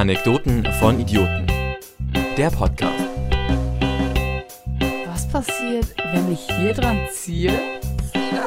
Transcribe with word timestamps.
Anekdoten 0.00 0.64
von 0.78 0.98
Idioten. 0.98 1.46
Der 2.34 2.48
Podcast. 2.48 3.04
Was 5.04 5.28
passiert, 5.28 5.94
wenn 5.98 6.32
ich 6.32 6.40
hier 6.40 6.72
dran 6.72 7.06
ziehe? 7.12 7.52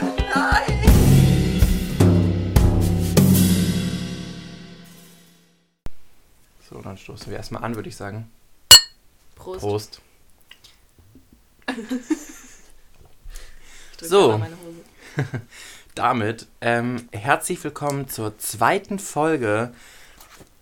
So, 6.68 6.82
dann 6.82 6.98
stoßen 6.98 7.30
wir 7.30 7.38
erstmal 7.38 7.64
an, 7.64 7.76
würde 7.76 7.90
ich 7.90 7.98
sagen. 7.98 8.32
Prost. 9.36 9.60
Prost. 9.60 10.02
So. 14.02 14.42
Damit 15.94 16.48
ähm, 16.62 17.08
herzlich 17.12 17.64
willkommen 17.64 18.08
zur 18.08 18.40
zweiten 18.40 18.98
Folge 18.98 19.72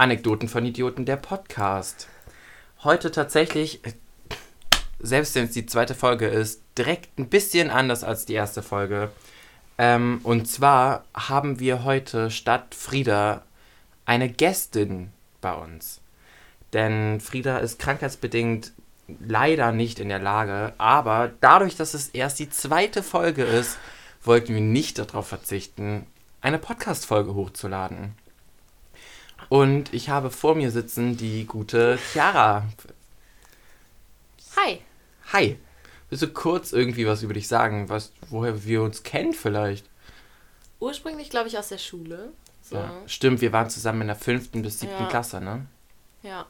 Anekdoten 0.01 0.49
von 0.49 0.65
Idioten, 0.65 1.05
der 1.05 1.15
Podcast. 1.15 2.07
Heute 2.83 3.11
tatsächlich, 3.11 3.85
äh, 3.85 3.93
selbst 4.99 5.35
wenn 5.35 5.45
es 5.45 5.51
die 5.51 5.67
zweite 5.67 5.93
Folge 5.93 6.25
ist, 6.25 6.63
direkt 6.75 7.19
ein 7.19 7.29
bisschen 7.29 7.69
anders 7.69 8.03
als 8.03 8.25
die 8.25 8.33
erste 8.33 8.63
Folge. 8.63 9.11
Ähm, 9.77 10.19
und 10.23 10.47
zwar 10.47 11.03
haben 11.13 11.59
wir 11.59 11.83
heute 11.83 12.31
statt 12.31 12.73
Frieda 12.73 13.43
eine 14.03 14.27
Gästin 14.27 15.11
bei 15.39 15.53
uns. 15.53 16.01
Denn 16.73 17.19
Frieda 17.19 17.59
ist 17.59 17.77
krankheitsbedingt 17.77 18.71
leider 19.19 19.71
nicht 19.71 19.99
in 19.99 20.09
der 20.09 20.17
Lage, 20.17 20.73
aber 20.79 21.29
dadurch, 21.41 21.75
dass 21.75 21.93
es 21.93 22.09
erst 22.09 22.39
die 22.39 22.49
zweite 22.49 23.03
Folge 23.03 23.43
ist, 23.43 23.77
wollten 24.23 24.55
wir 24.55 24.61
nicht 24.61 24.97
darauf 24.97 25.27
verzichten, 25.27 26.07
eine 26.41 26.57
Podcast-Folge 26.57 27.35
hochzuladen. 27.35 28.15
Und 29.51 29.93
ich 29.93 30.07
habe 30.07 30.31
vor 30.31 30.55
mir 30.55 30.71
sitzen 30.71 31.17
die 31.17 31.45
gute 31.45 31.97
Chiara. 31.97 32.63
Hi. 34.55 34.79
Hi. 35.33 35.59
Willst 36.09 36.23
du 36.23 36.29
kurz 36.29 36.71
irgendwie 36.71 37.05
was 37.05 37.21
über 37.21 37.33
dich 37.33 37.49
sagen, 37.49 37.89
was, 37.89 38.13
woher 38.29 38.63
wir 38.63 38.81
uns 38.81 39.03
kennen 39.03 39.33
vielleicht? 39.33 39.89
Ursprünglich, 40.79 41.29
glaube 41.29 41.49
ich, 41.49 41.57
aus 41.57 41.67
der 41.67 41.79
Schule. 41.79 42.31
So. 42.61 42.77
Ja. 42.77 42.93
Stimmt, 43.07 43.41
wir 43.41 43.51
waren 43.51 43.69
zusammen 43.69 43.99
in 44.03 44.07
der 44.07 44.15
fünften 44.15 44.61
bis 44.61 44.79
siebten 44.79 45.03
Ja. 45.03 45.09
Klasse, 45.09 45.41
ne? 45.41 45.65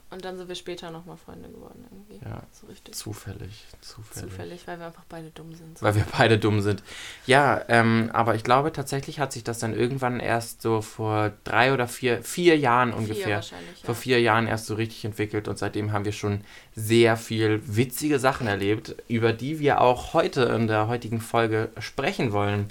Und 0.09 0.25
dann 0.25 0.37
sind 0.37 0.49
wir 0.49 0.55
später 0.55 0.91
nochmal 0.91 1.15
Freunde 1.15 1.47
geworden 1.47 1.85
irgendwie. 1.89 2.25
Ja. 2.25 2.43
So 2.51 2.67
richtig. 2.67 2.93
Zufällig, 2.93 3.65
zufällig. 3.79 4.29
Zufällig, 4.29 4.67
weil 4.67 4.79
wir 4.79 4.87
einfach 4.87 5.05
beide 5.07 5.29
dumm 5.29 5.55
sind. 5.55 5.81
Weil 5.81 5.95
wir 5.95 6.05
beide 6.17 6.37
dumm 6.37 6.61
sind. 6.61 6.83
Ja, 7.25 7.61
ähm, 7.69 8.09
aber 8.11 8.35
ich 8.35 8.43
glaube 8.43 8.73
tatsächlich 8.73 9.21
hat 9.21 9.31
sich 9.31 9.45
das 9.45 9.59
dann 9.59 9.73
irgendwann 9.73 10.19
erst 10.19 10.61
so 10.61 10.81
vor 10.81 11.31
drei 11.45 11.73
oder 11.73 11.87
vier, 11.87 12.21
vier 12.21 12.57
Jahren 12.57 12.89
Vier 12.89 12.97
ungefähr, 12.97 13.35
wahrscheinlich, 13.35 13.79
ja. 13.79 13.85
vor 13.85 13.95
vier 13.95 14.19
Jahren 14.19 14.45
erst 14.45 14.65
so 14.65 14.75
richtig 14.75 15.05
entwickelt 15.05 15.47
und 15.47 15.57
seitdem 15.57 15.93
haben 15.93 16.03
wir 16.03 16.11
schon 16.11 16.41
sehr 16.75 17.15
viel 17.15 17.61
witzige 17.65 18.19
Sachen 18.19 18.47
erlebt, 18.47 18.95
über 19.07 19.31
die 19.31 19.59
wir 19.59 19.79
auch 19.79 20.13
heute 20.13 20.43
in 20.43 20.67
der 20.67 20.89
heutigen 20.89 21.21
Folge 21.21 21.69
sprechen 21.79 22.33
wollen. 22.33 22.67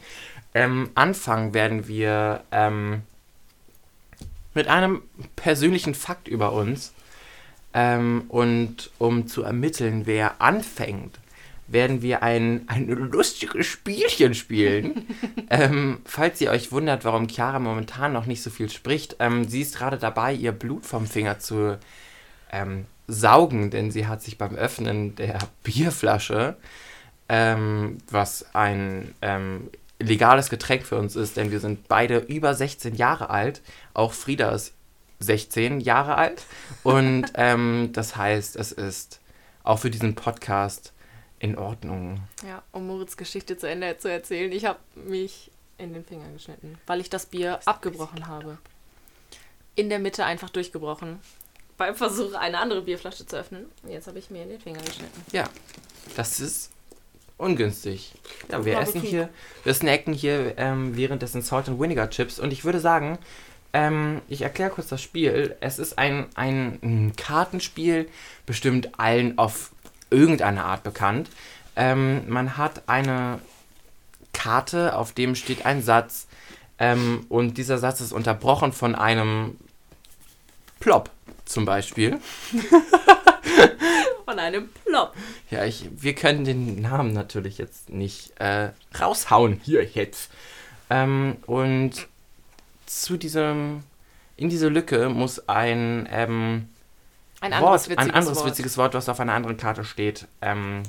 Ähm, 0.52 0.90
anfangen 0.94 1.54
werden 1.54 1.88
wir 1.88 2.42
ähm, 2.50 3.02
mit 4.54 4.68
einem 4.68 5.02
persönlichen 5.36 5.94
Fakt 5.94 6.28
über 6.28 6.52
uns. 6.52 6.92
Ähm, 7.72 8.24
und 8.28 8.90
um 8.98 9.28
zu 9.28 9.42
ermitteln, 9.42 10.06
wer 10.06 10.40
anfängt, 10.40 11.20
werden 11.68 12.02
wir 12.02 12.22
ein, 12.22 12.62
ein 12.66 12.88
lustiges 12.88 13.66
Spielchen 13.66 14.34
spielen. 14.34 15.06
ähm, 15.50 16.00
falls 16.04 16.40
ihr 16.40 16.50
euch 16.50 16.72
wundert, 16.72 17.04
warum 17.04 17.28
Chiara 17.28 17.60
momentan 17.60 18.12
noch 18.12 18.26
nicht 18.26 18.42
so 18.42 18.50
viel 18.50 18.68
spricht, 18.70 19.16
ähm, 19.20 19.48
sie 19.48 19.62
ist 19.62 19.76
gerade 19.76 19.98
dabei, 19.98 20.34
ihr 20.34 20.52
Blut 20.52 20.84
vom 20.84 21.06
Finger 21.06 21.38
zu 21.38 21.78
ähm, 22.50 22.86
saugen, 23.06 23.70
denn 23.70 23.90
sie 23.90 24.06
hat 24.06 24.22
sich 24.22 24.36
beim 24.36 24.56
Öffnen 24.56 25.14
der 25.14 25.38
Bierflasche, 25.62 26.56
ähm, 27.28 27.98
was 28.10 28.52
ein 28.54 29.14
ähm, 29.22 29.70
legales 30.00 30.50
Getränk 30.50 30.86
für 30.86 30.98
uns 30.98 31.14
ist, 31.14 31.36
denn 31.36 31.50
wir 31.50 31.60
sind 31.60 31.86
beide 31.86 32.18
über 32.18 32.54
16 32.54 32.94
Jahre 32.96 33.30
alt. 33.30 33.60
Auch 33.94 34.12
Frieda 34.12 34.50
ist 34.50 34.74
16 35.20 35.80
Jahre 35.80 36.16
alt. 36.16 36.44
Und 36.82 37.26
ähm, 37.34 37.90
das 37.92 38.16
heißt, 38.16 38.56
es 38.56 38.72
ist 38.72 39.20
auch 39.62 39.78
für 39.78 39.90
diesen 39.90 40.14
Podcast 40.14 40.92
in 41.38 41.56
Ordnung. 41.56 42.20
Ja, 42.46 42.62
um 42.72 42.86
Moritz 42.86 43.16
Geschichte 43.16 43.56
zu 43.56 43.68
Ende 43.68 43.96
zu 43.98 44.10
erzählen. 44.10 44.50
Ich 44.52 44.64
habe 44.64 44.78
mich 44.94 45.50
in 45.78 45.94
den 45.94 46.04
Finger 46.04 46.30
geschnitten, 46.32 46.78
weil 46.86 47.00
ich 47.00 47.10
das 47.10 47.26
Bier 47.26 47.60
abgebrochen 47.64 48.26
habe. 48.26 48.58
In 49.76 49.88
der 49.88 49.98
Mitte 49.98 50.24
einfach 50.24 50.50
durchgebrochen. 50.50 51.20
Beim 51.76 51.94
Versuch, 51.94 52.34
eine 52.34 52.58
andere 52.58 52.82
Bierflasche 52.82 53.24
zu 53.24 53.36
öffnen. 53.36 53.66
Jetzt 53.88 54.06
habe 54.06 54.18
ich 54.18 54.28
mir 54.28 54.42
in 54.42 54.50
den 54.50 54.60
Finger 54.60 54.82
geschnitten. 54.82 55.24
Ja, 55.32 55.48
das 56.16 56.40
ist 56.40 56.70
ungünstig. 57.40 58.12
Ja, 58.50 58.64
wir 58.64 58.78
essen 58.78 59.00
hier, 59.00 59.28
wir 59.64 59.74
snacken 59.74 60.12
hier 60.12 60.54
ähm, 60.58 60.96
währenddessen 60.96 61.42
Salt 61.42 61.68
and 61.68 61.80
Vinegar 61.80 62.10
Chips 62.10 62.38
und 62.38 62.52
ich 62.52 62.64
würde 62.64 62.80
sagen, 62.80 63.18
ähm, 63.72 64.20
ich 64.28 64.42
erkläre 64.42 64.70
kurz 64.70 64.88
das 64.88 65.02
Spiel. 65.02 65.56
Es 65.60 65.78
ist 65.78 65.98
ein, 65.98 66.26
ein 66.34 66.78
mm, 66.80 67.12
Kartenspiel, 67.16 68.08
bestimmt 68.46 68.98
allen 68.98 69.38
auf 69.38 69.70
irgendeine 70.10 70.64
Art 70.64 70.82
bekannt. 70.82 71.30
Ähm, 71.76 72.22
man 72.28 72.56
hat 72.56 72.82
eine 72.88 73.38
Karte, 74.32 74.96
auf 74.96 75.12
dem 75.12 75.34
steht 75.34 75.66
ein 75.66 75.82
Satz 75.82 76.26
ähm, 76.78 77.26
und 77.28 77.58
dieser 77.58 77.78
Satz 77.78 78.00
ist 78.00 78.12
unterbrochen 78.12 78.72
von 78.72 78.94
einem 78.94 79.56
Plop 80.80 81.10
zum 81.44 81.64
Beispiel. 81.64 82.18
Von 84.30 84.38
einem 84.38 84.68
Plop. 84.84 85.12
Ja, 85.50 85.64
ich, 85.64 85.88
wir 85.90 86.14
können 86.14 86.44
den 86.44 86.80
Namen 86.80 87.12
natürlich 87.12 87.58
jetzt 87.58 87.90
nicht 87.90 88.38
äh, 88.38 88.68
raushauen 89.00 89.60
hier 89.64 89.84
jetzt. 89.84 90.30
Ähm, 90.88 91.38
und 91.46 92.06
zu 92.86 93.16
diesem, 93.16 93.82
in 94.36 94.48
diese 94.48 94.68
Lücke 94.68 95.08
muss 95.08 95.48
ein, 95.48 96.08
ähm, 96.12 96.68
Ein 97.40 97.50
Wort, 97.50 97.60
anderes 97.60 97.88
witziges 97.88 98.04
ein 98.04 98.14
anderes 98.14 98.38
Wort. 98.38 98.46
witziges 98.46 98.78
Wort, 98.78 98.94
was 98.94 99.08
auf 99.08 99.18
einer 99.18 99.32
anderen 99.32 99.56
Karte 99.56 99.84
steht, 99.84 100.28
ähm, 100.42 100.84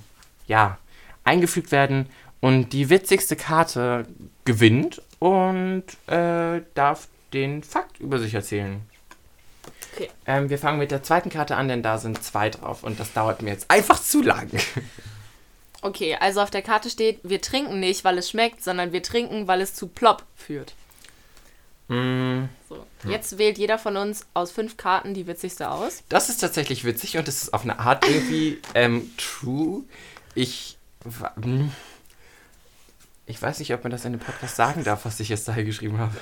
ja, 0.45 0.77
eingefügt 1.23 1.71
werden. 1.71 2.09
Und 2.41 2.73
die 2.73 2.91
witzigste 2.91 3.35
Karte 3.35 4.05
gewinnt 4.45 5.01
und 5.17 5.85
äh, 6.05 6.61
darf 6.75 7.07
den 7.33 7.63
Fakt 7.63 7.99
über 7.99 8.19
sich 8.19 8.35
erzählen. 8.35 8.81
Okay. 9.93 10.09
Ähm, 10.25 10.49
wir 10.49 10.57
fangen 10.57 10.79
mit 10.79 10.91
der 10.91 11.03
zweiten 11.03 11.29
Karte 11.29 11.55
an, 11.55 11.67
denn 11.67 11.83
da 11.83 11.97
sind 11.97 12.23
zwei 12.23 12.49
drauf 12.49 12.83
und 12.83 12.99
das 12.99 13.13
dauert 13.13 13.41
mir 13.41 13.51
jetzt 13.51 13.69
einfach 13.69 14.01
zu 14.01 14.21
lang. 14.21 14.49
Okay, 15.83 16.15
also 16.19 16.41
auf 16.41 16.51
der 16.51 16.61
Karte 16.61 16.91
steht, 16.91 17.19
wir 17.23 17.41
trinken 17.41 17.79
nicht, 17.79 18.03
weil 18.03 18.17
es 18.19 18.29
schmeckt, 18.29 18.63
sondern 18.63 18.91
wir 18.93 19.01
trinken, 19.01 19.47
weil 19.47 19.61
es 19.61 19.73
zu 19.73 19.87
Plop 19.87 20.23
führt. 20.35 20.75
Mm, 21.87 22.43
So. 22.69 22.85
Jetzt 23.03 23.39
wählt 23.39 23.57
jeder 23.57 23.79
von 23.79 23.97
uns 23.97 24.27
aus 24.35 24.51
fünf 24.51 24.77
Karten 24.77 25.15
die 25.15 25.25
witzigste 25.25 25.71
aus. 25.71 26.03
Das 26.07 26.29
ist 26.29 26.37
tatsächlich 26.37 26.83
witzig 26.83 27.17
und 27.17 27.27
es 27.27 27.41
ist 27.41 27.53
auf 27.55 27.63
eine 27.63 27.79
Art 27.79 28.07
irgendwie 28.07 28.59
ähm, 28.75 29.09
true. 29.17 29.81
Ich. 30.35 30.77
hm. 31.41 31.71
Ich 33.25 33.41
weiß 33.41 33.57
nicht, 33.57 33.73
ob 33.73 33.83
man 33.83 33.91
das 33.91 34.05
in 34.05 34.11
dem 34.13 34.19
Podcast 34.21 34.55
sagen 34.57 34.83
darf, 34.83 35.05
was 35.05 35.19
ich 35.19 35.29
jetzt 35.29 35.47
da 35.47 35.53
geschrieben 35.63 35.97
habe. 35.97 36.15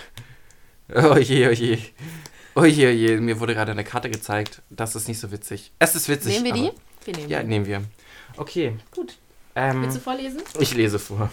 Oh 0.96 1.18
je, 1.18 1.47
oh 1.50 1.51
je. 1.51 1.78
Oh 2.55 2.65
je, 2.65 2.87
oh 2.87 2.91
je. 2.91 3.17
Mir 3.17 3.39
wurde 3.39 3.53
gerade 3.53 3.71
eine 3.71 3.83
Karte 3.83 4.09
gezeigt. 4.09 4.61
Das 4.69 4.95
ist 4.95 5.07
nicht 5.07 5.19
so 5.19 5.31
witzig. 5.31 5.71
Es 5.79 5.95
ist 5.95 6.09
witzig. 6.09 6.41
Nehmen 6.41 6.45
wir 6.45 6.53
die? 6.53 6.71
Wir 7.05 7.15
nehmen 7.15 7.29
Ja, 7.29 7.43
nehmen 7.43 7.65
wir. 7.65 7.83
Okay. 8.37 8.77
Gut. 8.91 9.17
Ähm, 9.55 9.83
Willst 9.83 9.97
du 9.97 10.01
vorlesen? 10.01 10.41
ich 10.59 10.73
lese 10.73 10.99
vor. 10.99 11.31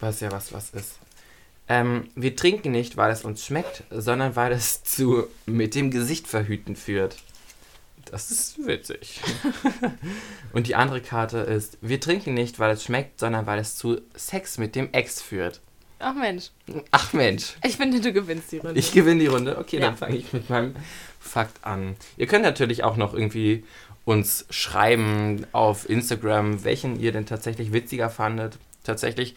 Weiß 0.00 0.20
ja, 0.20 0.30
was 0.30 0.52
was 0.52 0.70
ist. 0.70 0.98
Ähm, 1.68 2.08
wir 2.14 2.36
trinken 2.36 2.70
nicht, 2.70 2.96
weil 2.96 3.10
es 3.10 3.24
uns 3.24 3.44
schmeckt, 3.44 3.82
sondern 3.90 4.36
weil 4.36 4.52
es 4.52 4.84
zu 4.84 5.26
mit 5.46 5.74
dem 5.74 5.90
Gesicht 5.90 6.28
verhüten 6.28 6.76
führt. 6.76 7.16
Das 8.04 8.30
ist 8.30 8.64
witzig. 8.64 9.20
Und 10.52 10.68
die 10.68 10.76
andere 10.76 11.00
Karte 11.00 11.38
ist, 11.38 11.78
wir 11.80 12.00
trinken 12.00 12.34
nicht, 12.34 12.60
weil 12.60 12.70
es 12.70 12.84
schmeckt, 12.84 13.18
sondern 13.18 13.46
weil 13.46 13.58
es 13.58 13.74
zu 13.74 14.00
Sex 14.14 14.58
mit 14.58 14.76
dem 14.76 14.92
Ex 14.92 15.20
führt. 15.20 15.60
Ach 15.98 16.14
Mensch, 16.14 16.50
Ach 16.90 17.12
Mensch, 17.14 17.54
ich 17.64 17.76
finde, 17.76 18.00
du 18.00 18.12
gewinnst 18.12 18.52
die 18.52 18.58
Runde. 18.58 18.78
ich 18.78 18.92
gewinne 18.92 19.20
die 19.20 19.26
Runde. 19.28 19.56
Okay, 19.58 19.78
Ja. 19.78 19.86
dann 19.86 19.96
fange 19.96 20.16
ich 20.16 20.32
mit 20.32 20.50
meinem 20.50 20.74
Fakt 21.20 21.64
an. 21.64 21.96
Ihr 22.16 22.26
könnt 22.26 22.44
natürlich 22.44 22.84
auch 22.84 22.96
noch 22.96 23.14
irgendwie 23.14 23.64
uns 24.04 24.44
schreiben 24.50 25.46
auf 25.52 25.88
Instagram, 25.88 26.64
welchen 26.64 27.00
ihr 27.00 27.12
denn 27.12 27.26
tatsächlich 27.26 27.72
witziger 27.72 28.10
fandet. 28.10 28.58
Tatsächlich, 28.84 29.34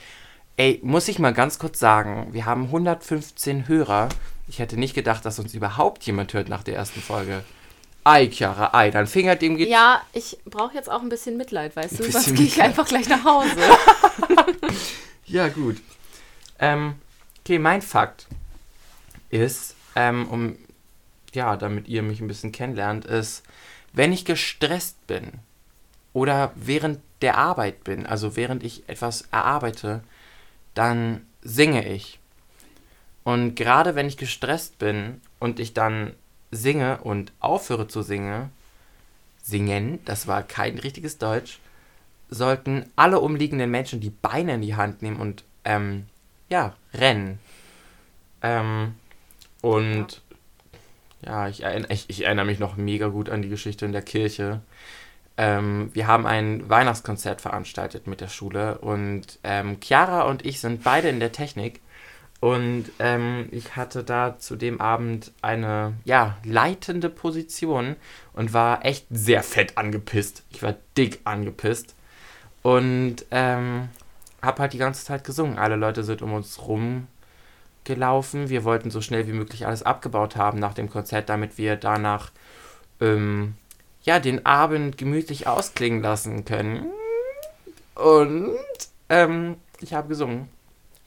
ey, 0.58 0.80
muss 0.84 1.08
ich 1.08 1.18
mal 1.18 1.34
ganz 1.34 1.60
kurz 1.60 1.80
sagen, 1.80 2.28
wir 2.34 2.46
haben 2.46 2.66
115 2.66 3.68
Hörer. 3.68 4.10
Ich 4.48 4.60
hätte 4.60 4.78
nicht 4.78 4.94
gedacht, 4.94 5.26
dass 5.26 5.40
uns 5.40 5.54
überhaupt 5.54 6.04
jemand 6.04 6.34
hört 6.34 6.50
nach 6.50 6.64
der 6.64 6.76
ersten 6.76 7.02
Folge. 7.02 7.44
Ei, 8.04 8.28
Chiara, 8.30 8.74
ei, 8.78 8.92
dein 8.92 9.08
Finger, 9.08 9.36
dem 9.36 9.56
geht... 9.58 9.70
ja, 9.70 10.02
ich 10.14 10.38
brauche 10.46 10.74
jetzt 10.76 10.90
auch 10.90 11.02
ein 11.02 11.10
bisschen 11.10 11.38
Mitleid, 11.38 11.76
weißt 11.76 12.00
du? 12.00 12.12
Sonst 12.12 12.36
gehe 12.36 12.46
ich 12.46 12.62
einfach 12.62 12.88
gleich 12.88 13.08
nach 13.10 13.24
Hause. 13.24 13.50
Ja, 15.26 15.48
gut. 15.50 15.78
Ähm, 16.60 16.96
okay, 17.40 17.60
mein 17.60 17.82
Fakt 17.82 18.28
ist, 19.30 19.76
ähm, 19.96 20.28
um 20.28 20.58
ja, 21.34 21.58
damit 21.58 21.88
ihr 21.88 22.02
mich 22.02 22.22
ein 22.22 22.28
bisschen 22.28 22.52
kennenlernt, 22.52 23.06
ist, 23.06 23.44
wenn 23.94 24.12
ich 24.12 24.26
gestresst 24.26 25.06
bin 25.08 25.32
oder 26.14 26.52
während 26.56 27.00
der 27.22 27.38
Arbeit 27.38 27.84
bin, 27.84 28.06
also 28.06 28.36
während 28.36 28.64
ich 28.64 28.88
etwas 28.88 29.28
erarbeite, 29.32 30.04
dann 30.74 31.26
singe 31.42 31.88
ich. 31.88 32.20
Und 33.24 33.56
gerade 33.56 33.96
wenn 33.96 34.08
ich 34.08 34.18
gestresst 34.18 34.80
bin 34.80 35.22
und 35.40 35.60
ich 35.60 35.74
dann 35.74 36.14
singe 36.52 37.00
und 37.00 37.32
aufhöre 37.40 37.88
zu 37.88 38.02
singen, 38.02 38.50
singen, 39.44 40.00
das 40.06 40.28
war 40.28 40.44
kein 40.44 40.80
richtiges 40.80 41.18
Deutsch, 41.18 41.60
sollten 42.30 42.86
alle 42.96 43.20
umliegenden 43.20 43.70
Menschen 43.70 44.00
die 44.00 44.10
Beine 44.10 44.56
in 44.56 44.62
die 44.62 44.76
Hand 44.76 45.02
nehmen 45.02 45.18
und 45.18 45.44
ähm, 45.66 46.06
ja, 46.50 46.74
rennen. 46.94 47.40
Ähm, 48.42 48.96
und 49.62 50.22
ja, 51.22 51.48
ich, 51.48 51.66
erinn- 51.66 51.90
ich, 51.90 52.10
ich 52.10 52.26
erinnere 52.26 52.46
mich 52.46 52.60
noch 52.60 52.78
mega 52.78 53.08
gut 53.08 53.30
an 53.30 53.42
die 53.42 53.50
Geschichte 53.50 53.86
in 53.86 53.92
der 53.92 54.02
Kirche. 54.02 54.62
Ähm, 55.38 55.90
wir 55.94 56.08
haben 56.08 56.26
ein 56.26 56.70
Weihnachtskonzert 56.70 57.42
veranstaltet 57.42 58.08
mit 58.08 58.22
der 58.22 58.28
Schule 58.28 58.78
und 58.80 59.40
ähm, 59.44 59.78
Chiara 59.82 60.24
und 60.24 60.46
ich 60.46 60.60
sind 60.60 60.84
beide 60.84 61.10
in 61.10 61.20
der 61.20 61.32
Technik. 61.32 61.82
Und 62.42 62.86
ähm, 63.00 63.50
ich 63.52 63.76
hatte 63.76 64.06
da 64.06 64.40
zu 64.40 64.56
dem 64.56 64.80
Abend 64.80 65.34
eine, 65.42 65.94
ja, 66.06 66.38
leitende 66.46 67.10
Position 67.10 67.98
und 68.32 68.54
war 68.54 68.86
echt 68.86 69.08
sehr 69.10 69.44
fett 69.44 69.78
angepisst. 69.78 70.44
Ich 70.50 70.64
war 70.64 70.76
dick 70.96 71.20
angepisst. 71.26 71.96
Und 72.62 73.26
ähm, 73.32 73.90
hab 74.42 74.60
halt 74.60 74.74
die 74.74 74.78
ganze 74.78 75.04
Zeit 75.06 75.24
gesungen. 75.24 75.58
Alle 75.58 75.76
Leute 75.76 76.04
sind 76.04 76.22
um 76.22 76.34
uns 76.34 76.62
rum 76.68 77.08
gelaufen. 77.84 78.50
Wir 78.50 78.64
wollten 78.64 78.92
so 78.92 79.02
schnell 79.02 79.28
wie 79.28 79.34
möglich 79.34 79.66
alles 79.66 79.84
abgebaut 79.84 80.36
haben 80.36 80.60
nach 80.60 80.74
dem 80.74 80.90
Konzert, 80.90 81.30
damit 81.30 81.58
wir 81.58 81.76
danach 81.76 82.32
ähm, 83.02 83.56
ja 84.04 84.20
den 84.20 84.46
Abend 84.46 84.98
gemütlich 84.98 85.48
ausklingen 85.48 86.02
lassen 86.02 86.46
können. 86.46 86.86
Und 87.96 88.58
ähm, 89.10 89.58
ich 89.82 89.94
habe 89.94 90.08
gesungen 90.08 90.50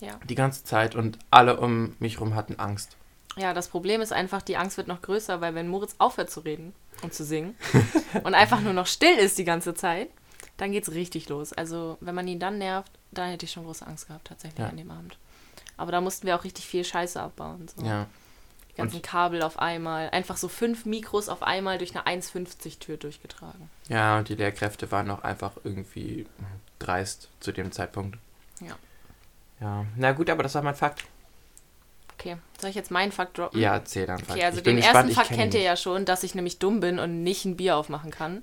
Ja. 0.01 0.19
die 0.29 0.35
ganze 0.35 0.65
Zeit 0.65 0.95
und 0.95 1.19
alle 1.31 1.59
um 1.61 1.95
mich 1.99 2.21
rum 2.21 2.35
hatten 2.35 2.59
Angst. 2.59 2.97
Ja, 3.37 3.55
das 3.55 3.69
Problem 3.69 4.03
ist 4.03 4.13
einfach, 4.13 4.43
die 4.43 4.57
Angst 4.59 4.77
wird 4.77 4.89
noch 4.89 5.01
größer, 5.01 5.41
weil 5.41 5.55
wenn 5.55 5.69
Moritz 5.69 5.95
aufhört 5.99 6.31
zu 6.31 6.41
reden 6.41 6.75
und 7.03 7.15
zu 7.15 7.25
singen 7.25 7.55
und 8.25 8.35
einfach 8.35 8.61
nur 8.61 8.75
noch 8.75 8.87
still 8.87 9.17
ist 9.17 9.39
die 9.39 9.45
ganze 9.45 9.73
Zeit, 9.75 10.09
dann 10.63 10.71
geht's 10.73 10.93
richtig 10.93 11.29
los. 11.29 11.53
Also, 11.53 11.99
wenn 12.01 12.15
man 12.15 12.29
ihn 12.29 12.39
dann 12.39 12.59
nervt, 12.59 12.91
dann 13.11 13.29
hätte 13.31 13.47
ich 13.47 13.53
schon 13.53 13.65
große 13.65 13.85
Angst 13.87 14.07
gehabt, 14.07 14.29
tatsächlich 14.29 14.61
Ja. 14.61 14.69
an 14.69 14.77
dem 14.77 14.91
Abend. 14.91 15.17
Aber 15.77 15.91
da 15.91 16.01
mussten 16.01 16.27
wir 16.27 16.37
auch 16.37 16.45
richtig 16.45 16.67
viel 16.67 16.85
Scheiße 16.85 17.21
abbauen. 17.21 17.67
So. 17.77 17.85
Ja, 17.85 18.07
Die 18.71 18.77
ganzen 18.77 18.97
Und- 18.97 19.03
Kabel 19.03 19.43
auf 19.43 19.59
einmal. 19.59 20.09
Einfach 20.11 20.37
so 20.39 20.49
fünf 20.49 20.87
Mikros 20.87 21.29
auf 21.29 21.43
einmal 21.43 21.77
durch 21.79 21.91
eine 21.95 22.07
1,50-Tür 22.07 22.97
durchgetragen. 22.97 23.69
ja, 23.89 24.17
und 24.19 24.29
die 24.31 24.35
Lehrkräfte 24.35 24.91
waren 24.91 25.11
auch 25.11 25.23
einfach 25.25 25.53
irgendwie 25.65 26.27
dreist 26.79 27.29
zu 27.41 27.53
dem 27.53 27.71
Zeitpunkt. 27.73 28.17
Ja. 28.61 28.77
Ja, 29.61 29.85
na 29.97 30.13
gut, 30.13 30.31
aber 30.31 30.43
das 30.45 30.55
war 30.55 30.63
mein 30.63 30.75
Fakt. 30.75 31.05
Okay, 32.15 32.37
soll 32.61 32.71
ich 32.71 32.77
jetzt 32.77 32.91
meinen 32.91 33.11
Fakt 33.13 33.37
droppen? 33.37 33.61
Ja, 33.61 33.75
erzähl 33.75 34.07
dann. 34.07 34.19
Fakt. 34.21 34.31
Okay, 34.31 34.45
also 34.45 34.61
den 34.61 34.77
gespannt, 34.77 34.97
ersten 34.97 35.15
Fakt 35.17 35.29
kenn 35.29 35.37
kennt 35.39 35.55
ihn 35.55 35.61
ihr 35.61 35.67
ja 35.67 35.77
schon, 35.77 36.05
dass 36.05 36.23
ich 36.23 36.35
nämlich 36.35 36.59
dumm 36.59 36.81
bin 36.81 36.99
und 36.99 37.23
nicht 37.25 37.45
ein 37.45 37.57
Bier 37.57 37.77
aufmachen 37.77 38.11
kann. 38.13 38.43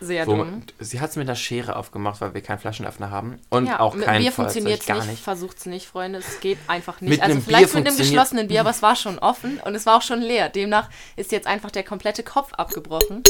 Sehr 0.00 0.26
Wo, 0.26 0.36
dumm. 0.36 0.62
sie 0.78 1.00
hat 1.00 1.10
es 1.10 1.16
mit 1.16 1.28
einer 1.28 1.36
Schere 1.36 1.76
aufgemacht, 1.76 2.20
weil 2.22 2.32
wir 2.32 2.40
keinen 2.40 2.58
Flaschenöffner 2.58 3.10
haben. 3.10 3.38
Und 3.50 3.66
ja, 3.66 3.80
auch 3.80 3.94
mit 3.94 4.06
kein 4.06 4.22
Bier 4.22 4.32
funktioniert 4.32 4.86
gar 4.86 4.96
nicht, 4.96 5.08
nicht. 5.08 5.22
versucht's 5.22 5.66
nicht, 5.66 5.86
Freunde. 5.86 6.20
Es 6.20 6.40
geht 6.40 6.58
einfach 6.68 7.00
nicht. 7.02 7.10
Mit 7.10 7.20
also 7.20 7.32
einem 7.34 7.42
vielleicht 7.42 7.72
Bier 7.72 7.80
mit 7.80 7.88
einem 7.88 7.98
geschlossenen 7.98 8.48
Bier, 8.48 8.60
aber 8.60 8.70
es 8.70 8.80
war 8.80 8.96
schon 8.96 9.18
offen 9.18 9.60
und 9.64 9.74
es 9.74 9.84
war 9.84 9.98
auch 9.98 10.02
schon 10.02 10.22
leer. 10.22 10.48
Demnach 10.48 10.88
ist 11.16 11.32
jetzt 11.32 11.46
einfach 11.46 11.70
der 11.70 11.84
komplette 11.84 12.22
Kopf 12.22 12.54
abgebrochen. 12.54 13.22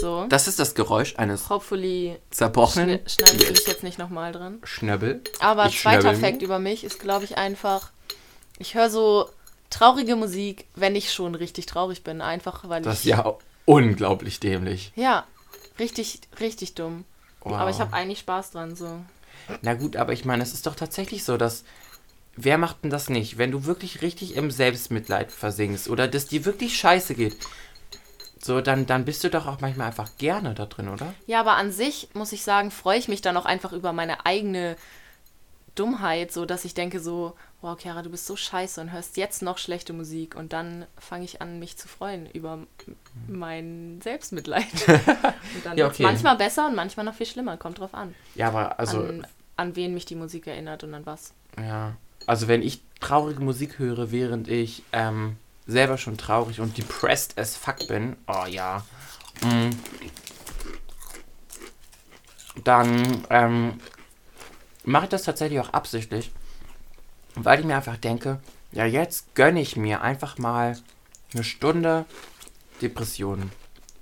So. 0.00 0.26
Das 0.28 0.46
ist 0.46 0.58
das 0.58 0.74
Geräusch 0.74 1.14
eines 1.16 1.48
Hopefully 1.48 2.18
zerbrochenen 2.30 3.00
schne 3.06 3.08
schneide 3.08 3.44
ich 3.44 3.50
mich 3.50 3.66
jetzt 3.66 3.82
nicht 3.82 3.98
nochmal 3.98 4.32
dran. 4.32 4.58
Schnöbbel. 4.64 5.22
Aber 5.40 5.66
Ich 5.66 5.80
zweiter 5.80 6.14
Fakt 6.14 6.42
über 6.42 6.58
mich 6.58 6.84
ist, 6.84 7.00
glaube 7.00 7.24
ich, 7.24 7.38
einfach, 7.38 7.90
ich 8.58 8.74
höre 8.74 8.90
so 8.90 9.30
traurige 9.70 10.14
Musik, 10.16 10.66
wenn 10.74 10.94
ich 10.94 11.12
schon 11.12 11.34
richtig 11.34 11.64
traurig 11.64 12.04
bin. 12.04 12.20
Einfach, 12.20 12.68
weil 12.68 12.82
Das 12.82 12.98
ist 12.98 13.04
ich. 13.06 13.12
ja 13.12 13.34
unglaublich 13.64 14.38
dämlich. 14.40 14.92
Ja, 14.94 15.24
richtig, 15.78 16.20
richtig 16.40 16.74
dumm. 16.74 17.04
Wow. 17.40 17.54
Aber 17.54 17.70
ich 17.70 17.80
habe 17.80 17.92
eigentlich 17.92 18.20
Spaß 18.20 18.52
dran, 18.52 18.76
so. 18.76 19.00
Na 19.62 19.74
gut, 19.74 19.96
aber 19.96 20.12
ich 20.12 20.24
meine, 20.24 20.42
es 20.42 20.52
ist 20.52 20.66
doch 20.66 20.74
tatsächlich 20.74 21.24
so, 21.24 21.36
dass. 21.36 21.64
Wer 22.38 22.58
macht 22.58 22.84
denn 22.84 22.90
das 22.90 23.08
nicht? 23.08 23.38
Wenn 23.38 23.50
du 23.50 23.64
wirklich 23.64 24.02
richtig 24.02 24.36
im 24.36 24.50
Selbstmitleid 24.50 25.32
versinkst 25.32 25.88
oder 25.88 26.06
dass 26.06 26.26
dir 26.26 26.44
wirklich 26.44 26.76
scheiße 26.76 27.14
geht, 27.14 27.34
so, 28.38 28.60
dann, 28.60 28.84
dann 28.84 29.06
bist 29.06 29.24
du 29.24 29.30
doch 29.30 29.46
auch 29.46 29.60
manchmal 29.60 29.86
einfach 29.86 30.10
gerne 30.18 30.54
da 30.54 30.66
drin, 30.66 30.88
oder? 30.88 31.14
Ja, 31.26 31.40
aber 31.40 31.54
an 31.54 31.72
sich 31.72 32.08
muss 32.12 32.32
ich 32.32 32.42
sagen, 32.42 32.70
freue 32.70 32.98
ich 32.98 33.08
mich 33.08 33.22
dann 33.22 33.36
auch 33.38 33.46
einfach 33.46 33.72
über 33.72 33.94
meine 33.94 34.26
eigene 34.26 34.76
Dummheit, 35.74 36.30
so 36.30 36.44
dass 36.44 36.64
ich 36.64 36.74
denke 36.74 37.00
so, 37.00 37.34
wow, 37.62 37.76
Chiara, 37.80 38.02
du 38.02 38.10
bist 38.10 38.26
so 38.26 38.36
scheiße 38.36 38.80
und 38.80 38.92
hörst 38.92 39.16
jetzt 39.16 39.42
noch 39.42 39.58
schlechte 39.58 39.92
Musik 39.92 40.34
und 40.36 40.52
dann 40.52 40.86
fange 40.98 41.24
ich 41.24 41.40
an, 41.42 41.58
mich 41.58 41.76
zu 41.76 41.88
freuen 41.88 42.26
über 42.30 42.58
mein 43.26 44.00
Selbstmitleid. 44.02 44.66
und 44.88 45.64
dann 45.64 45.76
Ja, 45.76 45.86
okay. 45.86 46.02
manchmal 46.02 46.36
besser 46.36 46.66
und 46.66 46.74
manchmal 46.74 47.06
noch 47.06 47.14
viel 47.14 47.26
schlimmer, 47.26 47.56
kommt 47.56 47.78
drauf 47.80 47.94
an. 47.94 48.14
Ja, 48.34 48.48
aber 48.48 48.78
also, 48.78 49.00
an, 49.00 49.26
an 49.56 49.74
wen 49.76 49.94
mich 49.94 50.04
die 50.04 50.14
Musik 50.14 50.46
erinnert 50.46 50.84
und 50.84 50.94
an 50.94 51.06
was. 51.06 51.32
ja. 51.58 51.96
Also, 52.28 52.48
wenn 52.48 52.60
ich 52.60 52.82
traurige 52.98 53.40
Musik 53.40 53.78
höre, 53.78 54.10
während 54.10 54.48
ich 54.48 54.82
ähm, 54.92 55.36
selber 55.68 55.96
schon 55.96 56.16
traurig 56.16 56.58
und 56.60 56.76
depressed 56.76 57.38
as 57.38 57.56
fuck 57.56 57.86
bin, 57.86 58.16
oh 58.26 58.46
ja, 58.48 58.84
mm, 59.42 59.70
dann 62.64 63.24
ähm, 63.30 63.80
mache 64.84 65.04
ich 65.04 65.10
das 65.10 65.22
tatsächlich 65.22 65.60
auch 65.60 65.70
absichtlich, 65.70 66.32
weil 67.36 67.60
ich 67.60 67.66
mir 67.66 67.76
einfach 67.76 67.96
denke, 67.96 68.40
ja, 68.72 68.84
jetzt 68.84 69.34
gönne 69.34 69.60
ich 69.60 69.76
mir 69.76 70.02
einfach 70.02 70.38
mal 70.38 70.76
eine 71.32 71.44
Stunde 71.44 72.04
Depressionen. 72.82 73.52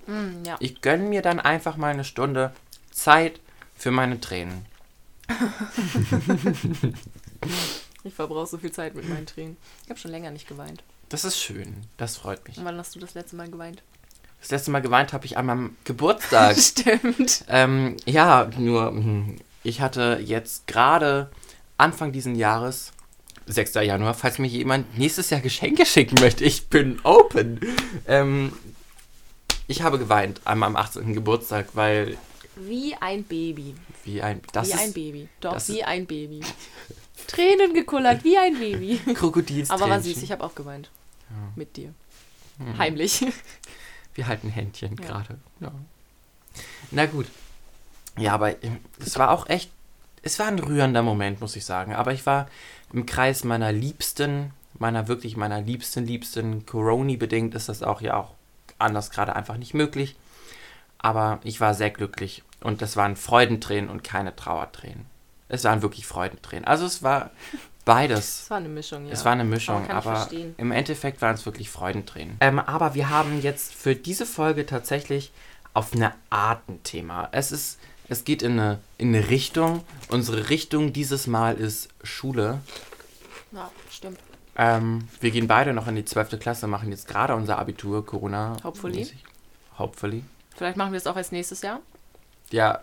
Mm, 0.07 0.45
ja. 0.45 0.57
Ich 0.61 0.81
gönne 0.81 1.05
mir 1.05 1.23
dann 1.23 1.41
einfach 1.41 1.77
mal 1.77 1.93
eine 1.93 2.05
Stunde 2.05 2.53
Zeit 2.91 3.41
für 3.77 3.91
meine 3.91 4.21
Tränen. 4.21 4.67
Ich 8.07 8.13
verbrauche 8.13 8.47
so 8.47 8.59
viel 8.59 8.71
Zeit 8.71 8.95
mit 8.95 9.09
meinen 9.09 9.25
Tränen. 9.25 9.57
Ich 9.85 9.91
habe 9.91 9.99
schon 9.99 10.11
länger 10.11 10.31
nicht 10.31 10.47
geweint. 10.47 10.83
Das 11.09 11.25
ist 11.25 11.39
schön. 11.39 11.87
Das 11.97 12.19
freut 12.19 12.47
mich. 12.47 12.59
Und 12.59 12.65
wann 12.67 12.77
hast 12.77 12.95
du 12.95 12.99
das 13.01 13.15
letzte 13.15 13.35
Mal 13.35 13.51
geweint? 13.51 13.83
Das 14.41 14.51
letzte 14.51 14.71
Mal 14.71 14.83
geweint 14.83 15.15
habe 15.15 15.25
ich 15.25 15.39
an 15.39 15.47
meinem 15.47 15.77
Geburtstag. 15.85 16.57
Stimmt. 16.61 17.47
ähm, 17.49 17.97
ja, 18.05 18.51
nur 18.59 18.89
hm, 18.89 19.37
ich 19.63 19.81
hatte 19.81 20.21
jetzt 20.23 20.67
gerade 20.67 21.31
Anfang 21.79 22.13
diesen 22.13 22.35
Jahres, 22.35 22.93
6. 23.47 23.75
Januar, 23.75 24.15
falls 24.15 24.39
mir 24.39 24.47
jemand 24.47 24.97
nächstes 24.99 25.31
Jahr 25.31 25.41
Geschenke 25.41 25.85
schicken 25.87 26.17
möchte, 26.21 26.45
ich 26.45 26.67
bin 26.69 27.01
open. 27.05 27.61
Ähm, 28.07 28.53
ich 29.67 29.83
habe 29.83 29.99
geweint 29.99 30.41
an 30.45 30.59
meinem 30.59 30.77
18. 30.77 31.13
Geburtstag, 31.15 31.69
weil 31.75 32.17
Wie 32.57 32.95
ein 32.97 33.25
Baby. 33.25 33.75
wie 34.05 34.23
ein 34.23 34.41
das 34.53 34.69
wie 34.69 34.73
ist 34.73 34.81
ein 34.81 34.93
Baby. 34.93 35.29
Doch, 35.41 35.69
wie 35.69 35.85
ein 35.85 36.07
Baby. 36.07 36.41
Tränen 37.27 37.73
gekullert, 37.75 38.25
wie 38.25 38.37
ein 38.37 38.59
Baby. 38.59 38.99
Krokodilstränchen. 39.15 39.71
Aber 39.71 39.89
war 39.91 40.01
süß, 40.03 40.23
ich 40.23 40.33
habe 40.33 40.45
auch 40.45 40.55
geweint. 40.55 40.91
Mit 41.57 41.77
dir. 41.77 41.93
Hm. 42.59 42.79
Heimlich. 42.79 43.25
Wir 44.15 44.27
halten 44.29 44.49
Händchen 44.49 44.97
Ja. 45.01 45.07
gerade. 45.07 45.39
Ja. 45.61 45.73
Na 46.93 47.07
gut. 47.07 47.27
Ja, 48.17 48.35
aber 48.35 48.63
ähm, 48.63 48.79
es 49.01 49.19
war 49.19 49.31
auch 49.31 49.49
echt, 49.49 49.71
es 50.25 50.39
war 50.39 50.47
ein 50.47 50.59
rührender 50.59 51.03
Moment, 51.03 51.41
muss 51.41 51.57
ich 51.57 51.65
sagen. 51.65 51.95
Aber 51.95 52.13
ich 52.13 52.27
war 52.27 52.49
im 52.93 53.07
Kreis 53.07 53.45
meiner 53.45 53.73
Liebsten, 53.73 54.53
meiner 54.79 55.09
wirklich 55.09 55.37
meiner 55.37 55.61
Liebsten, 55.61 56.07
Liebsten. 56.07 56.67
Corona-bedingt 56.67 57.55
ist 57.55 57.69
das 57.69 57.83
auch 57.83 58.01
ja 58.01 58.17
auch 58.17 58.33
anders 58.79 59.11
gerade 59.11 59.37
einfach 59.37 59.57
nicht 59.57 59.75
möglich. 59.75 60.17
Aber 60.99 61.39
ich 61.45 61.61
war 61.61 61.75
sehr 61.75 61.91
glücklich 61.91 62.43
und 62.63 62.81
das 62.81 62.97
waren 62.97 63.17
Freudentränen 63.17 63.91
und 63.91 64.03
keine 64.03 64.35
Trauertränen. 64.35 65.07
Es 65.49 65.65
waren 65.65 65.83
wirklich 65.83 66.07
Freudentränen. 66.07 66.65
Also 66.65 66.87
es 66.87 67.03
war 67.03 67.31
beides. 67.85 68.45
Es 68.45 68.51
war 68.51 68.57
eine 68.57 68.71
Mischung, 68.71 69.07
ja. 69.07 69.13
Es 69.13 69.25
war 69.25 69.33
eine 69.33 69.45
Mischung, 69.45 69.91
Aber 69.91 70.17
aber 70.17 70.29
im 70.57 70.73
Endeffekt 70.73 71.21
waren 71.21 71.35
es 71.35 71.45
wirklich 71.45 71.69
Freudentränen. 71.69 72.39
Ähm, 72.41 72.59
aber 72.59 72.95
wir 72.95 73.11
haben 73.11 73.43
jetzt 73.43 73.75
für 73.75 73.95
diese 73.95 74.25
Folge 74.25 74.65
tatsächlich 74.65 75.33
auf 75.75 75.93
eine 75.93 76.15
Art 76.31 76.67
ein 76.69 76.83
Thema. 76.85 77.29
Es 77.33 77.53
ist, 77.53 77.79
es 78.09 78.25
geht 78.25 78.43
in 78.43 78.53
eine, 78.59 78.79
in 78.99 79.15
eine 79.15 79.29
Richtung. 79.31 79.83
Unsere 80.09 80.51
Richtung 80.51 80.93
dieses 80.93 81.27
Mal 81.27 81.57
ist 81.57 81.89
Schule. 82.03 82.61
Ja, 83.53 83.71
stimmt. 83.91 84.19
Ähm, 84.57 85.09
wir 85.21 85.31
gehen 85.31 85.49
beide 85.49 85.73
noch 85.73 85.89
in 85.89 85.97
die 85.97 86.05
12. 86.05 86.39
Klasse, 86.39 86.67
machen 86.67 86.91
jetzt 86.91 87.09
gerade 87.09 87.35
unser 87.35 87.59
Abitur, 87.59 88.05
Corona. 88.07 88.57
Hopefully. 88.63 89.09
Hopefully. 89.79 90.23
Vielleicht 90.57 90.77
machen 90.77 90.93
wir 90.93 90.99
es 90.99 91.07
auch 91.07 91.17
als 91.17 91.33
nächstes 91.33 91.63
Jahr. 91.63 91.81
Ja, 92.53 92.81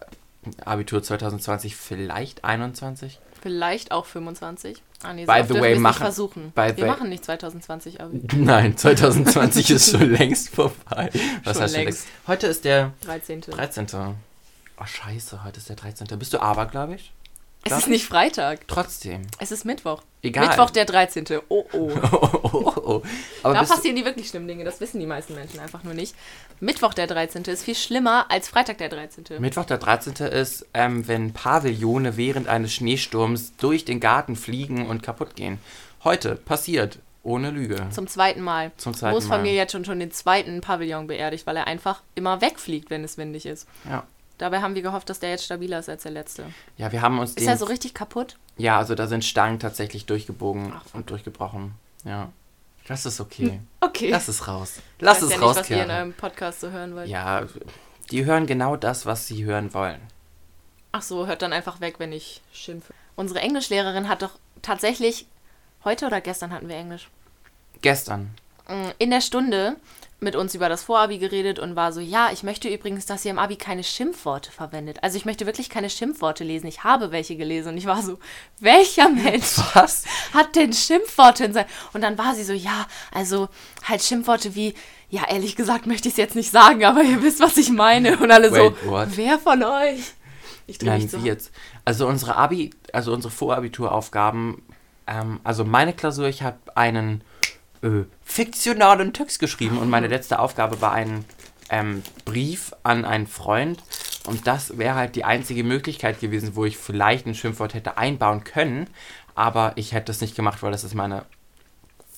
Abitur 0.65 1.01
2020, 1.01 1.75
vielleicht 1.77 2.43
21. 2.43 3.19
Vielleicht 3.41 3.91
auch 3.91 4.05
25. 4.05 4.81
Ah, 5.03 5.13
nee, 5.13 5.25
By 5.25 5.33
so 5.33 5.39
oft 5.39 5.47
the 5.53 5.61
way, 5.61 5.79
machen- 5.79 5.97
versuchen. 5.97 6.51
by 6.53 6.73
wir 6.75 6.77
way- 6.83 6.87
machen 6.87 7.09
nicht 7.09 7.23
2020 7.25 8.01
Abi. 8.01 8.21
Nein, 8.35 8.75
2020 8.77 9.69
ist 9.71 9.91
schon 9.91 10.11
längst 10.11 10.49
vorbei. 10.49 11.09
Was 11.43 11.55
Schon 11.55 11.63
heißt 11.63 11.73
schon 11.75 11.83
längst. 11.83 12.05
längst? 12.05 12.07
Heute 12.27 12.47
ist 12.47 12.65
der 12.65 12.91
13. 13.05 13.41
13. 13.41 13.87
Oh, 14.81 14.85
scheiße, 14.85 15.43
heute 15.43 15.59
ist 15.59 15.69
der 15.69 15.75
13. 15.75 16.07
Bist 16.17 16.33
du 16.33 16.41
abergläubisch? 16.41 17.11
Es 17.63 17.77
ist 17.77 17.87
nicht 17.87 18.05
Freitag. 18.07 18.67
Trotzdem. 18.67 19.21
Es 19.37 19.51
ist 19.51 19.63
Mittwoch. 19.63 20.01
Egal. 20.23 20.47
Mittwoch 20.47 20.71
der 20.71 20.85
13. 20.85 21.25
Oh, 21.49 21.65
oh. 21.71 21.91
Oh, 22.11 22.39
oh, 22.51 22.73
oh. 22.83 23.01
Aber 23.43 23.53
Da 23.53 23.63
passieren 23.63 23.95
die 23.95 24.03
wirklich 24.03 24.29
schlimmen 24.29 24.47
Dinge. 24.47 24.63
Das 24.63 24.81
wissen 24.81 24.99
die 24.99 25.05
meisten 25.05 25.35
Menschen 25.35 25.59
einfach 25.59 25.83
nur 25.83 25.93
nicht. 25.93 26.15
Mittwoch 26.59 26.95
der 26.95 27.05
13. 27.05 27.43
ist 27.43 27.63
viel 27.63 27.75
schlimmer 27.75 28.25
als 28.29 28.49
Freitag 28.49 28.79
der 28.79 28.89
13. 28.89 29.25
Mittwoch 29.39 29.65
der 29.65 29.77
13. 29.77 30.13
ist, 30.25 30.65
ähm, 30.73 31.07
wenn 31.07 31.31
Pavillone 31.31 32.17
während 32.17 32.47
eines 32.47 32.73
Schneesturms 32.73 33.55
durch 33.57 33.85
den 33.85 33.99
Garten 33.99 34.35
fliegen 34.35 34.87
und 34.87 35.03
kaputt 35.03 35.35
gehen. 35.35 35.59
Heute 36.03 36.35
passiert, 36.35 36.97
ohne 37.21 37.51
Lüge. 37.51 37.87
Zum 37.91 38.07
zweiten 38.07 38.41
Mal. 38.41 38.71
Zum 38.77 38.95
zweiten 38.95 39.21
von 39.21 39.41
Mal. 39.41 39.45
jetzt 39.45 39.73
schon, 39.73 39.85
schon 39.85 39.99
den 39.99 40.11
zweiten 40.11 40.61
Pavillon 40.61 41.05
beerdigt, 41.05 41.45
weil 41.45 41.57
er 41.57 41.67
einfach 41.67 42.01
immer 42.15 42.41
wegfliegt, 42.41 42.89
wenn 42.89 43.03
es 43.03 43.19
windig 43.19 43.45
ist. 43.45 43.67
Ja. 43.87 44.07
Dabei 44.41 44.63
haben 44.63 44.73
wir 44.73 44.81
gehofft, 44.81 45.07
dass 45.07 45.19
der 45.19 45.29
jetzt 45.29 45.45
stabiler 45.45 45.77
ist 45.77 45.87
als 45.87 46.01
der 46.01 46.11
letzte. 46.11 46.45
Ja, 46.75 46.91
wir 46.91 47.03
haben 47.03 47.19
uns 47.19 47.35
Ist 47.35 47.45
er 47.45 47.57
so 47.57 47.65
richtig 47.65 47.93
kaputt? 47.93 48.37
ja, 48.57 48.75
also 48.75 48.95
da 48.95 49.05
sind 49.05 49.23
Stangen 49.23 49.59
tatsächlich 49.59 50.07
durchgebogen 50.07 50.73
Ach, 50.75 50.83
und 50.93 51.11
durchgebrochen. 51.11 51.75
Ja. 52.05 52.29
Das 52.87 53.05
ist 53.05 53.21
okay. 53.21 53.59
Okay. 53.81 54.09
Lass 54.09 54.27
es 54.29 54.47
raus. 54.47 54.79
Lass 54.99 55.17
ich 55.17 55.23
weiß 55.25 55.29
es 55.29 55.35
ja 55.35 55.45
raus, 55.45 55.55
nicht, 55.57 55.69
was 55.69 55.77
ihr 55.77 55.83
in 55.83 55.91
eurem 55.91 56.13
Podcast 56.13 56.61
so 56.61 56.71
hören 56.71 56.95
wollt. 56.95 57.07
Ja, 57.07 57.43
die 58.09 58.25
hören 58.25 58.47
genau 58.47 58.75
das, 58.75 59.05
was 59.05 59.27
sie 59.27 59.43
hören 59.43 59.75
wollen. 59.75 59.99
Ach 60.91 61.03
so, 61.03 61.27
hört 61.27 61.43
dann 61.43 61.53
einfach 61.53 61.79
weg, 61.79 61.95
wenn 61.99 62.11
ich 62.11 62.41
schimpfe. 62.51 62.93
Unsere 63.15 63.41
Englischlehrerin 63.41 64.07
hat 64.09 64.23
doch 64.23 64.39
tatsächlich, 64.63 65.27
heute 65.83 66.07
oder 66.07 66.19
gestern 66.19 66.51
hatten 66.51 66.67
wir 66.67 66.77
Englisch, 66.77 67.09
Gestern. 67.81 68.31
Mm, 68.71 68.91
in 68.97 69.11
der 69.11 69.21
Stunde 69.21 69.75
mit 70.23 70.35
uns 70.35 70.53
über 70.53 70.69
das 70.69 70.83
Vorabi 70.83 71.17
geredet 71.17 71.57
und 71.57 71.75
war 71.75 71.91
so, 71.91 71.99
ja, 71.99 72.29
ich 72.31 72.43
möchte 72.43 72.69
übrigens, 72.69 73.07
dass 73.07 73.25
ihr 73.25 73.31
im 73.31 73.39
Abi 73.39 73.55
keine 73.55 73.83
Schimpfworte 73.83 74.51
verwendet. 74.51 74.99
Also 75.01 75.17
ich 75.17 75.25
möchte 75.25 75.47
wirklich 75.47 75.67
keine 75.67 75.89
Schimpfworte 75.89 76.43
lesen. 76.43 76.67
Ich 76.67 76.83
habe 76.83 77.11
welche 77.11 77.35
gelesen 77.35 77.69
und 77.69 77.77
ich 77.77 77.87
war 77.87 78.03
so, 78.03 78.19
welcher 78.59 79.09
Mensch 79.09 79.57
Was? 79.73 80.05
hat 80.31 80.55
denn 80.55 80.73
Schimpfworte 80.73 81.45
in 81.45 81.53
sein... 81.53 81.65
Und 81.93 82.01
dann 82.01 82.19
war 82.19 82.35
sie 82.35 82.43
so, 82.43 82.53
ja, 82.53 82.85
also 83.11 83.49
halt 83.83 84.03
Schimpfworte 84.03 84.53
wie, 84.53 84.75
ja, 85.09 85.23
ehrlich 85.27 85.55
gesagt 85.55 85.87
möchte 85.87 86.07
ich 86.07 86.13
es 86.13 86.19
jetzt 86.19 86.35
nicht 86.35 86.51
sagen, 86.51 86.85
aber 86.85 87.01
ihr 87.01 87.23
wisst, 87.23 87.39
was 87.39 87.57
ich 87.57 87.71
meine. 87.71 88.19
Und 88.19 88.29
alle 88.29 88.51
Wait, 88.51 88.75
so, 88.83 88.91
what? 88.91 89.07
wer 89.15 89.39
von 89.39 89.63
euch? 89.63 90.13
Ich 90.67 90.77
drehe 90.77 90.99
mich 90.99 91.09
so. 91.09 91.17
jetzt? 91.17 91.51
Also 91.83 92.07
unsere 92.07 92.35
Abi, 92.35 92.69
also 92.93 93.11
unsere 93.11 93.31
Vorabituraufgaben, 93.31 94.61
ähm, 95.07 95.39
also 95.43 95.65
meine 95.65 95.93
Klausur, 95.93 96.27
ich 96.27 96.43
habe 96.43 96.59
einen 96.75 97.23
äh, 97.83 98.03
fiktionalen 98.23 99.13
Text 99.13 99.39
geschrieben 99.39 99.77
und 99.77 99.89
meine 99.89 100.07
letzte 100.07 100.39
Aufgabe 100.39 100.81
war 100.81 100.91
ein 100.93 101.25
ähm, 101.69 102.03
Brief 102.25 102.73
an 102.83 103.05
einen 103.05 103.27
Freund 103.27 103.81
und 104.25 104.45
das 104.45 104.77
wäre 104.77 104.95
halt 104.95 105.15
die 105.15 105.23
einzige 105.23 105.63
Möglichkeit 105.63 106.19
gewesen, 106.19 106.55
wo 106.55 106.65
ich 106.65 106.77
vielleicht 106.77 107.25
ein 107.25 107.35
Schimpfwort 107.35 107.73
hätte 107.73 107.97
einbauen 107.97 108.43
können, 108.43 108.87
aber 109.35 109.73
ich 109.75 109.93
hätte 109.93 110.07
das 110.07 110.21
nicht 110.21 110.35
gemacht, 110.35 110.61
weil 110.61 110.71
das 110.71 110.83
ist 110.83 110.93
meine 110.93 111.25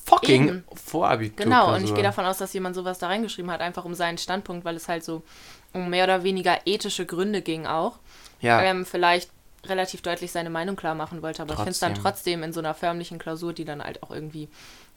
fucking 0.05 0.47
Eben. 0.47 0.63
Vorabitur. 0.73 1.45
Genau, 1.45 1.73
und 1.75 1.83
ich 1.83 1.93
gehe 1.93 2.03
davon 2.03 2.25
aus, 2.25 2.37
dass 2.37 2.51
jemand 2.53 2.75
sowas 2.75 2.99
da 2.99 3.07
reingeschrieben 3.07 3.49
hat, 3.51 3.61
einfach 3.61 3.85
um 3.85 3.93
seinen 3.93 4.17
Standpunkt, 4.17 4.65
weil 4.65 4.75
es 4.75 4.89
halt 4.89 5.03
so 5.03 5.23
um 5.71 5.89
mehr 5.89 6.03
oder 6.03 6.23
weniger 6.23 6.59
ethische 6.65 7.05
Gründe 7.05 7.41
ging 7.41 7.65
auch. 7.65 7.99
Ja, 8.41 8.61
Ähm, 8.61 8.85
vielleicht 8.85 9.29
relativ 9.65 10.01
deutlich 10.01 10.31
seine 10.31 10.49
Meinung 10.49 10.75
klar 10.75 10.93
machen 10.93 11.21
wollte, 11.21 11.41
aber 11.41 11.53
ich 11.53 11.57
finde 11.59 11.71
es 11.71 11.79
dann 11.79 11.93
Trotzdem. 11.93 12.03
trotzdem 12.03 12.43
in 12.43 12.51
so 12.53 12.59
einer 12.59 12.73
förmlichen 12.73 13.17
Klausur, 13.17 13.53
die 13.53 13.63
dann 13.63 13.81
halt 13.81 14.03
auch 14.03 14.11
irgendwie 14.11 14.49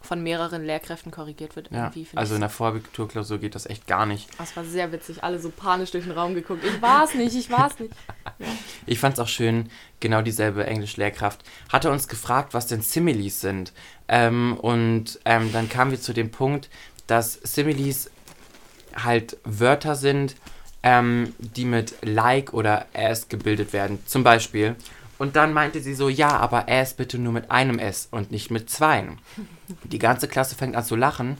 von 0.07 0.23
mehreren 0.23 0.65
Lehrkräften 0.65 1.11
korrigiert 1.13 1.57
wird, 1.57 1.71
ja. 1.71 1.93
also 2.15 2.35
in 2.35 2.39
ich. 2.39 2.41
der 2.41 2.51
Vorabiturklausur 2.51 3.39
geht 3.39 3.55
das 3.55 3.67
echt 3.67 3.87
gar 3.87 4.07
nicht. 4.07 4.29
Das 4.39 4.57
war 4.57 4.65
sehr 4.65 4.93
witzig, 4.93 5.23
alle 5.23 5.39
so 5.39 5.51
panisch 5.51 5.91
durch 5.91 6.05
den 6.05 6.13
Raum 6.13 6.35
geguckt. 6.35 6.65
Ich 6.65 6.81
war 6.81 7.05
es 7.05 7.15
nicht, 7.15 7.37
ich 7.37 7.51
war 7.51 7.69
es 7.69 7.79
nicht. 7.79 7.93
Ich 8.87 9.01
fand 9.01 9.15
es 9.15 9.21
auch 9.21 9.29
schön, 9.29 9.71
genau 9.99 10.21
dieselbe 10.23 10.67
Englischlehrkraft 10.67 11.43
hatte 11.73 11.91
uns 11.91 12.07
gefragt, 12.07 12.55
was 12.55 12.67
denn 12.67 12.83
Similes 12.83 13.41
sind. 13.41 13.73
Ähm, 14.09 14.57
und 14.61 15.19
ähm, 15.25 15.53
dann 15.53 15.69
kamen 15.69 15.91
wir 15.91 16.01
zu 16.01 16.13
dem 16.13 16.31
Punkt, 16.31 16.69
dass 17.07 17.35
Similes 17.35 18.11
halt 18.95 19.39
Wörter 19.45 19.95
sind, 19.95 20.37
ähm, 20.83 21.35
die 21.39 21.65
mit 21.65 21.95
like 22.03 22.53
oder 22.53 22.87
as 22.95 23.29
gebildet 23.29 23.73
werden. 23.73 23.99
Zum 24.07 24.23
Beispiel. 24.23 24.77
Und 25.19 25.37
dann 25.37 25.53
meinte 25.53 25.81
sie 25.81 25.95
so, 25.95 26.09
ja, 26.09 26.37
aber 26.37 26.69
as 26.69 26.95
bitte 26.95 27.19
nur 27.19 27.33
mit 27.33 27.51
einem 27.51 27.79
S 27.79 28.09
und 28.11 28.31
nicht 28.31 28.51
mit 28.51 28.69
zweien. 28.69 29.19
Die 29.85 29.99
ganze 29.99 30.29
Klasse 30.29 30.55
fängt 30.55 30.77
an 30.77 30.85
zu 30.85 30.97
lachen. 30.97 31.39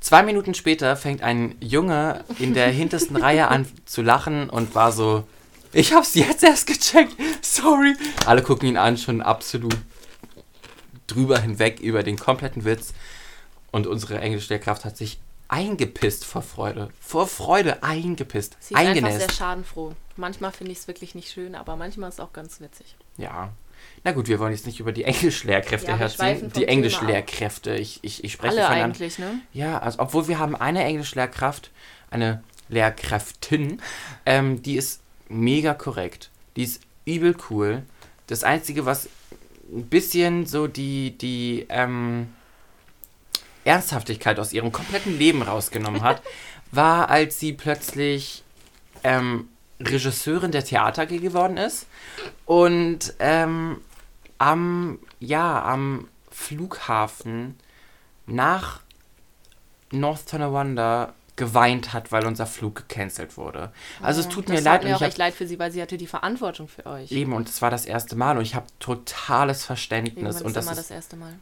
Zwei 0.00 0.22
Minuten 0.22 0.54
später 0.54 0.96
fängt 0.96 1.22
ein 1.22 1.56
Junge 1.60 2.24
in 2.38 2.54
der 2.54 2.68
hintersten 2.68 3.16
Reihe 3.22 3.48
an 3.48 3.66
zu 3.84 4.02
lachen 4.02 4.48
und 4.48 4.74
war 4.74 4.92
so, 4.92 5.26
ich 5.72 5.92
hab's 5.92 6.14
jetzt 6.14 6.44
erst 6.44 6.66
gecheckt, 6.66 7.14
sorry. 7.42 7.96
Alle 8.26 8.42
gucken 8.42 8.68
ihn 8.68 8.76
an, 8.76 8.96
schon 8.96 9.20
absolut 9.20 9.76
drüber 11.08 11.40
hinweg 11.40 11.80
über 11.80 12.02
den 12.02 12.16
kompletten 12.16 12.64
Witz. 12.64 12.94
Und 13.70 13.86
unsere 13.86 14.20
Englischlehrkraft 14.20 14.84
hat 14.84 14.96
sich 14.96 15.18
eingepisst 15.48 16.24
vor 16.24 16.42
Freude. 16.42 16.90
Vor 17.00 17.26
Freude 17.26 17.82
eingepisst. 17.82 18.56
Sie 18.60 18.74
ist 18.74 18.80
einfach 18.80 18.94
sehr 18.94 19.04
Eingenässt. 19.04 19.36
schadenfroh. 19.36 19.94
Manchmal 20.16 20.52
finde 20.52 20.72
ich 20.72 20.78
es 20.78 20.88
wirklich 20.88 21.14
nicht 21.14 21.30
schön, 21.30 21.54
aber 21.54 21.76
manchmal 21.76 22.08
ist 22.10 22.16
es 22.16 22.20
auch 22.20 22.32
ganz 22.32 22.60
witzig. 22.60 22.96
Ja. 23.16 23.50
Na 24.04 24.12
gut, 24.12 24.28
wir 24.28 24.38
wollen 24.38 24.52
jetzt 24.52 24.66
nicht 24.66 24.80
über 24.80 24.92
die 24.92 25.04
Englischlehrkräfte 25.04 25.90
Ja, 25.90 25.96
herziehen. 25.96 26.52
Die 26.54 26.66
Englischlehrkräfte. 26.66 27.74
Ich, 27.76 28.00
ich, 28.02 28.24
ich 28.24 28.32
spreche 28.32 28.58
Alle 28.58 28.66
von 28.66 28.76
eigentlich, 28.76 29.18
ne? 29.18 29.40
Ja, 29.52 29.78
also 29.78 30.00
obwohl 30.00 30.28
wir 30.28 30.38
haben 30.38 30.56
eine 30.56 30.84
Englischlehrkraft, 30.84 31.70
eine 32.10 32.42
Lehrkräftin, 32.68 33.80
ähm, 34.26 34.62
die 34.62 34.76
ist 34.76 35.00
mega 35.28 35.74
korrekt. 35.74 36.30
Die 36.56 36.64
ist 36.64 36.82
übel 37.04 37.36
cool. 37.50 37.82
Das 38.26 38.44
Einzige, 38.44 38.84
was 38.84 39.08
ein 39.72 39.86
bisschen 39.86 40.46
so 40.46 40.66
die, 40.66 41.16
die 41.16 41.66
ähm, 41.68 42.28
Ernsthaftigkeit 43.68 44.38
aus 44.38 44.52
ihrem 44.52 44.72
kompletten 44.72 45.16
Leben 45.18 45.42
rausgenommen 45.42 46.02
hat, 46.02 46.22
war, 46.72 47.08
als 47.10 47.38
sie 47.38 47.52
plötzlich 47.52 48.42
ähm, 49.04 49.48
Regisseurin 49.80 50.50
der 50.50 50.64
Theater 50.64 51.06
geworden 51.06 51.56
ist 51.56 51.86
und 52.46 53.14
ähm, 53.20 53.80
am, 54.38 54.98
ja, 55.20 55.62
am 55.62 56.08
Flughafen 56.30 57.56
nach 58.26 58.80
North 59.90 60.28
Tonawanda 60.28 61.14
geweint 61.36 61.92
hat, 61.92 62.10
weil 62.10 62.26
unser 62.26 62.46
Flug 62.46 62.74
gecancelt 62.74 63.36
wurde. 63.36 63.72
Also 64.02 64.20
es 64.20 64.28
tut 64.28 64.48
mir 64.48 64.56
leid 64.56 64.64
tat 64.64 64.80
und 64.82 64.88
mir 64.88 64.96
ich 64.96 65.02
auch 65.02 65.06
echt 65.06 65.18
leid 65.18 65.34
für 65.34 65.46
sie, 65.46 65.58
weil 65.58 65.70
sie 65.70 65.80
hatte 65.80 65.96
die 65.96 66.08
Verantwortung 66.08 66.68
für 66.68 66.84
euch. 66.84 67.12
eben 67.12 67.32
und 67.32 67.48
es 67.48 67.62
war 67.62 67.70
das 67.70 67.86
erste 67.86 68.16
Mal 68.16 68.36
und 68.36 68.42
ich 68.42 68.54
habe 68.56 68.66
totales 68.80 69.64
Verständnis 69.64 70.42
und 70.42 70.48
ist 70.48 70.56
das 70.56 70.64
immer 70.64 70.72
ist 70.72 70.78
das 70.78 70.90
erste 70.90 71.16
Mal. 71.16 71.34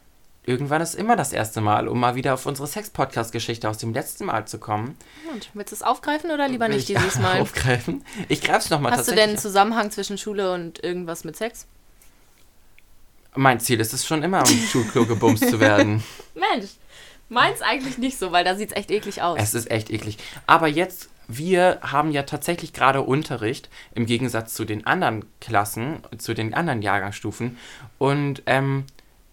Irgendwann 0.47 0.81
ist 0.81 0.95
immer 0.95 1.15
das 1.15 1.33
erste 1.33 1.61
Mal, 1.61 1.87
um 1.87 1.99
mal 1.99 2.15
wieder 2.15 2.33
auf 2.33 2.45
unsere 2.47 2.67
Sex-Podcast-Geschichte 2.67 3.69
aus 3.69 3.77
dem 3.77 3.93
letzten 3.93 4.25
Mal 4.25 4.47
zu 4.47 4.57
kommen. 4.57 4.97
Und 5.31 5.49
willst 5.53 5.71
du 5.73 5.75
es 5.75 5.83
aufgreifen 5.83 6.31
oder 6.31 6.47
lieber 6.47 6.67
nicht 6.67 6.89
ich 6.89 6.95
dieses 6.97 7.19
Mal? 7.19 7.41
aufgreifen. 7.41 8.03
Ich 8.29 8.41
greife 8.41 8.59
es 8.59 8.69
nochmal 8.71 8.93
Hast 8.93 9.01
du 9.01 9.11
tatsächlich. 9.11 9.21
denn 9.23 9.29
einen 9.31 9.39
Zusammenhang 9.39 9.91
zwischen 9.91 10.17
Schule 10.17 10.51
und 10.53 10.83
irgendwas 10.83 11.23
mit 11.23 11.35
Sex? 11.35 11.67
mein 13.35 13.59
Ziel 13.59 13.79
ist 13.79 13.93
es 13.93 14.03
schon 14.03 14.23
immer, 14.23 14.39
am 14.39 14.47
Schulklo 14.47 15.05
gebumst 15.05 15.47
zu 15.47 15.59
werden. 15.59 16.03
Mensch, 16.33 16.71
meins 17.29 17.61
eigentlich 17.61 17.99
nicht 17.99 18.17
so, 18.17 18.31
weil 18.31 18.43
da 18.43 18.55
sieht 18.55 18.71
es 18.71 18.75
echt 18.75 18.89
eklig 18.89 19.21
aus. 19.21 19.37
Es 19.39 19.53
ist 19.53 19.69
echt 19.69 19.91
eklig. 19.91 20.17
Aber 20.47 20.67
jetzt, 20.67 21.09
wir 21.27 21.77
haben 21.83 22.09
ja 22.09 22.23
tatsächlich 22.23 22.73
gerade 22.73 23.01
Unterricht, 23.03 23.69
im 23.93 24.07
Gegensatz 24.07 24.55
zu 24.55 24.65
den 24.65 24.87
anderen 24.87 25.23
Klassen, 25.39 25.99
zu 26.17 26.33
den 26.33 26.55
anderen 26.55 26.81
Jahrgangsstufen. 26.81 27.59
Und 27.99 28.41
ähm, 28.47 28.85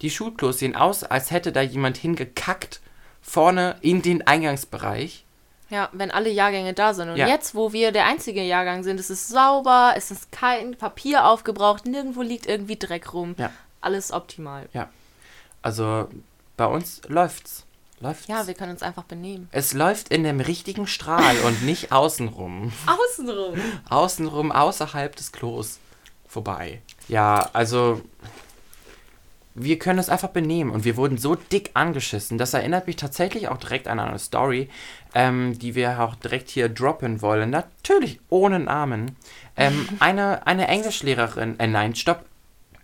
die 0.02 0.10
Schulklos 0.10 0.58
sehen 0.58 0.76
aus, 0.76 1.04
als 1.04 1.30
hätte 1.30 1.52
da 1.52 1.60
jemand 1.60 1.96
hingekackt, 1.96 2.80
vorne 3.22 3.76
in 3.80 4.02
den 4.02 4.26
Eingangsbereich. 4.26 5.24
Ja, 5.70 5.88
wenn 5.92 6.10
alle 6.10 6.28
Jahrgänge 6.30 6.74
da 6.74 6.92
sind. 6.94 7.08
Und 7.08 7.16
Ja. 7.16 7.26
jetzt, 7.26 7.54
wo 7.54 7.72
wir 7.72 7.90
der 7.90 8.04
einzige 8.06 8.42
Jahrgang 8.42 8.82
sind, 8.84 9.00
ist 9.00 9.10
es 9.10 9.28
sauber, 9.28 9.94
es 9.96 10.10
ist 10.10 10.30
kein 10.30 10.76
Papier 10.76 11.26
aufgebraucht, 11.26 11.86
nirgendwo 11.86 12.22
liegt 12.22 12.46
irgendwie 12.46 12.76
Dreck 12.76 13.12
rum. 13.14 13.34
Ja. 13.38 13.50
Alles 13.80 14.12
optimal. 14.12 14.68
Also 15.62 16.08
bei 16.56 16.66
uns 16.66 17.00
läuft's. 17.08 17.64
Läuft's. 18.00 18.26
Ja, 18.28 18.46
wir 18.46 18.54
können 18.54 18.72
uns 18.72 18.82
einfach 18.82 19.04
benehmen. 19.04 19.48
es 19.52 19.72
läuft 19.72 20.08
in 20.10 20.24
dem 20.24 20.40
richtigen 20.40 20.86
Strahl 20.86 21.36
und 21.46 21.62
nicht 21.64 21.90
außenrum. 21.92 22.72
Außenrum. 22.86 23.58
Außenrum, 23.88 24.52
außerhalb 24.52 25.16
des 25.16 25.32
Klos 25.32 25.78
vorbei. 26.26 26.82
Ja, 27.08 27.48
also 27.52 28.02
wir 29.54 29.78
können 29.78 30.00
es 30.00 30.08
einfach 30.08 30.30
benehmen 30.30 30.70
und 30.70 30.84
wir 30.84 30.96
wurden 30.96 31.16
so 31.16 31.36
dick 31.36 31.70
angeschissen. 31.74 32.38
Das 32.38 32.54
erinnert 32.54 32.86
mich 32.86 32.96
tatsächlich 32.96 33.48
auch 33.48 33.56
direkt 33.56 33.86
an 33.86 34.00
eine 34.00 34.18
Story, 34.18 34.68
ähm, 35.14 35.56
die 35.58 35.76
wir 35.76 36.00
auch 36.00 36.16
direkt 36.16 36.50
hier 36.50 36.68
droppen 36.68 37.22
wollen. 37.22 37.50
Natürlich 37.50 38.20
ohne 38.28 38.58
Namen. 38.58 39.16
Ähm, 39.56 39.88
eine, 40.00 40.46
eine 40.46 40.66
Englischlehrerin, 40.66 41.58
äh, 41.60 41.68
nein, 41.68 41.94
stopp. 41.94 42.24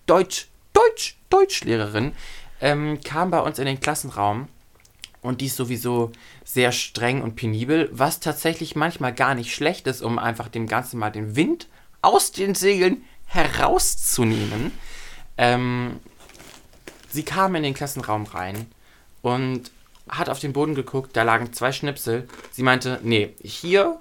Deutsch, 0.07 0.49
Deutsch, 0.73 1.19
Deutschlehrerin, 1.29 2.13
ähm, 2.61 3.01
kam 3.05 3.31
bei 3.31 3.41
uns 3.41 3.59
in 3.59 3.67
den 3.67 3.81
Klassenraum 3.81 4.49
und 5.23 5.41
die 5.41 5.47
ist 5.47 5.57
sowieso 5.57 6.13
sehr 6.45 6.73
streng 6.73 7.23
und 7.23 7.37
penibel, 7.37 7.89
was 7.93 8.21
tatsächlich 8.21 8.77
manchmal 8.77 9.13
gar 9.13 9.35
nicht 9.35 9.55
schlecht 9.55 9.87
ist, 9.87 10.03
um 10.03 10.19
einfach 10.19 10.49
dem 10.49 10.67
Ganzen 10.67 10.99
mal 10.99 11.11
den 11.11 11.37
Wind 11.37 11.69
aus 12.03 12.33
den 12.33 12.55
Segeln 12.55 13.05
herauszunehmen. 13.27 14.73
Ähm, 15.37 16.01
sie 17.11 17.25
kam 17.25 17.55
in 17.55 17.63
den 17.63 17.75
Klassenraum 17.75 18.25
rein 18.27 18.67
und 19.23 19.71
hat 20.09 20.29
auf 20.29 20.41
den 20.41 20.53
Boden 20.53 20.75
geguckt, 20.75 21.17
da 21.17 21.23
lagen 21.23 21.53
zwei 21.53 21.73
Schnipsel. 21.73 22.29
Sie 22.51 22.63
meinte, 22.63 23.01
nee, 23.03 23.35
hier, 23.43 24.01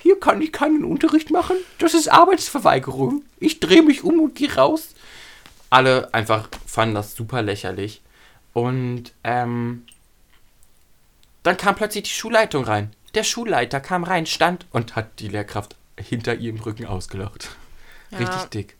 hier 0.00 0.18
kann 0.18 0.42
ich 0.42 0.52
keinen 0.52 0.84
Unterricht 0.84 1.30
machen. 1.30 1.56
Das 1.78 1.94
ist 1.94 2.08
Arbeitsverweigerung. 2.08 3.22
Ich 3.38 3.60
drehe 3.60 3.82
mich 3.82 4.02
um 4.02 4.20
und 4.20 4.34
gehe 4.34 4.54
raus. 4.54 4.88
Alle 5.70 6.12
einfach 6.12 6.48
fanden 6.66 6.94
das 6.94 7.14
super 7.14 7.42
lächerlich. 7.42 8.02
Und 8.52 9.12
ähm, 9.24 9.86
dann 11.42 11.56
kam 11.56 11.74
plötzlich 11.74 12.04
die 12.04 12.10
Schulleitung 12.10 12.64
rein. 12.64 12.92
Der 13.14 13.24
Schulleiter 13.24 13.80
kam 13.80 14.04
rein, 14.04 14.26
stand 14.26 14.66
und 14.70 14.96
hat 14.96 15.20
die 15.20 15.28
Lehrkraft 15.28 15.76
hinter 15.98 16.34
ihrem 16.34 16.60
Rücken 16.60 16.86
ausgelacht. 16.86 17.50
Ja. 18.10 18.18
Richtig 18.18 18.44
dick. 18.46 18.76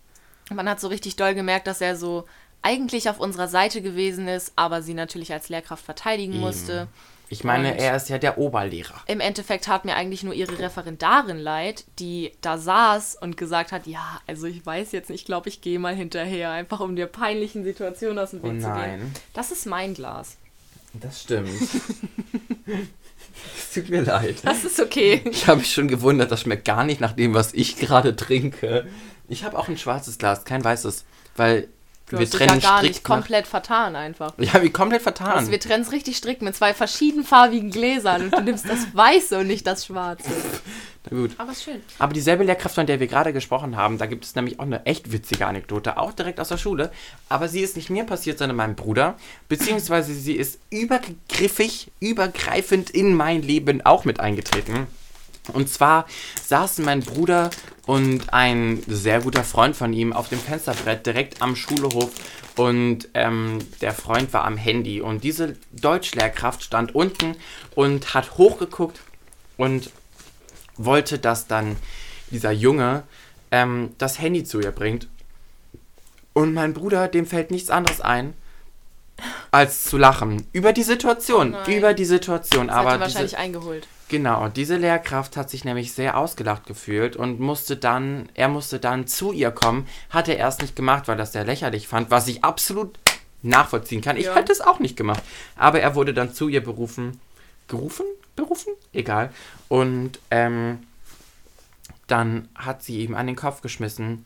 Man 0.50 0.68
hat 0.68 0.80
so 0.80 0.88
richtig 0.88 1.16
doll 1.16 1.34
gemerkt, 1.34 1.66
dass 1.66 1.80
er 1.80 1.96
so 1.96 2.26
eigentlich 2.62 3.09
auf 3.11 3.19
unserer 3.21 3.49
Seite 3.49 3.83
gewesen 3.83 4.28
ist, 4.28 4.52
aber 4.57 4.83
sie 4.83 4.95
natürlich 4.95 5.33
als 5.33 5.49
Lehrkraft 5.49 5.85
verteidigen 5.85 6.38
musste. 6.40 6.87
Ich 7.28 7.45
meine, 7.45 7.73
Und- 7.73 7.78
er 7.78 7.97
ist 7.97 8.09
ja 8.11 8.19
der 8.19 8.37
Oberlehrer. 8.38 9.02
Im 9.07 9.21
Endeffekt 9.21 9.64
tat 9.64 9.85
mir 9.87 9.95
eigentlich 9.97 10.23
nur 10.23 10.35
ihre 10.35 10.59
Referendarin 10.59 11.38
leid, 11.38 11.85
die 11.99 12.33
da 12.42 12.59
saß 12.59 13.16
und 13.21 13.37
gesagt 13.38 13.73
hat, 13.73 13.87
ja, 13.87 14.21
also 14.26 14.47
ich 14.47 14.64
weiß 14.66 14.92
jetzt 14.92 15.09
nicht, 15.09 15.21
ich 15.23 15.25
glaube, 15.26 15.49
ich 15.49 15.61
gehe 15.62 15.78
mal 15.78 15.95
hinterher, 15.95 16.50
einfach 16.50 16.81
um 16.81 16.95
der 16.95 17.07
peinlichen 17.07 17.64
Situation 17.64 18.19
aus 18.19 18.31
dem 18.31 18.40
Oh 18.40 18.45
Weg 18.45 18.61
zu 18.61 18.66
gehen. 18.66 18.75
nein, 18.75 19.12
Das 19.33 19.50
ist 19.50 19.64
mein 19.66 19.95
Glas. 19.95 20.37
das 20.92 21.23
stimmt. 21.23 21.49
es 22.66 23.73
tut 23.75 23.88
mir 23.88 24.02
leid. 24.02 24.37
Das 24.45 24.64
ist 24.64 24.78
okay. 24.81 25.23
Ich 25.31 25.47
habe 25.47 25.61
mich 25.61 25.73
schon 25.73 25.88
gewundert, 25.88 26.31
das 26.31 26.42
schmeckt 26.42 26.64
gar 26.66 26.85
nicht 26.85 27.00
nach 27.00 27.12
dem, 27.12 27.35
was 27.35 27.54
ich 27.54 27.76
gerade 27.76 28.14
trinke. 28.14 28.87
Ich 29.28 29.45
habe 29.45 29.59
auch 29.59 29.69
ein 29.69 29.78
schwarzes 29.78 30.19
Glas, 30.19 30.45
kein 30.45 30.62
weißes, 30.62 31.04
weil 31.37 31.69
Du 32.06 32.18
wir 32.18 32.26
hast 32.26 32.35
dich 32.35 32.40
ja 32.40 32.47
trennen 32.47 32.61
gar 32.61 32.82
nicht 32.82 33.04
komplett 33.04 33.47
vertan 33.47 33.97
einfach. 33.97 34.35
Habe 34.37 34.64
mich 34.64 34.73
komplett 34.73 35.02
vertan. 35.02 35.32
Also 35.32 35.50
wir 35.50 35.61
trennen 35.61 35.82
es 35.82 35.92
richtig 35.92 36.16
strikt 36.16 36.42
mit 36.42 36.54
zwei 36.54 36.75
verschiedenfarbigen 36.75 37.71
Gläsern 37.71 38.25
und 38.25 38.35
du 38.35 38.40
nimmst 38.42 38.68
das 38.68 38.94
Weiße 38.94 39.38
und 39.38 39.47
nicht 39.47 39.66
das 39.66 39.87
Schwarze. 39.87 40.28
Na 41.11 41.16
gut. 41.16 41.32
Aber 41.38 41.52
ist 41.52 41.64
schön. 41.64 41.80
Aber 41.99 42.12
dieselbe 42.12 42.44
Lehrkraft, 42.44 42.75
von 42.75 42.87
der 42.87 43.00
wir 43.00 43.06
gerade 43.06 43.32
gesprochen 43.32 43.76
haben, 43.76 43.99
da 43.99 44.06
gibt 44.06 44.25
es 44.25 44.35
nämlich 44.35 44.61
auch 44.61 44.64
eine 44.64 44.87
echt 44.87 45.11
witzige 45.11 45.47
Anekdote, 45.47 45.97
auch 45.97 46.12
direkt 46.12 46.38
aus 46.38 46.49
der 46.49 46.59
Schule. 46.59 46.92
Aber 47.28 47.49
sie 47.49 47.61
ist 47.61 47.76
nicht 47.76 47.90
mir 47.90 48.04
passiert, 48.04 48.38
sondern 48.38 48.56
meinem 48.56 48.76
Bruder. 48.76 49.16
Beziehungsweise 49.49 50.14
sie 50.14 50.35
ist 50.35 50.61
übergriffig, 50.71 51.90
übergreifend 51.99 52.90
in 52.90 53.14
mein 53.14 53.42
Leben 53.42 53.85
auch 53.85 54.04
mit 54.04 54.21
eingetreten. 54.21 54.87
Und 55.52 55.68
zwar 55.68 56.06
saßen 56.44 56.84
mein 56.84 57.00
Bruder 57.00 57.50
und 57.87 58.32
ein 58.32 58.82
sehr 58.87 59.20
guter 59.20 59.42
Freund 59.42 59.75
von 59.75 59.92
ihm 59.92 60.12
auf 60.12 60.28
dem 60.28 60.38
Fensterbrett 60.38 61.04
direkt 61.04 61.42
am 61.42 61.56
Schulhof 61.56 62.11
und 62.56 63.08
ähm, 63.14 63.58
der 63.80 63.92
Freund 63.92 64.32
war 64.32 64.44
am 64.44 64.56
Handy. 64.56 65.00
Und 65.00 65.25
diese 65.25 65.56
Deutschlehrkraft 65.72 66.62
stand 66.62 66.94
unten 66.94 67.37
und 67.75 68.14
hat 68.14 68.37
hochgeguckt 68.38 69.00
und 69.56 69.90
wollte, 70.76 71.18
dass 71.18 71.46
dann 71.46 71.76
dieser 72.30 72.52
Junge 72.52 73.04
ähm, 73.50 73.94
das 73.99 74.20
Handy 74.20 74.44
zu 74.44 74.61
ihr 74.61 74.72
bringt. 74.72 75.08
Und 76.34 76.54
mein 76.54 76.72
Bruder, 76.72 77.08
dem 77.08 77.26
fällt 77.26 77.50
nichts 77.50 77.70
anderes 77.70 78.00
ein, 78.00 78.34
als 79.50 79.84
zu 79.84 79.99
lachen. 79.99 80.46
Über 80.52 80.72
die 80.72 80.82
Situation. 80.82 81.54
Oh 81.54 81.58
nein. 81.58 81.76
über 81.76 81.94
die 81.94 82.06
Situation. 82.06 82.68
Das 82.68 82.76
hat 82.76 82.87
Aber 82.87 82.94
ihn 82.96 83.00
wahrscheinlich 83.00 83.32
diese, 83.32 83.42
eingeholt. 83.42 83.87
Genau, 84.12 84.47
diese 84.49 84.76
Lehrkraft 84.76 85.37
hat 85.37 85.50
sich 85.50 85.64
nämlich 85.64 85.92
sehr 85.92 86.16
ausgelacht 86.16 86.66
gefühlt 86.66 87.16
und 87.16 87.40
musste 87.40 87.77
dann, 87.77 88.29
er 88.35 88.46
musste 88.48 88.79
dann 88.79 89.09
zu 89.09 89.33
ihr 89.33 89.51
kommen. 89.51 89.88
Hat 90.11 90.29
er 90.29 90.37
erst 90.37 90.61
nicht 90.62 90.77
gemacht, 90.77 91.09
weil 91.09 91.16
das 91.16 91.33
sehr 91.33 91.44
lächerlich 91.44 91.88
fand, 91.88 92.12
was 92.12 92.29
ich 92.29 92.44
absolut 92.44 92.96
nachvollziehen 93.42 94.03
kann. 94.03 94.16
Ich 94.16 94.27
Ja. 94.27 94.37
hätte 94.37 94.53
es 94.53 94.61
auch 94.61 94.79
nicht 94.79 94.96
gemacht. 94.96 95.22
Aber 95.57 95.81
er 95.81 95.96
wurde 95.96 96.14
dann 96.14 96.33
zu 96.33 96.46
ihr 96.48 96.62
berufen. 96.62 97.18
Gerufen? 97.66 98.07
Berufen? 98.37 98.72
Egal. 98.92 99.31
Und 99.68 100.20
ähm, 100.31 100.87
dann 102.07 102.48
hat 102.55 102.83
sie 102.83 103.01
ihm 103.03 103.14
an 103.14 103.27
den 103.27 103.37
Kopf 103.37 103.62
geschmissen, 103.62 104.25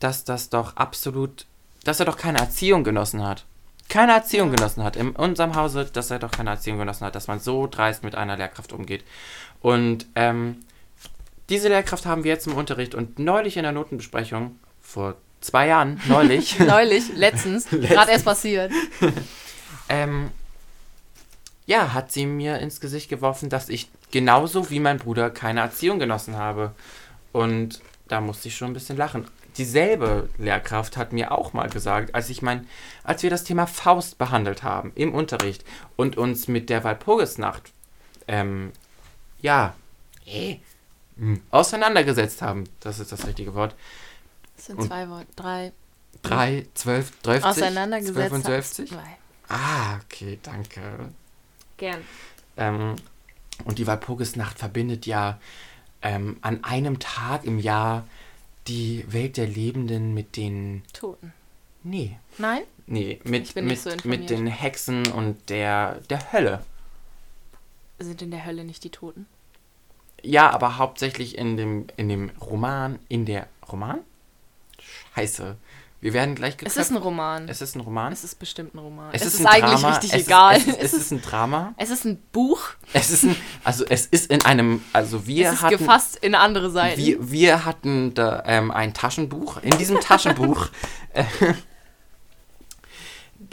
dass 0.00 0.24
das 0.24 0.50
doch 0.50 0.76
absolut, 0.76 1.46
dass 1.84 2.00
er 2.00 2.06
doch 2.06 2.18
keine 2.18 2.38
Erziehung 2.38 2.84
genossen 2.84 3.22
hat. 3.26 3.44
Keine 3.88 4.12
Erziehung 4.12 4.50
genossen 4.50 4.82
hat. 4.82 4.96
In 4.96 5.10
unserem 5.10 5.54
Hause, 5.54 5.84
dass 5.84 6.10
er 6.10 6.18
doch 6.18 6.30
keine 6.30 6.50
Erziehung 6.50 6.78
genossen 6.78 7.04
hat, 7.04 7.14
dass 7.14 7.28
man 7.28 7.40
so 7.40 7.66
dreist 7.66 8.02
mit 8.02 8.14
einer 8.14 8.36
Lehrkraft 8.36 8.72
umgeht. 8.72 9.04
Und 9.60 10.06
ähm, 10.14 10.60
diese 11.48 11.68
Lehrkraft 11.68 12.06
haben 12.06 12.24
wir 12.24 12.32
jetzt 12.32 12.46
im 12.46 12.54
Unterricht 12.54 12.94
und 12.94 13.18
neulich 13.18 13.56
in 13.56 13.62
der 13.62 13.72
Notenbesprechung, 13.72 14.58
vor 14.80 15.16
zwei 15.40 15.68
Jahren, 15.68 16.00
neulich, 16.08 16.58
Neulich, 16.58 17.14
letztens, 17.14 17.68
gerade 17.70 18.12
erst 18.12 18.24
passiert. 18.24 18.72
ähm, 19.88 20.30
ja, 21.66 21.92
hat 21.94 22.12
sie 22.12 22.26
mir 22.26 22.58
ins 22.58 22.80
Gesicht 22.80 23.08
geworfen, 23.08 23.48
dass 23.48 23.68
ich 23.68 23.88
genauso 24.10 24.70
wie 24.70 24.80
mein 24.80 24.98
Bruder 24.98 25.30
keine 25.30 25.60
Erziehung 25.60 25.98
genossen 25.98 26.36
habe. 26.36 26.74
Und 27.32 27.80
da 28.08 28.20
musste 28.20 28.48
ich 28.48 28.56
schon 28.56 28.70
ein 28.70 28.74
bisschen 28.74 28.96
lachen. 28.96 29.26
Dieselbe 29.56 30.28
Lehrkraft 30.38 30.96
hat 30.96 31.12
mir 31.12 31.30
auch 31.32 31.52
mal 31.52 31.68
gesagt, 31.68 32.14
als 32.14 32.28
ich 32.30 32.42
mein, 32.42 32.66
als 33.04 33.22
wir 33.22 33.30
das 33.30 33.44
Thema 33.44 33.66
Faust 33.66 34.18
behandelt 34.18 34.62
haben 34.62 34.92
im 34.94 35.14
Unterricht 35.14 35.64
und 35.96 36.16
uns 36.16 36.48
mit 36.48 36.70
der 36.70 36.82
Walpurgisnacht, 36.84 37.72
ähm, 38.26 38.72
ja, 39.40 39.74
äh, 40.26 40.56
auseinandergesetzt 41.50 42.42
haben, 42.42 42.64
das 42.80 42.98
ist 42.98 43.12
das 43.12 43.26
richtige 43.26 43.54
Wort. 43.54 43.74
Das 44.56 44.66
sind 44.66 44.78
Und- 44.80 44.86
zwei 44.88 45.08
Worte, 45.08 45.26
drei. 45.36 45.72
3, 46.22 46.66
12, 46.74 47.12
12, 47.22 47.44
Auseinandergesetzt. 47.44 48.44
12. 48.76 48.88
Zwei. 48.88 49.18
Ah, 49.48 49.96
okay, 50.04 50.38
danke. 50.42 50.80
Gern. 51.76 52.00
Ähm, 52.56 52.96
und 53.64 53.78
die 53.78 53.86
Walpurgisnacht 53.86 54.58
verbindet 54.58 55.04
ja 55.06 55.38
ähm, 56.00 56.38
an 56.40 56.64
einem 56.64 56.98
Tag 56.98 57.44
im 57.44 57.58
Jahr 57.58 58.04
die 58.66 59.04
Welt 59.08 59.36
der 59.36 59.46
Lebenden 59.46 60.14
mit 60.14 60.36
den. 60.36 60.82
Toten. 60.92 61.32
Nee. 61.82 62.16
Nein? 62.38 62.62
Nee, 62.86 63.20
mit, 63.24 63.46
so 63.46 63.60
mit, 63.60 63.72
informiert. 63.72 64.04
mit 64.04 64.30
den 64.30 64.46
Hexen 64.46 65.06
und 65.12 65.50
der, 65.50 66.00
der 66.10 66.32
Hölle. 66.32 66.64
Sind 67.98 68.22
in 68.22 68.30
der 68.30 68.44
Hölle 68.44 68.64
nicht 68.64 68.84
die 68.84 68.90
Toten? 68.90 69.26
Ja, 70.22 70.50
aber 70.50 70.78
hauptsächlich 70.78 71.36
in 71.36 71.56
dem, 71.56 71.86
in 71.96 72.08
dem 72.08 72.30
Roman, 72.40 72.98
in 73.08 73.26
der 73.26 73.48
Roman? 73.70 74.00
Scheiße. 75.14 75.56
Wir 76.04 76.12
werden 76.12 76.34
gleich 76.34 76.52
Es 76.52 76.58
geköpft. 76.58 76.76
ist 76.76 76.90
ein 76.90 76.98
Roman. 76.98 77.48
Es 77.48 77.62
ist 77.62 77.76
ein 77.76 77.80
Roman. 77.80 78.12
Es 78.12 78.24
ist 78.24 78.38
bestimmt 78.38 78.74
ein 78.74 78.78
Roman. 78.78 79.08
Es 79.14 79.22
Es, 79.22 79.28
ist 79.28 79.40
ist, 79.40 79.46
eigentlich 79.46 79.80
Drama. 79.80 79.88
richtig 79.88 80.12
es 80.12 80.26
egal. 80.26 80.56
Ist, 80.58 80.68
es, 80.68 80.74
ist, 80.76 80.82
es 80.82 80.92
ist 81.00 81.10
ein 81.12 81.22
Drama. 81.22 81.74
es 81.78 81.88
ist 81.88 82.04
ein 82.04 82.22
Buch. 82.30 82.60
Es 82.92 83.08
ist 83.08 83.24
ein, 83.24 83.34
also 83.64 83.86
es 83.88 84.04
ist 84.04 84.30
in 84.30 84.44
einem, 84.44 84.84
also 84.92 85.26
wir 85.26 85.46
es 85.48 85.54
ist 85.54 85.62
hatten, 85.62 85.78
gefasst 85.78 86.16
in 86.16 86.34
andere 86.34 86.70
Seiten. 86.70 87.00
wir, 87.00 87.30
wir 87.30 87.64
hatten 87.64 88.12
da, 88.12 88.42
ähm, 88.44 88.70
ein 88.70 88.92
Taschenbuch. 88.92 89.62
In 89.62 89.78
diesem 89.78 89.98
Taschenbuch 89.98 90.66
äh, 91.14 91.24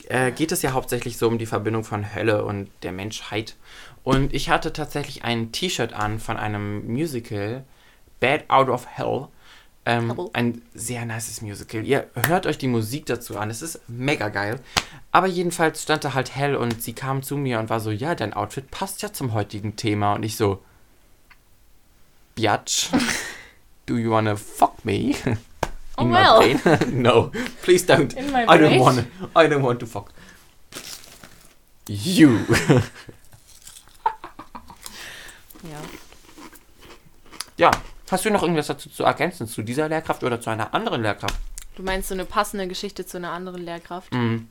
äh, 0.10 0.32
geht 0.32 0.52
es 0.52 0.62
ja 0.62 0.74
hauptsächlich 0.74 1.18
so 1.18 1.30
um 1.30 1.38
die 1.38 1.46
Verbindung 1.46 1.86
von 1.86 2.14
Hölle 2.14 2.44
und 2.44 2.70
der 2.84 2.92
Menschheit. 2.92 3.56
Und 4.04 4.34
ich 4.34 4.50
hatte 4.50 4.74
tatsächlich 4.74 5.24
ein 5.24 5.54
T-Shirt 5.54 5.94
an 5.94 6.20
von 6.20 6.36
einem 6.36 6.86
Musical, 6.92 7.64
Bad 8.20 8.50
Out 8.50 8.68
of 8.68 8.88
Hell. 8.88 9.28
Ähm, 9.84 10.30
ein 10.34 10.62
sehr 10.76 11.06
nices 11.06 11.42
Musical. 11.42 11.84
Ihr 11.84 12.08
hört 12.28 12.46
euch 12.46 12.60
die 12.60 12.68
Musik 12.68 13.08
dazu 13.08 13.38
an. 13.40 13.50
Es 13.50 13.64
ist 13.64 13.82
mega 13.88 14.30
geil. 14.30 14.60
Aber 15.12 15.26
jedenfalls 15.26 15.82
stand 15.82 16.04
da 16.04 16.14
halt 16.14 16.36
Hell 16.36 16.56
und 16.56 16.84
sie 16.84 16.94
kam 16.94 17.24
zu 17.24 17.36
mir 17.36 17.60
und 17.60 17.70
war 17.70 17.80
so, 17.80 17.90
ja, 17.90 18.14
dein 18.14 18.34
Outfit 18.34 18.70
passt 18.70 19.02
ja 19.02 19.12
zum 19.12 19.34
heutigen 19.34 19.76
Thema. 19.76 20.14
Und 20.14 20.24
ich 20.24 20.38
so, 20.38 20.62
Biatch, 22.36 22.90
do 23.88 23.98
you 23.98 24.12
wanna 24.12 24.36
fuck 24.36 24.86
me? 24.86 25.16
Oh, 25.98 26.04
In 26.04 26.12
well. 26.12 26.40
my 26.40 26.56
brain? 26.56 27.02
no, 27.02 27.32
please 27.64 27.86
don't. 27.86 28.16
In 28.16 28.32
my 28.32 28.44
I 28.44 28.58
don't 28.58 28.80
wanna, 28.80 29.06
I 29.36 29.48
don't 29.48 29.64
want 29.64 29.80
to 29.80 29.88
fuck. 29.88 30.12
You. 31.88 32.40
ja. 35.64 35.82
ja, 37.58 37.72
hast 38.12 38.26
du 38.26 38.30
noch 38.30 38.42
irgendwas 38.44 38.68
dazu 38.68 38.90
zu 38.90 39.04
ergänzen? 39.04 39.48
Zu 39.48 39.62
dieser 39.64 39.88
Lehrkraft 39.90 40.24
oder 40.24 40.40
zu 40.42 40.50
einer 40.50 40.74
anderen 40.74 41.02
Lehrkraft? 41.02 41.36
Du 41.76 41.84
meinst 41.84 42.10
so 42.10 42.14
eine 42.14 42.26
passende 42.26 42.68
Geschichte 42.68 43.06
zu 43.06 43.18
einer 43.18 43.32
anderen 43.32 43.64
Lehrkraft? 43.64 44.14
Mhm. 44.14 44.48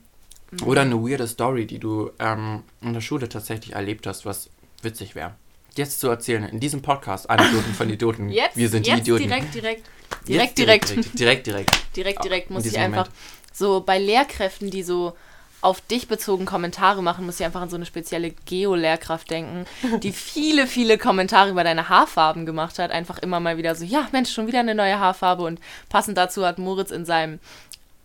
Oder 0.65 0.81
eine 0.81 0.97
weirde 0.97 1.29
Story, 1.29 1.67
die 1.67 1.79
du 1.79 2.11
ähm, 2.19 2.65
in 2.81 2.93
der 2.93 3.01
Schule 3.01 3.29
tatsächlich 3.29 3.75
erlebt 3.75 4.07
hast, 4.07 4.27
was 4.27 4.51
witzig 4.83 5.15
wäre. 5.15 5.35
jetzt 5.77 6.01
zu 6.01 6.09
erzählen, 6.09 6.45
in 6.45 6.59
diesem 6.59 6.83
Podcast, 6.83 7.31
Anekdoten 7.31 7.73
von 7.75 7.89
Idioten. 7.89 8.29
Jetzt, 8.31 8.57
Wir 8.57 8.69
sind 8.69 8.87
die 8.87 8.91
jetzt 8.91 9.01
Idioten. 9.03 9.23
direkt, 9.29 9.55
direkt, 9.55 9.87
direkt, 10.27 10.59
direkt, 10.59 10.89
direkt, 10.89 11.19
direkt, 11.21 11.47
direkt. 11.47 11.71
direkt, 11.97 12.25
direkt 12.25 12.49
in 12.51 12.55
muss 12.55 12.65
ich 12.67 12.77
einfach 12.79 13.07
Moment. 13.07 13.15
so 13.53 13.81
bei 13.83 13.99
Lehrkräften, 13.99 14.71
die 14.71 14.83
so 14.83 15.15
auf 15.63 15.81
dich 15.83 16.09
bezogen 16.09 16.47
Kommentare 16.47 17.03
machen, 17.03 17.27
muss 17.27 17.39
ich 17.39 17.45
einfach 17.47 17.61
an 17.61 17.69
so 17.71 17.77
eine 17.77 17.85
spezielle 17.87 18.31
Geo-Lehrkraft 18.31 19.31
denken, 19.31 19.67
die 20.03 20.13
viele, 20.13 20.67
viele 20.67 20.97
Kommentare 20.97 21.51
über 21.51 21.65
deine 21.65 21.89
Haarfarben 21.91 22.47
gemacht 22.47 22.79
hat. 22.79 22.91
Einfach 22.91 23.19
immer 23.19 23.41
mal 23.41 23.59
wieder 23.59 23.75
so, 23.75 23.85
ja, 23.85 24.09
Mensch, 24.13 24.33
schon 24.33 24.47
wieder 24.47 24.61
eine 24.61 24.75
neue 24.75 24.99
Haarfarbe. 24.99 25.43
Und 25.43 25.61
passend 25.91 26.17
dazu 26.17 26.47
hat 26.47 26.59
Moritz 26.59 26.91
in 26.91 27.05
seinem 27.05 27.39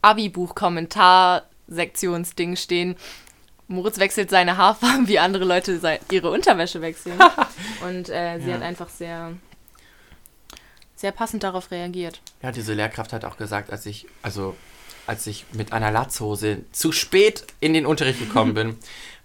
Abi-Buch-Kommentar-Sektionsding 0.02 2.56
stehen. 2.56 2.96
Moritz 3.68 3.98
wechselt 3.98 4.30
seine 4.30 4.58
Haarfarben, 4.58 5.08
wie 5.08 5.18
andere 5.20 5.46
Leute 5.46 6.00
ihre 6.12 6.30
Unterwäsche 6.32 6.82
wechseln. 6.82 7.18
Und 7.88 8.10
äh, 8.10 8.40
sie 8.40 8.50
Ja. 8.50 8.56
hat 8.56 8.62
einfach 8.62 8.90
sehr, 8.90 9.32
sehr 10.96 11.12
passend 11.12 11.44
darauf 11.44 11.72
reagiert. 11.72 12.20
Ja, 12.44 12.52
diese 12.52 12.74
Lehrkraft 12.74 13.12
hat 13.14 13.26
auch 13.26 13.38
gesagt, 13.38 13.72
als 13.72 13.86
ich, 13.88 14.06
also 14.22 14.56
als 15.08 15.28
ich 15.28 15.46
mit 15.54 15.74
einer 15.74 15.92
Latzhose 15.92 16.60
zu 16.72 16.92
spät 16.92 17.46
in 17.60 17.74
den 17.74 17.86
Unterricht 17.86 18.20
gekommen 18.20 18.54
bin, 18.56 18.76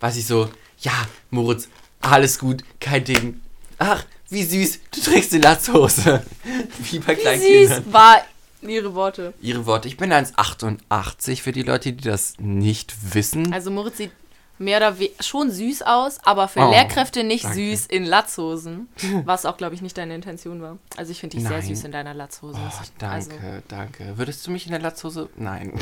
war 0.00 0.10
sie 0.10 0.22
so, 0.22 0.48
ja, 0.80 0.92
Moritz, 1.30 1.68
alles 2.00 2.38
gut, 2.38 2.62
kein 2.80 3.04
Ding. 3.04 3.40
Ach, 3.78 4.04
wie 4.28 4.44
süß, 4.44 4.78
du 4.94 5.00
trägst 5.00 5.32
die 5.32 5.38
Latzhose. 5.38 6.24
Wie 6.90 7.00
bei 7.00 7.16
Wie 7.16 7.20
Kleinkindern. 7.20 7.82
süß 7.84 7.92
war 7.92 8.24
ihre 8.62 8.94
Worte. 8.94 9.34
Ihre 9.40 9.66
Worte. 9.66 9.88
Ich 9.88 9.96
bin 9.96 10.12
1,88 10.12 11.40
für 11.42 11.52
die 11.52 11.62
Leute, 11.62 11.92
die 11.92 12.08
das 12.08 12.34
nicht 12.38 12.94
wissen. 13.14 13.52
Also 13.52 13.70
Moritz 13.70 13.96
sieht 13.96 14.12
mehr 14.60 14.76
oder 14.76 14.98
weniger 14.98 15.22
schon 15.22 15.50
süß 15.50 15.82
aus, 15.82 16.18
aber 16.24 16.46
für 16.46 16.60
Oh, 16.60 16.70
Lehrkräfte 16.70 17.24
nicht 17.24 17.44
danke. 17.44 17.56
süß 17.56 17.86
in 17.86 18.04
Latzhosen. 18.04 18.88
Was 19.24 19.46
auch, 19.46 19.56
glaube 19.56 19.74
ich, 19.74 19.80
nicht 19.82 19.96
deine 19.98 20.14
Intention 20.14 20.60
war. 20.62 20.76
Also 20.96 21.10
ich 21.12 21.18
finde 21.20 21.36
dich 21.38 21.46
sehr 21.46 21.56
Nein. 21.58 21.66
süß 21.66 21.84
in 21.84 21.92
deiner 21.92 22.12
Latzhose. 22.14 22.58
Oh, 22.62 22.82
danke, 22.98 23.14
Also, 23.14 23.30
danke. 23.68 24.18
Würdest 24.18 24.46
du 24.46 24.50
mich 24.50 24.66
in 24.66 24.72
der 24.72 24.80
Latzhose? 24.80 25.30
Nein. 25.36 25.72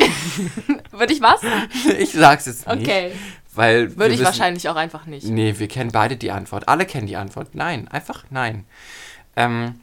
würde 0.92 1.12
ich 1.12 1.20
was? 1.20 1.40
ich 1.98 2.12
sag's 2.12 2.46
jetzt 2.46 2.66
nicht. 2.68 2.80
Okay. 2.82 3.12
Weil 3.52 3.96
Würde 3.96 4.06
ich 4.14 4.20
wissen- 4.20 4.24
wahrscheinlich 4.26 4.68
auch 4.68 4.76
einfach 4.76 5.06
nicht. 5.06 5.26
Nee, 5.26 5.58
wir 5.58 5.66
kennen 5.66 5.90
beide 5.90 6.16
die 6.16 6.30
Antwort. 6.30 6.68
Alle 6.68 6.86
kennen 6.86 7.08
die 7.08 7.16
Antwort. 7.16 7.54
Nein, 7.56 7.88
einfach 7.88 8.24
nein. 8.30 8.64
Ähm, 9.34 9.80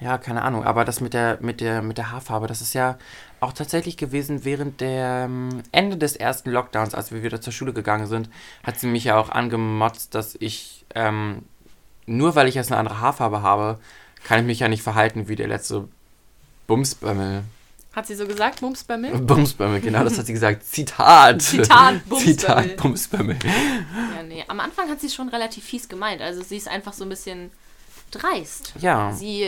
ja, 0.00 0.18
keine 0.18 0.42
Ahnung. 0.42 0.64
Aber 0.64 0.84
das 0.84 1.00
mit 1.00 1.14
der, 1.14 1.38
mit 1.40 1.62
der, 1.62 1.80
mit 1.80 1.96
der 1.96 2.12
Haarfarbe, 2.12 2.46
das 2.46 2.60
ist 2.60 2.74
ja 2.74 2.98
auch 3.46 3.52
tatsächlich 3.52 3.96
gewesen 3.96 4.44
während 4.44 4.80
der 4.80 5.24
ähm, 5.24 5.62
Ende 5.72 5.96
des 5.96 6.16
ersten 6.16 6.50
Lockdowns, 6.50 6.94
als 6.94 7.12
wir 7.12 7.22
wieder 7.22 7.40
zur 7.40 7.52
Schule 7.52 7.72
gegangen 7.72 8.06
sind, 8.06 8.28
hat 8.62 8.78
sie 8.78 8.86
mich 8.86 9.04
ja 9.04 9.18
auch 9.18 9.30
angemotzt, 9.30 10.14
dass 10.14 10.36
ich 10.38 10.84
ähm, 10.94 11.42
nur 12.06 12.34
weil 12.34 12.48
ich 12.48 12.54
jetzt 12.54 12.70
eine 12.70 12.78
andere 12.78 13.00
Haarfarbe 13.00 13.42
habe, 13.42 13.78
kann 14.24 14.40
ich 14.40 14.46
mich 14.46 14.60
ja 14.60 14.68
nicht 14.68 14.82
verhalten 14.82 15.28
wie 15.28 15.36
der 15.36 15.48
letzte 15.48 15.88
Bumsbömmel. 16.66 17.42
Hat 17.92 18.06
sie 18.06 18.14
so 18.14 18.26
gesagt, 18.26 18.60
mir? 18.60 19.18
Bumsbömmel, 19.18 19.80
genau, 19.80 20.04
das 20.04 20.18
hat 20.18 20.26
sie 20.26 20.34
gesagt. 20.34 20.64
Zitat. 20.64 21.40
Zitat, 21.40 22.04
Bumsbömmel. 22.08 22.36
Zitat, 22.36 22.76
Bumsbömmel. 22.76 23.36
Ja, 24.16 24.22
nee. 24.22 24.44
Am 24.48 24.60
Anfang 24.60 24.90
hat 24.90 25.00
sie 25.00 25.08
schon 25.08 25.28
relativ 25.28 25.64
fies 25.64 25.88
gemeint. 25.88 26.20
Also 26.20 26.42
sie 26.42 26.58
ist 26.58 26.68
einfach 26.68 26.92
so 26.92 27.04
ein 27.04 27.08
bisschen 27.08 27.50
dreist. 28.10 28.74
Ja. 28.80 29.12
Sie 29.12 29.44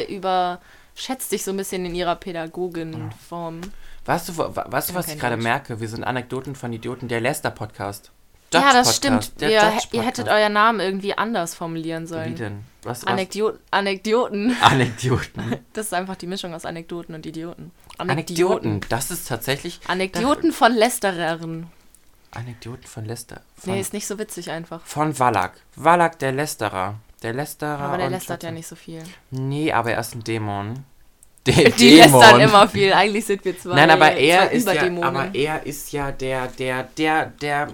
überschätzt 0.98 1.30
dich 1.30 1.44
so 1.44 1.52
ein 1.52 1.56
bisschen 1.56 1.86
in 1.86 1.94
ihrer 1.94 2.16
Pädagogenform. 2.16 3.60
Weißt 4.04 4.28
du, 4.30 4.36
weißt 4.36 4.90
du 4.90 4.94
was 4.94 5.06
ich 5.08 5.18
gerade 5.18 5.36
merke? 5.36 5.80
Wir 5.80 5.88
sind 5.88 6.02
Anekdoten 6.02 6.56
von 6.56 6.72
Idioten, 6.72 7.06
der 7.06 7.20
Lester-Podcast. 7.20 8.10
Ja, 8.52 8.72
das 8.72 8.96
Judge-Podcast, 8.96 9.26
stimmt. 9.36 9.52
Ihr, 9.92 10.00
ihr 10.00 10.02
hättet 10.02 10.28
euren 10.28 10.54
Namen 10.54 10.80
irgendwie 10.80 11.16
anders 11.16 11.54
formulieren 11.54 12.04
Wie 12.04 12.08
sollen. 12.08 12.34
denn? 12.34 12.64
Was, 12.82 13.02
was? 13.02 13.06
Anekdoten. 13.06 14.56
Anekdoten. 14.60 15.56
Das 15.72 15.86
ist 15.86 15.94
einfach 15.94 16.16
die 16.16 16.26
Mischung 16.26 16.54
aus 16.54 16.64
Anekdoten 16.64 17.14
und 17.14 17.26
Idioten. 17.26 17.70
Anekdoten. 17.98 18.80
Das 18.88 19.12
ist 19.12 19.28
tatsächlich 19.28 19.80
Anekdoten 19.86 20.50
von 20.50 20.72
Lästerern. 20.72 21.70
Anekdoten 22.32 22.86
von 22.86 23.04
Lester. 23.04 23.42
Von, 23.56 23.74
Nee, 23.74 23.80
ist 23.80 23.92
nicht 23.92 24.06
so 24.06 24.18
witzig 24.18 24.50
einfach. 24.50 24.84
von 24.84 25.16
Wallach. 25.18 25.52
Wallach, 25.76 26.14
der 26.16 26.32
Lästerer. 26.32 26.96
Der 27.22 27.32
Lästerer. 27.32 27.80
Aber 27.80 27.98
der 27.98 28.10
lästert 28.10 28.42
ja 28.42 28.50
nicht 28.50 28.66
so 28.66 28.76
viel. 28.76 29.02
Nee, 29.30 29.72
aber 29.72 29.92
er 29.92 30.00
ist 30.00 30.14
ein 30.14 30.22
Dämon. 30.24 30.84
Der 31.46 31.70
Die 31.70 31.96
lästern 31.96 32.40
immer 32.40 32.68
viel. 32.68 32.92
Eigentlich 32.92 33.24
sind 33.24 33.44
wir 33.44 33.58
zwei. 33.58 33.74
Nein, 33.74 33.90
aber 33.90 34.12
er 34.12 34.50
ist 34.50 34.66
ja, 34.70 34.82
aber 35.02 35.34
er 35.34 35.64
ist 35.64 35.92
ja 35.92 36.12
der, 36.12 36.46
der, 36.48 36.82
der, 36.98 37.26
der, 37.40 37.68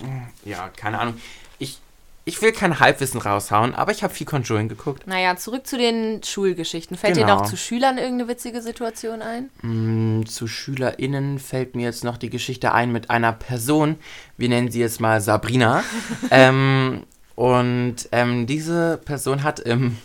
ja, 0.45 0.71
keine 0.77 1.01
Ahnung. 1.01 1.21
Ich, 1.59 1.81
ich 2.25 2.41
will 2.41 2.53
kein 2.53 2.79
Halbwissen 2.79 3.21
raushauen, 3.21 3.75
aber 3.75 3.91
ich 3.91 4.05
habe 4.05 4.15
viel 4.15 4.27
Conjuring 4.29 4.69
geguckt. 4.69 5.07
Naja, 5.09 5.35
zurück 5.37 5.67
zu 5.67 5.77
den 5.77 6.23
Schulgeschichten. 6.23 6.97
Fällt 6.97 7.17
dir 7.17 7.23
Genau. 7.23 7.41
noch 7.41 7.47
zu 7.47 7.57
Schülern 7.57 7.99
irgendeine 7.99 8.29
witzige 8.31 8.63
Situation 8.63 9.23
ein? 9.23 9.51
Mm, 9.63 10.25
Zu 10.27 10.47
SchülerInnen 10.47 11.39
fällt 11.41 11.75
mir 11.75 11.83
jetzt 11.83 12.05
noch 12.05 12.17
die 12.17 12.31
Geschichte 12.31 12.73
ein 12.73 12.93
mit 12.93 13.11
einer 13.11 13.33
Person. 13.33 13.97
Wir 14.37 14.51
nennen 14.51 14.71
sie 14.71 14.81
jetzt 14.81 15.01
mal 15.01 15.21
Sabrina. 15.21 15.83
ähm, 16.31 17.03
und 17.35 17.97
ähm, 18.13 18.47
diese 18.47 18.99
Person 19.05 19.43
hat 19.43 19.61
im 19.61 19.99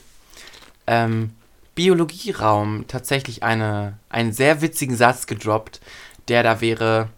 ähm, 0.87 1.31
Biologieraum 1.75 2.85
tatsächlich 2.87 3.43
eine, 3.43 3.97
einen 4.09 4.33
sehr 4.33 4.61
witzigen 4.61 4.95
Satz 4.95 5.27
gedroppt, 5.27 5.79
der 6.27 6.43
da 6.43 6.61
wäre: 6.61 7.09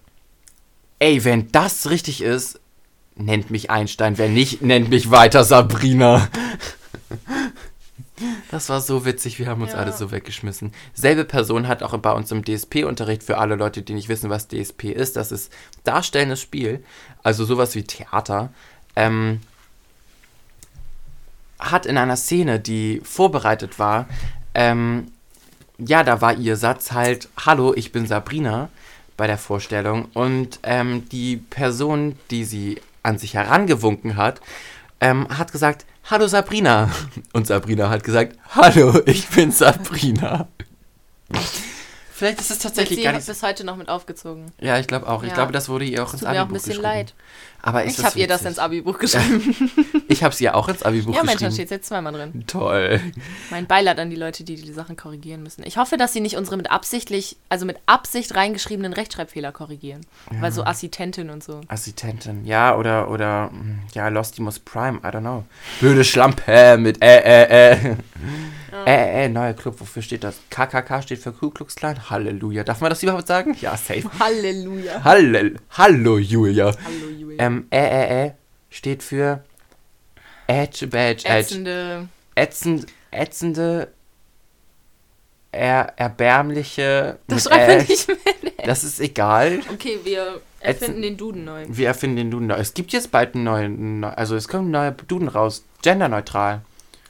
Ey, 0.99 1.23
wenn 1.23 1.51
das 1.51 1.89
richtig 1.89 2.21
ist, 2.21 2.59
nennt 3.15 3.51
mich 3.51 3.69
Einstein. 3.69 4.17
Wenn 4.17 4.33
nicht, 4.33 4.61
nennt 4.61 4.89
mich 4.89 5.11
weiter 5.11 5.43
Sabrina. 5.43 6.27
Das 8.51 8.69
war 8.69 8.81
so 8.81 9.03
witzig, 9.05 9.39
wir 9.39 9.47
haben 9.47 9.61
uns 9.61 9.71
Ja. 9.71 9.79
alle 9.79 9.93
so 9.93 10.11
weggeschmissen. 10.11 10.73
Selbe 10.93 11.25
Person 11.25 11.67
hat 11.67 11.81
auch 11.81 11.97
bei 11.97 12.11
uns 12.11 12.31
im 12.31 12.43
DSP-Unterricht 12.43 13.23
für 13.23 13.37
alle 13.39 13.55
Leute, 13.55 13.81
die 13.81 13.93
nicht 13.93 14.09
wissen, 14.09 14.29
was 14.29 14.47
DSP 14.47 14.91
ist. 14.91 15.15
Das 15.15 15.31
ist 15.31 15.51
darstellendes 15.85 16.39
Spiel, 16.41 16.83
also 17.23 17.45
sowas 17.45 17.73
wie 17.73 17.83
Theater. 17.83 18.53
Ähm, 18.95 19.39
hat 21.61 21.85
in 21.85 21.97
einer 21.97 22.17
Szene, 22.17 22.59
die 22.59 23.01
vorbereitet 23.03 23.79
war, 23.79 24.07
ähm, 24.53 25.07
ja, 25.77 26.03
da 26.03 26.21
war 26.21 26.33
ihr 26.33 26.57
Satz 26.57 26.91
halt, 26.91 27.29
hallo, 27.45 27.73
ich 27.75 27.91
bin 27.91 28.05
Sabrina 28.05 28.69
bei 29.17 29.27
der 29.27 29.37
Vorstellung. 29.37 30.05
Und 30.13 30.59
ähm, 30.63 31.07
die 31.09 31.37
Person, 31.37 32.17
die 32.29 32.43
sie 32.43 32.81
an 33.03 33.17
sich 33.17 33.33
herangewunken 33.33 34.15
hat, 34.15 34.41
ähm, 34.99 35.27
hat 35.29 35.51
gesagt, 35.51 35.85
hallo 36.09 36.27
Sabrina. 36.27 36.89
Und 37.33 37.47
Sabrina 37.47 37.89
hat 37.89 38.03
gesagt, 38.03 38.37
hallo, 38.49 38.99
ich 39.05 39.27
bin 39.29 39.51
Sabrina. 39.51 40.47
Vielleicht 42.21 42.39
ist 42.39 42.51
es 42.51 42.59
tatsächlich 42.59 42.99
sie 42.99 43.03
gar 43.03 43.13
nicht 43.13 43.25
bis 43.25 43.41
heute 43.41 43.63
noch 43.63 43.77
mit 43.77 43.89
aufgezogen. 43.89 44.51
Ja, 44.59 44.77
ich 44.77 44.85
glaube 44.85 45.09
auch. 45.09 45.23
Ich 45.23 45.29
Ja. 45.29 45.33
glaube, 45.33 45.51
das 45.51 45.69
wurde 45.69 45.85
ihr 45.85 46.03
auch 46.03 46.13
ins 46.13 46.21
Tut 46.21 46.29
mir 46.29 46.29
auch 46.29 46.33
ein 46.35 46.41
Abi-Buch 46.41 46.53
bisschen 46.53 46.69
geschrieben. 46.73 46.83
leid. 46.83 47.13
Aber 47.63 47.85
Ich 47.85 48.03
habe 48.03 48.19
ihr 48.19 48.27
das 48.27 48.43
ins 48.45 48.59
Abi-Buch 48.59 48.99
geschrieben. 48.99 49.55
Ich 50.07 50.23
habe 50.23 50.33
es 50.33 50.41
ihr 50.41 50.55
auch 50.55 50.67
ins 50.67 50.83
Abi-Buch 50.83 51.15
ja, 51.15 51.23
Mensch, 51.23 51.39
da 51.39 51.47
geschrieben. 51.47 51.53
steht 51.53 51.71
jetzt 51.71 51.87
zweimal 51.87 52.11
drin. 52.13 52.43
Toll. 52.45 52.99
Mein 53.49 53.65
Beileid 53.65 53.97
an 53.97 54.09
die 54.09 54.17
Leute, 54.17 54.43
die 54.43 54.55
die 54.55 54.73
Sachen 54.73 54.97
korrigieren 54.97 55.41
müssen. 55.41 55.63
Ich 55.65 55.77
hoffe, 55.77 55.95
dass 55.97 56.11
sie 56.13 56.19
nicht 56.19 56.35
unsere 56.35 56.57
mit 56.57 56.69
absichtlich, 56.69 57.37
also 57.49 57.65
mit 57.65 57.77
Absicht 57.87 58.35
reingeschriebenen 58.35 58.91
Rechtschreibfehler 58.93 59.51
korrigigen. 59.51 60.01
Weil 60.29 60.51
so 60.51 60.63
Assistentin 60.65 61.29
und 61.29 61.43
so. 61.43 61.61
Assistentin, 61.69 62.45
ja, 62.45 62.75
oder, 62.75 63.09
oder, 63.09 63.49
hm, 63.51 63.79
ja, 63.95 64.09
Lostimus 64.09 64.59
Prime, 64.59 64.97
I 64.99 65.07
don't 65.07 65.21
know. 65.21 65.45
Blöde 65.79 66.03
Schlampe 66.03 66.77
mit 66.77 67.01
äh, 67.01 67.19
äh, 67.19 67.71
äh. 67.73 67.95
Äh, 68.85 68.85
äh, 68.85 69.25
äh, 69.25 69.29
neuer 69.29 69.53
Club, 69.53 69.79
wofür 69.79 70.01
steht 70.01 70.23
das? 70.23 70.35
KKK 70.49 71.01
steht 71.01 71.19
für 71.19 71.31
Ku 71.33 71.49
Klux 71.51 71.75
Klan? 71.75 72.09
Halleluja. 72.11 72.63
Darf 72.63 72.81
man 72.81 72.89
das 72.89 73.01
überhaupt 73.01 73.27
sagen? 73.27 73.55
Ja, 73.59 73.75
safe. 73.77 74.03
Halleluja. 74.19 75.03
Hallel 75.03 75.55
Hallo, 75.71 76.17
Julia. 76.17 76.65
Hallo, 76.65 77.09
Julia. 77.17 77.43
Ähm, 77.43 77.67
äh, 77.71 77.79
äh, 77.79 78.25
äh 78.27 78.31
steht 78.69 79.01
für 79.03 79.43
Edge, 80.47 80.87
Badge, 80.87 81.25
Edge. 81.25 81.39
Ätzende. 81.39 82.07
Ätzend, 82.35 82.85
ätzende, 83.11 83.87
er, 85.51 85.93
erbärmliche. 85.97 87.19
Das 87.27 87.45
mit 87.45 87.53
schreibt 87.53 87.67
man 87.67 87.87
nicht 87.87 88.07
mehr. 88.07 88.17
Das 88.65 88.83
ist 88.83 88.99
egal. 88.99 89.59
Okay, 89.73 89.99
wir 90.03 90.39
erfinden 90.59 91.01
den 91.01 91.17
Duden 91.17 91.43
neu. 91.43 91.65
Wir 91.67 91.87
erfinden 91.87 92.17
den 92.17 92.31
Duden 92.31 92.47
neu. 92.47 92.55
Es 92.55 92.73
gibt 92.73 92.93
jetzt 92.93 93.11
bald 93.11 93.35
einen 93.35 93.43
neuen, 93.43 93.99
neu- 94.01 94.09
also 94.09 94.35
es 94.35 94.47
kommt 94.47 94.67
ein 94.67 94.71
neuer 94.71 94.91
Duden 94.91 95.27
raus. 95.27 95.65
Genderneutral. 95.81 96.61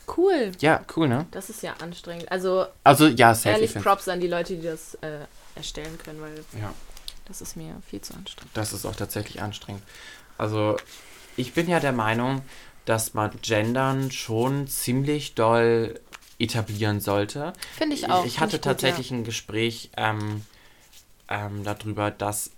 Cool. 0.07 0.51
Ja, 0.59 0.81
cool, 0.95 1.07
ne? 1.07 1.25
Das 1.31 1.49
ist 1.49 1.63
ja 1.63 1.73
anstrengend. 1.81 2.31
Also 2.31 2.65
Also, 2.83 3.07
ja, 3.07 3.33
safe. 3.33 3.49
ehrlich 3.49 3.75
ich 3.75 3.81
Props 3.81 4.07
an 4.07 4.19
die 4.19 4.27
Leute, 4.27 4.55
die 4.55 4.63
das 4.63 4.95
äh, 4.95 5.19
erstellen 5.55 5.97
können, 6.03 6.21
weil 6.21 6.43
Ja, 6.59 6.73
das 7.25 7.41
ist 7.41 7.55
mir 7.55 7.75
viel 7.89 8.01
zu 8.01 8.13
anstrengend. 8.13 8.55
das 8.55 8.73
ist 8.73 8.85
auch 8.85 8.95
tatsächlich 8.95 9.41
anstrengend. 9.41 9.83
Also, 10.37 10.77
ich 11.37 11.53
bin 11.53 11.69
ja 11.69 11.79
der 11.79 11.93
Meinung, 11.93 12.41
dass 12.85 13.13
man 13.13 13.31
Gendern 13.41 14.11
schon 14.11 14.67
ziemlich 14.67 15.35
doll 15.35 15.99
etablieren 16.39 16.99
sollte. 16.99 17.53
Finde 17.77 17.95
ich 17.95 18.09
auch. 18.09 18.25
Ich, 18.25 18.33
Find 18.33 18.41
hatte 18.41 18.57
gut, 18.57 18.63
tatsächlich 18.63 19.11
ein 19.11 19.23
Gespräch 19.23 19.91
ähm, 19.95 20.43
ähm, 21.29 21.63
darüber, 21.63 22.11
dass 22.11 22.51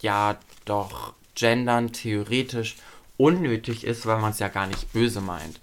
ja 0.00 0.38
doch 0.64 1.12
Gendern 1.34 1.92
theoretisch 1.92 2.76
unnötig 3.16 3.84
ist, 3.84 4.06
weil 4.06 4.18
man 4.18 4.32
es 4.32 4.38
ja 4.38 4.48
gar 4.48 4.66
nicht 4.66 4.92
böse 4.92 5.20
meint. 5.20 5.60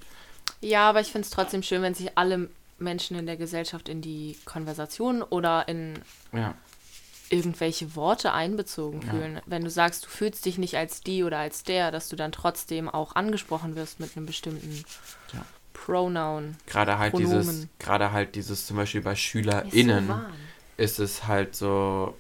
Ja, 0.66 0.90
aber 0.90 1.00
ich 1.02 1.12
finde 1.12 1.26
es 1.26 1.32
trotzdem 1.32 1.62
schön, 1.62 1.82
wenn 1.84 1.94
sich 1.94 2.18
alle 2.18 2.50
Menschen 2.80 3.18
in 3.18 3.28
der 3.28 3.38
Gesellschaft 3.38 3.88
in 3.88 4.02
die 4.02 4.36
Konversation 4.46 5.22
oder 5.22 5.68
in 5.68 5.94
Ja. 6.34 6.56
irgendwelche 7.30 7.96
Worte 7.96 8.34
einbezogen 8.34 9.02
Ja. 9.04 9.12
fühlen. 9.12 9.42
Wenn 9.46 9.64
du 9.64 9.70
sagst, 9.70 10.06
du 10.06 10.10
fühlst 10.10 10.44
dich 10.46 10.58
nicht 10.58 10.76
als 10.76 11.02
die 11.02 11.24
oder 11.24 11.38
als 11.38 11.64
der, 11.64 11.92
dass 11.92 12.10
du 12.10 12.16
dann 12.16 12.32
trotzdem 12.32 12.90
auch 12.90 13.16
angesprochen 13.16 13.76
wirst 13.76 14.00
mit 14.00 14.18
einem 14.18 14.26
bestimmten 14.26 14.84
Ja. 15.34 15.46
Pronoun. 15.74 16.56
Gerade 16.66 16.98
halt 16.98 17.18
dieses, 17.18 17.46
Pronomen. 17.46 17.70
gerade 17.78 18.12
halt 18.12 18.36
dieses 18.36 18.66
zum 18.66 18.78
Beispiel 18.78 19.02
bei 19.02 19.12
Mir 19.12 19.16
ist 19.16 19.22
so 19.22 19.26
SchülerInnen 19.28 20.26
ist 20.78 21.00
es 21.00 21.28
halt 21.28 21.56
so, 21.56 22.18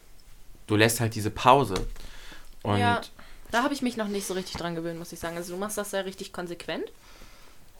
du 0.67 0.75
lässt 0.75 0.99
halt 0.99 1.15
diese 1.15 1.31
Pause. 1.31 1.87
Und 2.61 2.79
Ja, 2.79 3.01
da 3.51 3.63
habe 3.63 3.73
ich 3.73 3.81
mich 3.81 3.97
noch 3.97 4.07
nicht 4.07 4.27
so 4.27 4.33
richtig 4.33 4.55
dran 4.57 4.75
gewöhnt, 4.75 4.99
muss 4.99 5.11
ich 5.11 5.19
sagen. 5.19 5.35
Also 5.35 5.53
du 5.53 5.59
machst 5.59 5.77
das 5.77 5.91
ja 5.91 6.01
richtig 6.01 6.31
konsequent, 6.31 6.85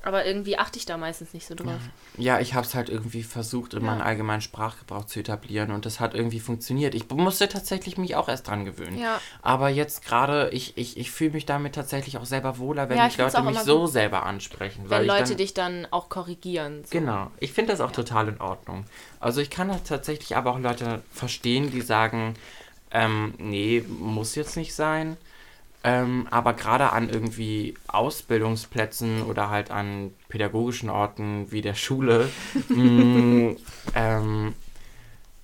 aber 0.06 0.26
irgendwie 0.26 0.58
achte 0.58 0.78
ich 0.80 0.86
da 0.86 0.98
meistens 0.98 1.34
nicht 1.34 1.46
so 1.48 1.56
drauf. 1.56 1.80
Ja, 2.18 2.40
ich 2.40 2.54
habe 2.54 2.66
es 2.66 2.74
halt 2.76 2.90
irgendwie 2.90 3.24
versucht, 3.24 3.74
in 3.74 3.82
Ja. 3.82 3.88
meinen 3.88 4.02
allgemeinen 4.02 4.42
Sprachgebrauch 4.42 5.06
zu 5.06 5.20
etablieren 5.20 5.72
und 5.72 5.86
das 5.86 6.00
hat 6.00 6.14
irgendwie 6.14 6.40
funktioniert. 6.40 6.96
Ich 6.96 7.10
musste 7.10 7.50
tatsächlich 7.50 7.98
mich 7.98 8.16
auch 8.16 8.30
erst 8.30 8.48
dran 8.48 8.66
gewöhnen. 8.66 8.98
Ja. 8.98 9.20
Aber 9.42 9.70
jetzt 9.70 10.06
gerade, 10.06 10.50
ich, 10.52 10.78
ich, 10.78 10.98
ich 10.98 11.12
fühle 11.12 11.32
mich 11.32 11.46
damit 11.46 11.76
tatsächlich 11.76 12.18
auch 12.18 12.26
selber 12.26 12.58
wohler, 12.58 12.88
wenn 12.90 12.98
Ja, 12.98 13.08
ich 13.08 13.18
Leute 13.18 13.42
mich 13.44 13.60
so 13.60 13.82
gut. 13.82 13.92
selber 13.92 14.24
ansprechen. 14.24 14.90
Wenn 14.90 15.06
Leute 15.06 15.30
dann, 15.30 15.38
dich 15.38 15.54
dann 15.54 15.88
auch 15.92 16.10
korrigieren. 16.10 16.84
So. 16.86 16.92
Genau, 16.92 17.32
ich 17.40 17.52
finde 17.52 17.72
das 17.72 17.82
auch 17.82 17.92
total 17.92 18.28
in 18.30 18.40
Ordnung. 18.40 18.86
Also 19.20 19.42
ich 19.42 19.50
kann 19.50 19.72
tatsächlich 19.84 20.36
aber 20.38 20.52
auch 20.52 20.60
Leute 20.60 21.02
verstehen, 21.12 21.72
die 21.72 21.82
sagen, 21.82 22.36
ähm, 22.92 23.34
nee, 23.40 23.84
muss 23.88 24.36
jetzt 24.36 24.56
nicht 24.56 24.74
sein. 24.76 25.18
Ähm, 25.88 26.28
aber 26.32 26.54
gerade 26.54 26.92
an 26.94 27.10
irgendwie 27.10 27.76
Ausbildungsplätzen 27.88 29.22
oder 29.22 29.52
halt 29.52 29.70
an 29.70 30.12
pädagogischen 30.30 30.90
Orten 30.90 31.52
wie 31.52 31.62
der 31.62 31.76
Schule, 31.76 32.28
mh, 32.70 33.56
ähm, 33.94 34.56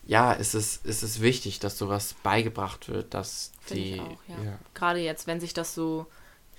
ja, 0.07 0.33
ist 0.33 0.55
es, 0.55 0.77
ist 0.77 1.03
es 1.03 1.21
wichtig, 1.21 1.59
dass 1.59 1.77
sowas 1.77 2.15
beigebracht 2.23 2.89
wird, 2.89 3.13
dass 3.13 3.51
Finde 3.61 3.83
die... 3.83 3.93
ich 3.93 4.01
auch, 4.01 4.43
ja. 4.43 4.57
Gerade 4.73 4.99
jetzt, 4.99 5.27
wenn 5.27 5.39
sich 5.39 5.53
das 5.53 5.75
so 5.75 6.07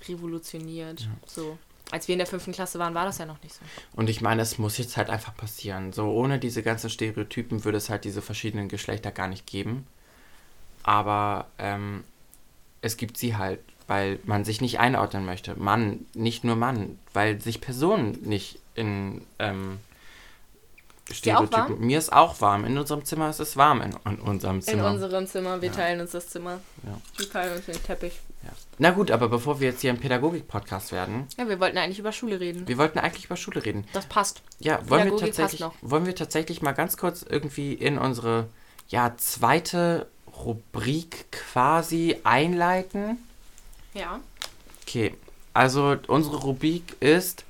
revolutioniert. 0.09 1.09
So. 1.27 1.59
Als 1.91 2.07
wir 2.07 2.13
in 2.13 2.21
der 2.21 2.29
fünften 2.29 2.53
Klasse 2.53 2.79
waren, 2.79 2.95
war 2.95 3.05
das 3.05 3.19
ja 3.19 3.27
noch 3.27 3.43
nicht 3.43 3.57
so. 3.57 3.63
Und 3.95 4.09
ich 4.09 4.21
meine, 4.21 4.43
es 4.43 4.59
muss 4.59 4.79
jetzt 4.79 4.97
halt 4.97 5.11
einfach 5.11 5.37
passieren. 5.37 5.93
So 5.93 6.09
ohne 6.13 6.39
diese 6.39 6.63
ganzen 6.63 6.89
Stereotypen 6.89 7.65
würde 7.65 7.79
es 7.79 7.91
halt 7.91 8.05
diese 8.05 8.23
verschiedenen 8.23 8.69
Geschlechter 8.69 9.11
gar 9.11 9.27
nicht 9.27 9.45
geben. 9.45 9.89
Aber 10.85 11.49
ähm, 11.59 12.05
es 12.81 12.97
gibt 12.97 13.17
sie 13.17 13.37
halt, 13.37 13.61
weil 13.89 14.19
man 14.25 14.45
sich 14.45 14.61
nicht 14.61 14.79
einordnen 14.81 15.25
möchte. 15.25 15.55
Mann, 15.59 16.07
nicht 16.15 16.45
nur 16.45 16.57
Mann, 16.57 16.99
weil 17.13 17.41
sich 17.41 17.61
Personen 17.61 18.19
nicht 18.23 18.59
in 18.75 19.23
ähm, 19.39 19.79
warm? 21.25 21.79
Mir 21.81 21.99
ist 21.99 22.13
auch 22.13 22.41
warm. 22.41 22.65
In 22.65 22.79
unserem 22.79 23.05
Zimmer 23.05 23.29
ist 23.29 23.41
es 23.41 23.57
warm. 23.57 23.83
In, 23.83 23.95
in 24.07 24.19
unserem 24.21 24.57
In 24.57 24.63
Zimmer. 24.63 24.91
unserem 24.91 25.27
Zimmer, 25.27 25.61
wir 25.61 25.69
Ja. 25.69 25.75
teilen 25.75 26.01
uns 26.01 26.13
das 26.13 26.29
Zimmer. 26.29 26.61
Ja. 26.85 26.99
Wir 27.19 27.31
teilen 27.31 27.57
uns 27.57 27.67
den 27.67 27.83
Teppich. 27.83 28.21
ja. 28.45 28.51
Na 28.79 28.91
gut, 28.91 29.11
aber 29.11 29.29
bevor 29.29 29.61
wir 29.61 29.71
jetzt 29.71 29.81
hier 29.83 29.91
ein 29.93 30.01
Pädagogik-Podcast 30.01 30.93
werden, 30.93 31.27
Ja, 31.37 31.49
wir 31.49 31.61
wollten 31.61 31.77
eigentlich 31.77 31.99
über 31.99 32.13
Schule 32.13 32.41
reden. 32.41 32.67
wir 32.67 32.79
wollten 32.79 32.99
eigentlich 32.99 33.27
über 33.27 33.37
Schule 33.37 33.65
reden. 33.65 33.85
Das 33.93 34.07
passt. 34.07 34.43
Ja, 34.59 34.79
wollen 34.89 35.05
wir, 35.05 35.11
Pädagogik 35.11 35.21
passt 35.27 35.37
tatsächlich, 35.37 35.61
noch. 35.61 35.75
wollen 35.83 36.07
wir 36.07 36.15
tatsächlich 36.15 36.63
mal 36.63 36.73
ganz 36.73 36.97
kurz 36.97 37.23
irgendwie 37.29 37.75
in 37.75 37.99
unsere 37.99 38.47
ja, 38.89 39.15
zweite 39.17 40.07
Rubrik 40.45 41.31
quasi 41.31 42.17
einleiten? 42.25 43.19
Ja. 43.95 44.21
Okay, 44.83 45.15
also 45.53 45.97
unsere 46.07 46.37
Rubrik 46.37 46.97
ist. 47.01 47.45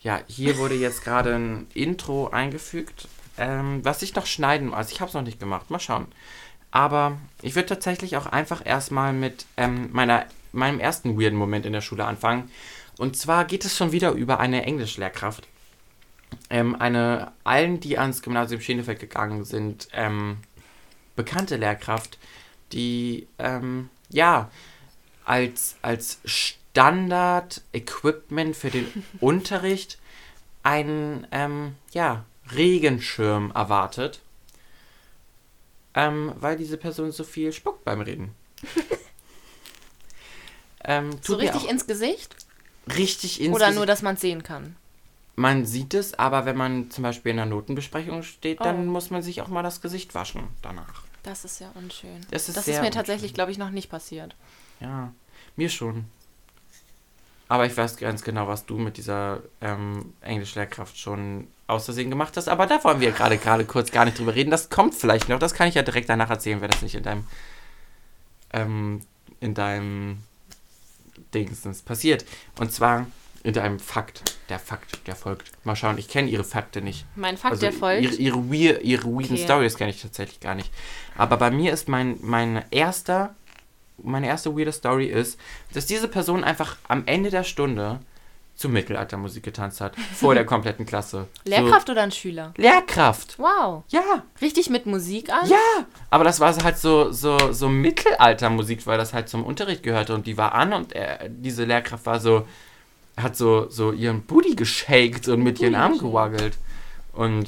Ja, 0.00 0.20
hier 0.28 0.56
wurde 0.58 0.74
jetzt 0.74 1.02
gerade 1.02 1.34
ein 1.34 1.66
Intro 1.74 2.28
eingefügt, 2.28 3.08
ähm, 3.38 3.84
was 3.84 4.02
ich 4.02 4.14
noch 4.14 4.26
schneiden 4.26 4.68
muss. 4.68 4.76
Also 4.76 4.92
ich 4.92 5.00
habe 5.00 5.08
es 5.08 5.14
noch 5.14 5.22
nicht 5.22 5.40
gemacht, 5.40 5.70
mal 5.70 5.80
schauen. 5.80 6.06
Aber 6.70 7.18
ich 7.42 7.54
würde 7.54 7.68
tatsächlich 7.68 8.16
auch 8.16 8.26
einfach 8.26 8.64
erstmal 8.64 9.12
mit 9.12 9.46
ähm, 9.56 9.88
meiner, 9.92 10.26
meinem 10.52 10.78
ersten 10.78 11.20
weirden 11.20 11.38
Moment 11.38 11.66
in 11.66 11.72
der 11.72 11.80
Schule 11.80 12.04
anfangen. 12.04 12.50
Und 12.98 13.16
zwar 13.16 13.44
geht 13.44 13.64
es 13.64 13.76
schon 13.76 13.92
wieder 13.92 14.12
über 14.12 14.40
eine 14.40 14.64
Englischlehrkraft. 14.64 15.48
Ähm, 16.50 16.76
eine 16.80 17.32
allen, 17.44 17.80
die 17.80 17.98
ans 17.98 18.22
Gymnasium 18.22 18.60
Schenefeld 18.60 19.00
gegangen 19.00 19.44
sind, 19.44 19.88
ähm, 19.92 20.38
bekannte 21.14 21.56
Lehrkraft, 21.56 22.18
die 22.72 23.26
ähm, 23.38 23.88
ja 24.10 24.50
als, 25.24 25.76
als 25.82 26.18
Standard-Equipment 26.24 28.56
für 28.56 28.70
den 28.70 29.04
Unterricht 29.20 29.98
einen 30.62 31.26
ähm, 31.32 31.74
ja, 31.92 32.24
Regenschirm 32.54 33.50
erwartet, 33.52 34.20
ähm, 35.94 36.32
weil 36.38 36.56
diese 36.56 36.76
Person 36.76 37.10
so 37.12 37.24
viel 37.24 37.52
spuckt 37.52 37.84
beim 37.84 38.00
Reden. 38.00 38.34
ähm, 40.84 41.10
So 41.22 41.34
richtig 41.36 41.68
ins 41.68 41.86
Gesicht? 41.86 42.36
richtig 42.96 43.40
ins 43.40 43.54
Oder 43.54 43.66
Gesicht. 43.66 43.76
nur, 43.78 43.86
dass 43.86 44.02
man 44.02 44.14
es 44.14 44.20
sehen 44.20 44.42
kann? 44.42 44.76
Man 45.34 45.66
sieht 45.66 45.92
es, 45.92 46.14
aber 46.14 46.46
wenn 46.46 46.56
man 46.56 46.90
zum 46.90 47.02
Beispiel 47.02 47.32
in 47.32 47.38
einer 47.40 47.50
Notenbesprechung 47.50 48.22
steht, 48.22 48.60
dann 48.60 48.88
Oh. 48.88 48.92
muss 48.92 49.10
man 49.10 49.22
sich 49.22 49.42
auch 49.42 49.48
mal 49.48 49.62
das 49.62 49.80
Gesicht 49.82 50.14
waschen 50.14 50.44
danach. 50.62 51.02
Das 51.26 51.44
ist 51.44 51.60
ja 51.60 51.70
unschön. 51.74 52.24
Das 52.30 52.48
ist 52.48 52.56
das 52.56 52.68
ist 52.68 52.74
mir 52.74 52.78
unschön. 52.78 52.92
tatsächlich, 52.92 53.34
glaube 53.34 53.50
ich, 53.50 53.58
noch 53.58 53.70
nicht 53.70 53.90
passiert. 53.90 54.36
Ja, 54.80 55.12
mir 55.56 55.68
schon. 55.68 56.04
Aber 57.48 57.66
ich 57.66 57.76
weiß 57.76 57.96
ganz 57.96 58.22
genau, 58.22 58.46
was 58.46 58.64
du 58.64 58.78
mit 58.78 58.96
dieser 58.96 59.40
ähm, 59.60 60.14
Englischlehrkraft 60.20 60.96
schon 60.96 61.48
aus 61.66 61.86
Versehen 61.86 62.10
gemacht 62.10 62.36
hast. 62.36 62.48
Aber 62.48 62.66
da 62.66 62.82
wollen 62.84 63.00
wir 63.00 63.10
gerade 63.10 63.38
gerade 63.38 63.64
kurz 63.64 63.90
gar 63.90 64.04
nicht 64.04 64.18
drüber 64.18 64.36
reden. 64.36 64.52
Das 64.52 64.70
kommt 64.70 64.94
vielleicht 64.94 65.28
noch. 65.28 65.40
Das 65.40 65.52
kann 65.52 65.68
ich 65.68 65.74
ja 65.74 65.82
direkt 65.82 66.08
danach 66.08 66.30
erzählen, 66.30 66.60
wenn 66.60 66.70
das 66.70 66.82
nicht 66.82 66.94
in 66.94 67.02
deinem 67.02 67.24
ähm, 68.52 69.02
in 69.40 69.54
deinem 69.54 70.18
Dingsens 71.34 71.82
passiert. 71.82 72.24
Und 72.58 72.72
zwar 72.72 73.06
in 73.46 73.52
deinem 73.54 73.78
Fakt. 73.78 74.22
Der 74.48 74.58
Fakt, 74.58 75.06
der 75.06 75.14
folgt. 75.14 75.52
Mal 75.64 75.76
schauen, 75.76 75.98
ich 75.98 76.08
kenne 76.08 76.28
ihre 76.28 76.42
Fakte 76.42 76.80
nicht. 76.82 77.04
Mein 77.14 77.36
Fakt, 77.36 77.52
Also 77.52 77.60
der 77.66 77.72
folgt. 77.72 78.02
Ihre, 78.02 78.14
ihre, 78.14 78.50
weir, 78.52 78.82
ihre 78.82 79.04
weirden 79.04 79.36
Okay. 79.36 79.44
Stories 79.44 79.76
kenne 79.76 79.90
ich 79.90 80.02
tatsächlich 80.02 80.40
gar 80.40 80.56
nicht. 80.56 80.70
Aber 81.16 81.36
bei 81.36 81.52
mir 81.52 81.72
ist 81.72 81.88
mein, 81.88 82.18
mein 82.22 82.64
erster, 82.72 83.36
meine 84.02 84.26
erste 84.26 84.56
weirde 84.58 84.72
Story 84.72 85.06
ist, 85.06 85.38
dass 85.74 85.86
diese 85.86 86.08
Person 86.08 86.42
einfach 86.42 86.76
am 86.88 87.04
Ende 87.06 87.30
der 87.30 87.44
Stunde 87.44 88.00
zu 88.56 88.68
Mittelaltermusik 88.68 89.44
getanzt 89.44 89.80
hat. 89.80 89.94
Vor 90.14 90.34
der 90.34 90.44
kompletten 90.44 90.84
Klasse. 90.84 91.28
Lehrkraft 91.44 91.88
oder 91.88 92.02
ein 92.02 92.10
Schüler? 92.10 92.52
So, 92.56 92.62
Lehrkraft. 92.62 93.38
Wow. 93.38 93.84
Ja, 93.90 94.24
Richtig 94.40 94.70
mit 94.70 94.86
Musik 94.86 95.30
an? 95.30 95.48
ja. 95.48 95.56
Aber 96.10 96.24
das 96.24 96.40
war 96.40 96.52
halt 96.64 96.78
so, 96.78 97.12
so, 97.12 97.52
so 97.52 97.68
Mittelaltermusik, 97.68 98.86
weil 98.88 98.98
das 98.98 99.12
halt 99.12 99.28
zum 99.28 99.44
Unterricht 99.44 99.84
gehörte 99.84 100.14
und 100.14 100.26
die 100.26 100.36
war 100.36 100.52
an 100.52 100.72
und 100.72 100.94
er, 100.94 101.28
diese 101.28 101.64
Lehrkraft 101.64 102.06
war 102.06 102.18
so, 102.18 102.44
hat 103.16 103.36
so, 103.36 103.68
so 103.70 103.92
ihren 103.92 104.22
Booty 104.22 104.54
geshaked 104.54 105.28
und 105.28 105.42
mit 105.42 105.58
ihren 105.60 105.74
Armen 105.74 105.98
gewaggelt. 105.98 106.54
Und 107.12 107.46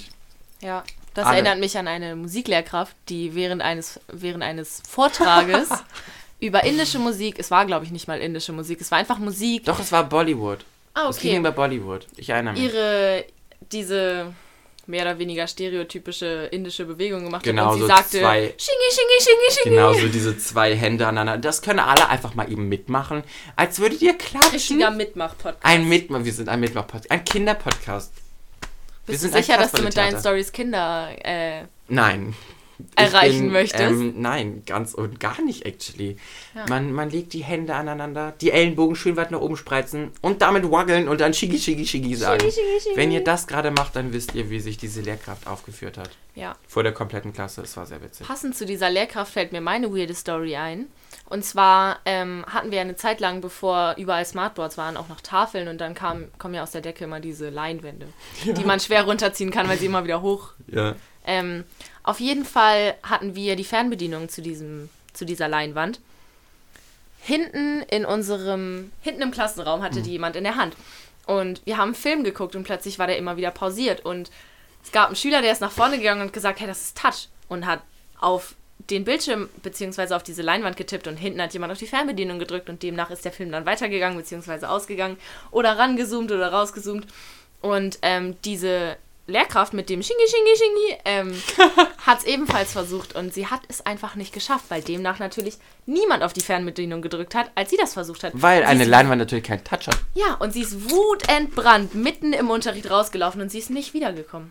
Ja. 0.61 0.83
Das 1.15 1.27
Alle. 1.27 1.37
erinnert 1.39 1.59
mich 1.59 1.77
an 1.77 1.89
eine 1.89 2.15
Musiklehrkraft, 2.15 2.95
die 3.09 3.35
während 3.35 3.61
eines, 3.61 3.99
während 4.07 4.45
eines 4.45 4.83
Vortrages 4.89 5.69
über 6.41 6.63
indische 6.63 7.01
Musik, 7.01 7.41
es 7.41 7.51
war 7.51 7.67
glaube 7.67 7.85
ich 7.85 7.91
nicht 7.91 8.07
mal 8.07 8.21
indische 8.21 8.53
Musik, 8.53 8.81
es 8.81 8.91
war 8.93 8.99
einfach 8.99 9.19
Musik. 9.19 9.65
Doch, 9.65 9.81
es 9.81 9.91
war 9.91 10.05
Bollywood. 10.05 10.65
ah, 10.95 11.09
Es 11.09 11.19
ging 11.19 11.31
okay. 11.33 11.41
über 11.41 11.51
Bollywood. 11.51 12.07
Ich 12.17 12.29
erinnere 12.29 12.55
mich. 12.55 12.63
Ihre, 12.63 13.25
diese 13.73 14.33
mehr 14.88 15.03
oder 15.03 15.18
weniger 15.18 15.46
stereotypische 15.46 16.48
indische 16.51 16.85
Bewegung 16.87 17.24
gemacht 17.24 17.44
Genau, 17.44 17.66
hat 17.66 17.72
und 17.72 17.74
sie 17.77 17.81
so 17.83 17.87
sagte, 17.88 18.20
zwei- 18.20 18.55
Shingi, 18.57 18.90
Shingi, 18.90 19.20
Shingi, 19.20 19.53
Shingi. 19.62 19.77
Genau, 19.77 19.92
so 19.92 20.09
diese 20.09 20.37
zwei 20.38 20.74
Hände 20.74 21.07
aneinander. 21.07 21.38
Das 21.40 21.62
können 21.62 21.79
alle 21.81 22.09
einfach 22.09 22.35
mal 22.35 22.51
eben 22.51 22.68
mitmachen. 22.68 23.22
Als 23.57 23.79
würdet 23.79 24.01
ihr 24.03 24.14
klatschen. 24.16 24.53
Richtiger 24.53 24.90
Mitmach-Podcast. 24.90 25.64
Ein 25.64 25.88
Mitmach, 25.88 26.24
wir 26.24 26.33
sind 26.33 26.48
ein 26.48 26.61
Mitmach-Podcast. 26.61 27.11
Ein 27.11 27.24
Kinderpodcast. 27.24 28.12
wir 28.14 29.12
Bist 29.12 29.22
du 29.24 29.29
sind 29.29 29.37
ein 29.37 29.42
sicher, 29.42 29.59
dass 29.59 29.72
du 29.72 29.83
mit 29.83 29.96
deinen. 29.96 30.18
Stories 30.18 30.51
Kinder 30.53 31.11
äh, 31.22 31.64
Nein. 31.88 32.35
Erreichen 32.95 33.51
möchtest? 33.51 33.83
Ähm, 33.83 34.14
nein, 34.17 34.62
ganz 34.67 34.95
und 34.95 35.21
gar 35.21 35.41
nicht, 35.43 35.67
actually. 35.67 36.17
Ja. 36.55 36.67
Man, 36.69 36.93
man 36.93 37.11
legt 37.11 37.33
die 37.33 37.43
Hände 37.43 37.75
aneinander, 37.75 38.33
die 38.41 38.51
Ellenbogen 38.51 38.97
schön 38.97 39.17
weit 39.17 39.31
nach 39.31 39.41
oben 39.41 39.57
spreizen 39.57 40.11
und 40.21 40.43
damit 40.43 40.71
waggeln 40.71 41.09
und 41.09 41.21
dann 41.21 41.35
Shigi, 41.35 41.59
Shigi, 41.59 41.87
Shigi 41.87 42.14
sagen. 42.14 42.41
Shigi, 42.41 42.53
Shigi, 42.53 42.81
Shigi. 42.81 42.97
Wenn 42.97 43.11
ihr 43.11 43.25
das 43.25 43.47
gerade 43.47 43.71
macht, 43.71 43.97
dann 43.97 44.12
wisst 44.12 44.35
ihr, 44.35 44.51
wie 44.51 44.61
sich 44.61 44.77
diese 44.79 45.01
Lehrkraft 45.01 45.47
aufgeführt 45.47 45.99
hat. 45.99 46.11
Ja. 46.35 46.57
Vor 46.69 46.85
der 46.85 46.93
kompletten 46.93 47.33
Klasse. 47.33 47.62
Es 47.62 47.77
war 47.77 47.85
sehr 47.85 48.01
witzig. 48.01 48.27
Passend 48.27 48.57
zu 48.57 48.64
dieser 48.64 48.91
Lehrkraft 48.91 49.33
fällt 49.33 49.53
mir 49.53 49.61
meine 49.61 49.93
weirde 49.93 50.14
Story 50.14 50.55
ein. 50.55 50.87
Und 51.29 51.45
zwar 51.45 51.99
ähm, 52.05 52.45
hatten 52.49 52.71
wir 52.71 52.81
eine 52.81 52.97
Zeit 52.97 53.21
lang, 53.21 53.41
bevor 53.41 53.95
überall 53.99 54.25
Smartboards 54.25 54.79
waren, 54.79 54.97
auch 54.97 55.09
noch 55.09 55.21
Tafeln 55.21 55.69
und 55.69 55.79
dann 55.79 55.95
kam, 55.95 56.27
kommen 56.38 56.55
ja 56.55 56.62
aus 56.62 56.71
der 56.71 56.81
Decke 56.81 57.05
immer 57.05 57.21
diese 57.21 57.51
Leinwände, 57.51 58.07
die 58.45 58.64
man 58.64 58.81
schwer 58.81 59.05
runterziehen 59.05 59.51
kann, 59.51 59.69
weil 59.69 59.79
sie 59.79 59.87
immer 59.87 60.05
wieder 60.05 60.23
hoch. 60.23 60.53
Ja. 60.69 60.95
Ähm, 61.27 61.64
auf 62.09 62.21
jeden 62.21 62.47
Fall 62.47 62.94
hatten 63.03 63.35
wir 63.35 63.55
die 63.55 63.64
Fernbedienung 63.64 64.31
zu, 64.31 64.40
diesem, 64.40 64.88
zu 65.12 65.27
dieser 65.27 65.47
Leinwand. 65.47 66.01
hinten 67.21 67.83
in 67.83 68.07
unserem, 68.07 68.92
hinten 69.03 69.21
im 69.21 69.31
Klassenraum 69.31 69.83
hatte 69.83 70.01
die 70.01 70.12
jemand 70.12 70.35
in 70.35 70.44
der 70.44 70.57
Hand. 70.57 70.75
Und 71.27 71.61
wir 71.66 71.77
haben 71.77 71.88
einen 71.88 71.94
Film 71.94 72.25
geguckt 72.25 72.57
und 72.57 72.64
plötzlich 72.64 72.99
war 72.99 73.09
der 73.09 73.18
immer 73.18 73.37
wieder 73.37 73.51
pausiert. 73.51 74.07
Und 74.07 74.31
es 74.83 74.90
gab 74.90 75.09
einen 75.09 75.16
Schüler, 75.16 75.42
der 75.42 75.53
ist 75.53 75.61
nach 75.61 75.71
vorne 75.71 75.99
gegangen 75.99 76.23
und 76.23 76.33
gesagt, 76.33 76.61
hey, 76.61 76.66
das 76.66 76.81
ist 76.81 76.97
Touch. 76.97 77.29
Und 77.47 77.66
hat 77.66 77.83
auf 78.18 78.55
den 78.88 79.05
Bildschirm 79.05 79.51
beziehungsweise 79.62 80.16
auf 80.16 80.23
diese 80.23 80.40
Leinwand 80.40 80.79
getippt 80.79 81.09
und 81.09 81.18
hinten 81.18 81.42
hat 81.42 81.53
jemand 81.53 81.73
auf 81.73 81.79
die 81.79 81.87
Fernbedienung 81.87 82.38
gedrückt 82.38 82.71
und 82.71 82.83
demnach 82.83 83.11
ist 83.11 83.27
der 83.27 83.33
Film 83.33 83.53
dann 83.53 83.66
weitergegangen 83.66 84.16
beziehungsweise 84.16 84.71
ausgegangen 84.71 85.18
oder 85.51 85.77
rangezoomt 85.77 86.33
oder 86.33 86.51
rausgezoomt. 86.51 87.07
Und 87.61 87.99
ähm, 88.01 88.37
diese 88.47 88.97
Lehrkraft 89.29 89.75
mit 89.75 89.91
dem 89.91 90.03
Shingi 90.03 90.27
Shingi 90.27 90.57
Shingi 90.57 90.99
ähm, 91.05 91.43
hat 92.07 92.21
es 92.21 92.25
ebenfalls 92.25 92.73
versucht 92.73 93.14
und 93.14 93.35
sie 93.35 93.47
hat 93.47 93.61
es 93.69 93.85
einfach 93.85 94.14
nicht 94.14 94.33
geschafft, 94.33 94.64
weil 94.71 94.81
demnach 94.81 95.19
natürlich 95.19 95.59
niemand 95.85 96.23
auf 96.23 96.33
die 96.33 96.41
Fernbedienung 96.41 97.03
gedrückt 97.03 97.35
hat, 97.35 97.51
als 97.55 97.71
sie 97.71 97.77
das 97.77 97.93
versucht 97.93 98.25
hat. 98.25 98.33
Weil 98.35 98.62
sie 98.62 98.67
eine 98.67 98.85
Leinwand 98.85 99.19
natürlich 99.19 99.45
keinen 99.45 99.62
Touch 99.64 99.87
hat. 99.87 99.99
Ja, 100.14 100.35
und 100.41 100.55
sie 100.55 100.62
ist 100.62 100.91
wutentbrannt 100.91 101.95
mitten 101.95 102.33
im 102.33 102.49
Unterricht 102.49 102.91
rausgelaufen 102.91 103.43
und 103.43 103.51
sie 103.51 103.59
ist 103.59 103.71
nicht 103.71 103.93
wiedergekommen. 103.93 104.51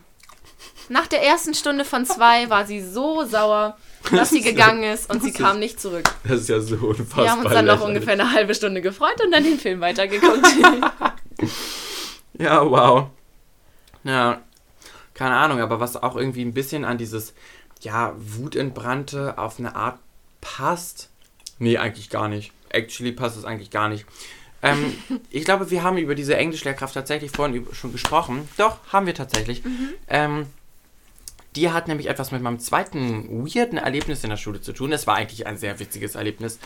Nach 0.90 1.08
der 1.08 1.24
ersten 1.24 1.56
Stunde 1.56 1.84
von 1.84 2.06
zwei 2.06 2.50
war 2.50 2.66
sie 2.66 2.82
so 2.82 3.26
sauer, 3.26 3.78
dass 4.12 4.30
sie 4.30 4.42
gegangen 4.44 4.84
ist 4.84 5.10
und 5.10 5.24
sie 5.24 5.34
kam 5.34 5.58
nicht 5.60 5.82
zurück. 5.82 6.08
Das 6.24 6.42
ist 6.42 6.50
ja 6.50 6.60
so 6.60 6.76
unfassbar. 6.76 7.24
Wir 7.26 7.32
haben 7.32 7.44
uns 7.44 7.54
dann 7.54 7.66
noch 7.66 7.82
ungefähr 7.82 8.14
eine 8.14 8.32
halbe 8.32 8.54
Stunde 8.54 8.82
gefreut 8.82 9.20
und 9.26 9.32
dann 9.32 9.44
den 9.44 9.60
Film 9.60 9.82
weitergeguckt. 9.82 10.46
Ja, 12.40 12.64
wow. 12.70 13.08
Ja, 14.04 14.42
keine 15.18 15.36
Ahnung, 15.36 15.60
aber 15.60 15.80
was 15.80 16.02
auch 16.02 16.16
irgendwie 16.16 16.46
ein 16.46 16.54
bisschen 16.54 16.86
an 16.86 16.98
dieses, 16.98 17.34
ja, 17.82 18.14
Wutentbrannte 18.18 19.38
auf 19.38 19.60
eine 19.60 19.76
Art 19.76 20.00
passt. 20.42 21.10
Nee, 21.60 21.78
eigentlich 21.78 22.10
gar 22.10 22.28
nicht. 22.28 22.52
Actually 22.70 23.12
passt 23.12 23.38
es 23.38 23.44
eigentlich 23.44 23.72
gar 23.72 23.90
nicht. 23.90 24.06
Ähm, 24.62 24.96
ich 25.30 25.44
glaube, 25.44 25.72
wir 25.72 25.84
haben 25.84 25.98
über 25.98 26.16
diese 26.16 26.38
Englischlehrkraft 26.38 26.94
tatsächlich 26.94 27.32
vorhin 27.32 27.66
schon 27.74 27.92
gesprochen. 27.92 28.48
Doch, 28.58 28.78
haben 28.92 29.08
wir 29.08 29.16
tatsächlich. 29.16 29.64
Ähm, 30.08 30.46
die 31.56 31.72
hat 31.72 31.88
nämlich 31.88 32.08
etwas 32.08 32.32
mit 32.32 32.44
meinem 32.44 32.60
zweiten 32.60 33.44
weirden 33.44 33.80
Erlebnis 33.80 34.24
in 34.24 34.30
der 34.30 34.38
Schule 34.38 34.62
zu 34.62 34.74
tun. 34.74 34.92
Das 34.92 35.08
war 35.08 35.16
eigentlich 35.16 35.48
ein 35.48 35.58
sehr 35.58 35.80
witziges 35.80 36.14
Erlebnis. 36.14 36.60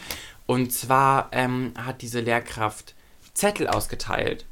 Und 0.45 0.73
zwar 0.73 1.29
ähm, 1.31 1.71
hat 1.77 2.01
diese 2.01 2.19
Lehrkraft 2.19 2.95
Zettel 3.33 3.67
ausgeteilt. 3.67 4.45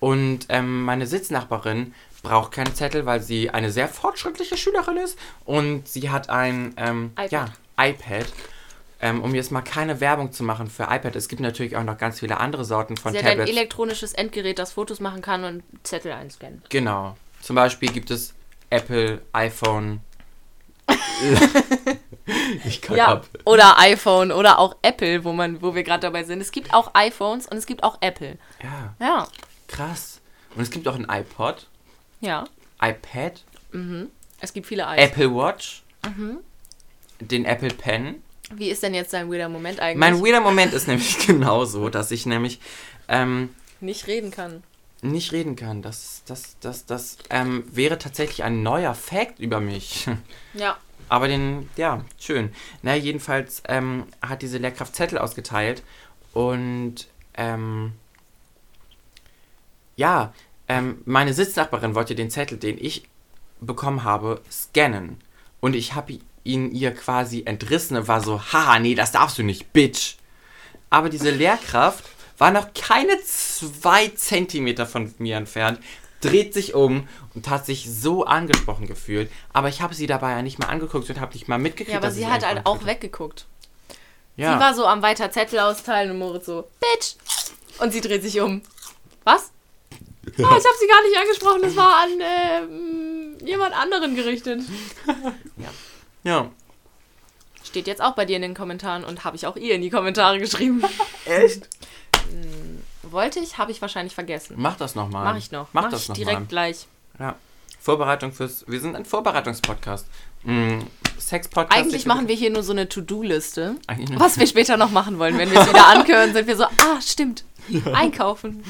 Und 0.00 0.46
ähm, 0.48 0.84
meine 0.84 1.06
Sitznachbarin 1.06 1.92
braucht 2.28 2.52
keine 2.52 2.72
Zettel, 2.74 3.06
weil 3.06 3.20
sie 3.20 3.50
eine 3.50 3.70
sehr 3.70 3.88
fortschrittliche 3.88 4.56
Schülerin 4.56 4.96
ist. 4.96 5.18
Und 5.44 5.86
sie 5.88 6.10
hat 6.10 6.28
ein 6.30 6.74
ähm, 6.76 7.12
iPad. 7.12 7.32
Ja, 7.32 7.44
iPad. 7.78 8.26
Ähm, 9.00 9.22
um 9.22 9.34
jetzt 9.34 9.52
mal 9.52 9.60
keine 9.60 10.00
Werbung 10.00 10.32
zu 10.32 10.42
machen 10.42 10.68
für 10.68 10.84
iPad. 10.84 11.14
Es 11.16 11.28
gibt 11.28 11.40
natürlich 11.42 11.76
auch 11.76 11.84
noch 11.84 11.98
ganz 11.98 12.20
viele 12.20 12.38
andere 12.38 12.64
Sorten 12.64 12.96
von 12.96 13.12
sie 13.12 13.18
hat 13.18 13.24
ein 13.26 13.30
Tablets. 13.38 13.50
elektronisches 13.50 14.12
Endgerät, 14.14 14.58
das 14.58 14.72
Fotos 14.72 15.00
machen 15.00 15.20
kann 15.20 15.44
und 15.44 15.62
Zettel 15.82 16.12
einscannen. 16.12 16.62
Genau. 16.70 17.16
Zum 17.42 17.56
Beispiel 17.56 17.90
gibt 17.92 18.10
es 18.10 18.32
Apple, 18.70 19.20
iPhone. 19.32 20.00
ich 22.64 22.80
kann 22.82 22.96
Ja, 22.96 23.06
ab. 23.08 23.28
oder 23.44 23.78
iPhone 23.78 24.32
oder 24.32 24.58
auch 24.58 24.76
Apple, 24.82 25.24
wo 25.24 25.32
man, 25.32 25.60
wo 25.62 25.74
wir 25.74 25.82
gerade 25.82 26.00
dabei 26.00 26.24
sind. 26.24 26.40
Es 26.40 26.50
gibt 26.52 26.72
auch 26.74 26.90
iPhones 26.94 27.46
und 27.46 27.56
es 27.58 27.66
gibt 27.66 27.82
auch 27.84 27.98
Apple. 28.00 28.38
Ja, 28.62 28.94
Ja, 28.98 29.28
krass. 29.68 30.20
Und 30.54 30.62
es 30.62 30.70
gibt 30.70 30.88
auch 30.88 30.94
ein 30.94 31.06
iPod, 31.10 31.66
ja. 32.20 32.44
iPad, 32.80 33.42
Es 34.40 34.52
gibt 34.52 34.66
viele 34.66 34.86
iPhones. 34.86 35.10
Apple 35.10 35.34
Watch, 35.34 35.82
Mhm. 36.06 36.38
den 37.20 37.44
Apple 37.44 37.68
Pen. 37.70 38.22
Wie 38.52 38.70
ist 38.70 38.82
denn 38.82 38.94
jetzt 38.94 39.12
dein 39.12 39.30
weirder 39.30 39.48
Moment 39.48 39.80
eigentlich? 39.80 39.98
Mein 39.98 40.20
weirder 40.24 40.40
Moment 40.40 40.72
ist 40.72 40.86
nämlich 40.88 41.26
genauso, 41.26 41.88
dass 41.88 42.10
ich 42.10 42.26
nämlich 42.26 42.60
ähm, 43.08 43.50
nicht 43.80 44.06
reden 44.06 44.30
kann. 44.30 44.62
nicht 45.02 45.32
reden 45.32 45.56
kann. 45.56 45.82
Das, 45.82 46.22
das, 46.26 46.56
das, 46.60 46.86
das 46.86 47.18
ähm, 47.30 47.64
wäre 47.70 47.98
tatsächlich 47.98 48.44
ein 48.44 48.62
neuer 48.62 48.94
Fact 48.94 49.38
über 49.40 49.60
mich. 49.60 50.06
Ja. 50.54 50.76
Aber 51.08 51.28
den, 51.28 51.68
ja, 51.76 52.04
schön. 52.18 52.52
Na, 52.82 52.94
jedenfalls 52.96 53.62
ähm, 53.68 54.06
hat 54.22 54.42
diese 54.42 54.58
Lehrkraft 54.58 54.96
Zettel 54.96 55.18
ausgeteilt 55.18 55.82
und 56.32 57.06
ähm, 57.34 57.92
ja, 59.96 60.32
ähm, 60.68 61.02
meine 61.04 61.32
Sitznachbarin 61.32 61.94
wollte 61.94 62.14
den 62.14 62.30
Zettel, 62.30 62.58
den 62.58 62.76
ich 62.78 63.04
bekommen 63.60 64.04
habe, 64.04 64.40
scannen. 64.50 65.18
Und 65.60 65.74
ich 65.74 65.94
habe 65.94 66.18
ihn 66.44 66.70
ihr 66.72 66.94
quasi 66.94 67.42
entrissen 67.44 67.96
und 67.96 68.08
war 68.08 68.20
so, 68.20 68.40
haha, 68.52 68.78
nee, 68.78 68.94
das 68.94 69.12
darfst 69.12 69.38
du 69.38 69.42
nicht, 69.42 69.72
Bitch. 69.72 70.16
Aber 70.90 71.08
diese 71.08 71.30
Lehrkraft 71.30 72.04
war 72.38 72.50
noch 72.50 72.68
keine 72.74 73.20
zwei 73.22 74.08
Zentimeter 74.08 74.86
von 74.86 75.14
mir 75.18 75.36
entfernt, 75.36 75.80
dreht 76.20 76.54
sich 76.54 76.74
um 76.74 77.08
und 77.34 77.48
hat 77.48 77.66
sich 77.66 77.88
so 77.90 78.24
angesprochen 78.24 78.86
gefühlt. 78.86 79.30
Aber 79.52 79.68
ich 79.68 79.80
habe 79.80 79.94
sie 79.94 80.06
dabei 80.06 80.32
ja 80.32 80.42
nicht 80.42 80.58
mal 80.58 80.68
angeguckt 80.68 81.08
und 81.10 81.20
habe 81.20 81.32
nicht 81.32 81.48
mal 81.48 81.58
mitgekriegt. 81.58 81.92
Ja, 81.92 81.98
aber 81.98 82.10
sie 82.10 82.26
hat 82.26 82.46
halt 82.46 82.66
auch 82.66 82.84
weggeguckt. 82.84 83.46
Ja. 84.36 84.54
Sie 84.54 84.60
war 84.60 84.74
so 84.74 84.86
am 84.86 85.02
weiter 85.02 85.30
Zettel 85.30 85.60
austeilen 85.60 86.10
und 86.10 86.18
Moritz 86.18 86.46
so, 86.46 86.68
Bitch! 86.80 87.16
Und 87.78 87.92
sie 87.92 88.00
dreht 88.00 88.22
sich 88.22 88.40
um. 88.40 88.62
Was? 89.24 89.50
Oh, 90.26 90.32
ich 90.38 90.44
habe 90.44 90.76
sie 90.80 90.86
gar 90.86 91.02
nicht 91.02 91.16
angesprochen, 91.18 91.62
das 91.62 91.76
war 91.76 92.02
an 92.02 92.10
ähm, 92.20 93.38
jemand 93.46 93.74
anderen 93.74 94.14
gerichtet. 94.16 94.60
ja. 96.24 96.50
Steht 97.64 97.86
jetzt 97.86 98.02
auch 98.02 98.14
bei 98.14 98.24
dir 98.24 98.36
in 98.36 98.42
den 98.42 98.54
Kommentaren 98.54 99.04
und 99.04 99.24
habe 99.24 99.36
ich 99.36 99.46
auch 99.46 99.56
ihr 99.56 99.74
in 99.74 99.82
die 99.82 99.90
Kommentare 99.90 100.38
geschrieben. 100.38 100.82
Echt? 101.24 101.68
Wollte 103.02 103.38
ich, 103.38 103.58
habe 103.58 103.70
ich 103.70 103.80
wahrscheinlich 103.80 104.14
vergessen. 104.14 104.56
Mach 104.58 104.76
das 104.76 104.94
nochmal. 104.94 105.24
Mach 105.24 105.36
ich 105.36 105.50
noch. 105.52 105.68
Mach, 105.72 105.82
Mach 105.84 105.90
das 105.90 106.02
ich 106.02 106.08
nochmal. 106.08 106.24
direkt 106.24 106.48
gleich. 106.48 106.86
Ja. 107.18 107.36
Vorbereitung 107.80 108.32
fürs. 108.32 108.64
Wir 108.66 108.80
sind 108.80 108.96
ein 108.96 109.04
Vorbereitungspodcast. 109.04 110.06
Mm, 110.42 110.80
Sex-Podcast. 111.18 111.80
Eigentlich 111.80 112.04
machen 112.06 112.26
wir 112.28 112.34
hier 112.34 112.50
nur 112.50 112.62
so 112.64 112.72
eine 112.72 112.88
To-Do-Liste, 112.88 113.76
was 114.16 114.38
wir 114.38 114.46
später 114.46 114.76
noch 114.76 114.90
machen 114.90 115.18
wollen. 115.18 115.38
Wenn 115.38 115.50
wir 115.50 115.60
es 115.60 115.68
wieder 115.68 115.86
anhören, 115.86 116.32
sind 116.32 116.46
wir 116.48 116.56
so, 116.56 116.64
ah, 116.64 117.00
stimmt. 117.00 117.44
Einkaufen. 117.92 118.64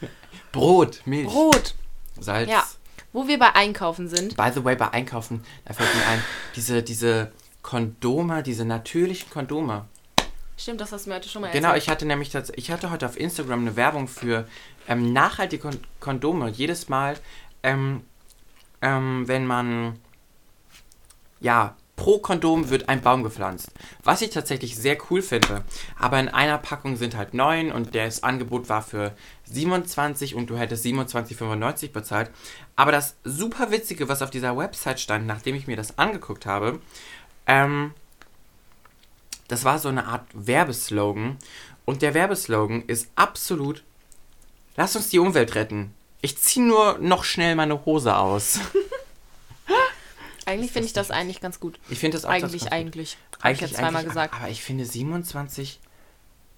Brot, 0.52 1.02
Milch, 1.04 1.26
Brot. 1.28 1.74
Salz. 2.18 2.50
Ja. 2.50 2.64
Wo 3.12 3.26
wir 3.26 3.38
bei 3.38 3.54
Einkaufen 3.54 4.08
sind. 4.08 4.36
By 4.36 4.50
the 4.54 4.64
way, 4.64 4.76
bei 4.76 4.88
Einkaufen, 4.92 5.42
da 5.64 5.74
fällt 5.74 5.92
mir 5.94 6.06
ein, 6.06 6.22
diese, 6.54 6.82
diese 6.82 7.32
Kondome, 7.62 8.42
diese 8.42 8.64
natürlichen 8.64 9.30
Kondome. 9.30 9.86
Stimmt, 10.56 10.80
das 10.80 10.92
hast 10.92 11.06
du 11.06 11.10
mir 11.10 11.16
heute 11.16 11.28
schon 11.28 11.42
mal 11.42 11.50
Genau, 11.50 11.68
erzählt. 11.68 11.82
ich 11.84 11.88
hatte 11.88 12.04
nämlich 12.06 12.30
tats- 12.30 12.52
ich 12.54 12.70
hatte 12.70 12.90
heute 12.90 13.06
auf 13.06 13.18
Instagram 13.18 13.60
eine 13.60 13.76
Werbung 13.76 14.06
für 14.08 14.46
ähm, 14.86 15.12
nachhaltige 15.12 15.62
Kon 15.62 15.80
Kondome. 16.00 16.50
Jedes 16.50 16.88
Mal, 16.88 17.16
ähm, 17.62 18.02
ähm, 18.82 19.26
wenn 19.26 19.46
man 19.46 19.98
ja 21.40 21.74
pro 22.00 22.18
Kondom 22.18 22.70
wird 22.70 22.88
ein 22.88 23.02
Baum 23.02 23.22
gepflanzt. 23.22 23.72
Was 24.02 24.22
ich 24.22 24.30
tatsächlich 24.30 24.74
sehr 24.74 24.96
cool 25.10 25.20
finde. 25.20 25.64
Aber 25.98 26.18
in 26.18 26.30
einer 26.30 26.56
Packung 26.56 26.96
sind 26.96 27.14
halt 27.14 27.34
neun 27.34 27.70
und 27.70 27.94
das 27.94 28.22
Angebot 28.22 28.70
war 28.70 28.80
für 28.80 29.14
27 29.44 30.34
und 30.34 30.48
du 30.48 30.56
hättest 30.56 30.86
27,95 30.86 31.92
bezahlt. 31.92 32.30
Aber 32.74 32.90
das 32.90 33.16
super 33.24 33.70
Witzige, 33.70 34.08
was 34.08 34.22
auf 34.22 34.30
dieser 34.30 34.56
Website 34.56 34.98
stand, 34.98 35.26
nachdem 35.26 35.54
ich 35.54 35.66
mir 35.66 35.76
das 35.76 35.98
angeguckt 35.98 36.46
habe, 36.46 36.80
ähm, 37.46 37.92
das 39.48 39.66
war 39.66 39.78
so 39.78 39.90
eine 39.90 40.06
Art 40.06 40.24
Werbeslogan. 40.32 41.36
Und 41.84 42.00
der 42.00 42.14
Werbeslogan 42.14 42.82
ist 42.86 43.10
absolut: 43.14 43.82
Lass 44.74 44.96
uns 44.96 45.10
die 45.10 45.18
Umwelt 45.18 45.54
retten. 45.54 45.92
Ich 46.22 46.38
ziehe 46.38 46.64
nur 46.64 46.96
noch 46.98 47.24
schnell 47.24 47.56
meine 47.56 47.84
Hose 47.84 48.16
aus. 48.16 48.58
Eigentlich 50.50 50.72
finde 50.72 50.86
ich 50.86 50.92
das 50.92 51.10
eigentlich 51.10 51.40
ganz 51.40 51.60
gut. 51.60 51.78
Ich 51.88 51.98
finde 51.98 52.16
das 52.16 52.24
auch 52.24 52.30
Eigentlich, 52.30 52.64
das 52.64 52.72
eigentlich. 52.72 53.16
Hab 53.42 53.52
ich 53.52 53.60
jetzt 53.60 53.76
zweimal 53.76 54.04
gesagt. 54.04 54.34
Aber 54.34 54.48
ich 54.48 54.62
finde 54.62 54.84
27 54.84 55.80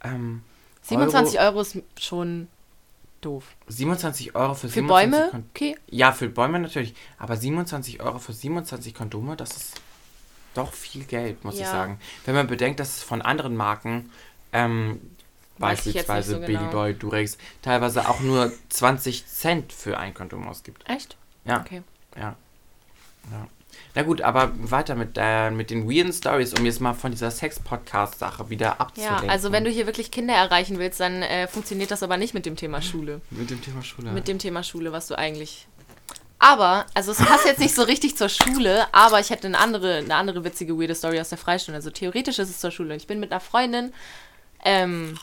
ähm, 0.04 0.42
27 0.82 1.40
Euro 1.40 1.60
ist 1.60 1.78
schon 1.98 2.48
doof. 3.20 3.44
27 3.68 4.34
Euro 4.34 4.54
für, 4.54 4.68
Für 4.68 4.74
27 4.80 4.88
Bäume? 4.88 5.30
Kon 5.30 5.44
Okay. 5.54 5.76
Ja, 5.88 6.12
für 6.12 6.28
Bäume 6.28 6.58
natürlich. 6.58 6.94
Aber 7.18 7.36
27 7.36 8.02
Euro 8.02 8.18
für 8.18 8.32
27 8.32 8.94
Kondome, 8.94 9.36
das 9.36 9.56
ist 9.56 9.80
doch 10.54 10.72
viel 10.72 11.04
Geld, 11.04 11.44
muss 11.44 11.54
ich 11.54 11.60
Ja. 11.60 11.70
sagen. 11.70 11.98
Wenn 12.26 12.34
man 12.34 12.46
bedenkt, 12.46 12.80
dass 12.80 12.96
es 12.96 13.02
von 13.02 13.22
anderen 13.22 13.56
Marken, 13.56 14.10
ähm, 14.52 15.00
ich 15.54 15.58
beispielsweise 15.60 16.32
so 16.32 16.40
genau. 16.40 16.58
Baby 16.58 16.72
Boy, 16.72 16.94
Durex, 16.94 17.38
teilweise 17.62 18.08
auch 18.08 18.20
nur 18.20 18.52
20 18.68 19.26
Cent 19.26 19.72
für 19.72 19.98
ein 19.98 20.12
Kondom 20.12 20.48
ausgibt. 20.48 20.82
Echt? 20.88 21.16
Ja. 21.44 21.60
Okay. 21.60 21.82
Ja. 22.16 22.36
ja. 23.30 23.46
Na 23.94 24.02
gut, 24.02 24.22
aber 24.22 24.52
weiter 24.54 24.94
mit, 24.94 25.16
der, 25.16 25.50
mit 25.50 25.70
den 25.70 25.88
weirden 25.90 26.12
Stories, 26.12 26.54
um 26.54 26.64
jetzt 26.64 26.80
mal 26.80 26.94
von 26.94 27.10
dieser 27.10 27.30
Sex-Podcast-Sache 27.30 28.48
wieder 28.50 28.66
Ja, 28.66 28.76
abzulenken. 28.78 29.30
also 29.30 29.52
wenn 29.52 29.64
du 29.64 29.70
hier 29.70 29.86
wirklich 29.86 30.10
Kinder 30.10 30.34
erreichen 30.34 30.78
willst, 30.78 31.00
dann 31.00 31.22
äh, 31.22 31.46
funktioniert 31.46 31.90
das 31.90 32.02
aber 32.02 32.16
nicht 32.16 32.34
mit 32.34 32.46
dem 32.46 32.56
Thema 32.56 32.80
Schule. 32.82 33.20
Mit 33.30 33.50
dem 33.50 33.62
Thema 33.62 33.82
Schule. 33.82 34.10
Mit 34.12 34.28
dem 34.28 34.38
Thema 34.38 34.62
Schule, 34.62 34.92
was 34.92 35.08
du 35.08 35.18
eigentlich. 35.18 35.66
Aber, 36.38 36.86
also 36.94 37.12
es 37.12 37.18
passt 37.18 37.44
jetzt 37.44 37.60
nicht 37.60 37.74
so 37.74 37.82
richtig 37.82 38.16
zur 38.16 38.28
Schule, 38.28 38.86
aber 38.92 39.20
ich 39.20 39.30
hätte 39.30 39.46
eine 39.46 39.58
andere, 39.58 39.98
eine 39.98 40.16
andere 40.16 40.42
witzige, 40.42 40.76
weirde 40.76 40.94
Story 40.94 41.20
aus 41.20 41.28
der 41.28 41.38
Freistunde. 41.38 41.76
Also 41.76 41.90
theoretisch 41.90 42.38
ist 42.40 42.50
es 42.50 42.58
zur 42.58 42.72
Schule. 42.72 42.96
Ich 42.96 43.06
bin 43.06 43.20
mit 43.20 43.30
einer 43.30 43.40
Freundin 43.40 43.92
ähm, 44.64 45.16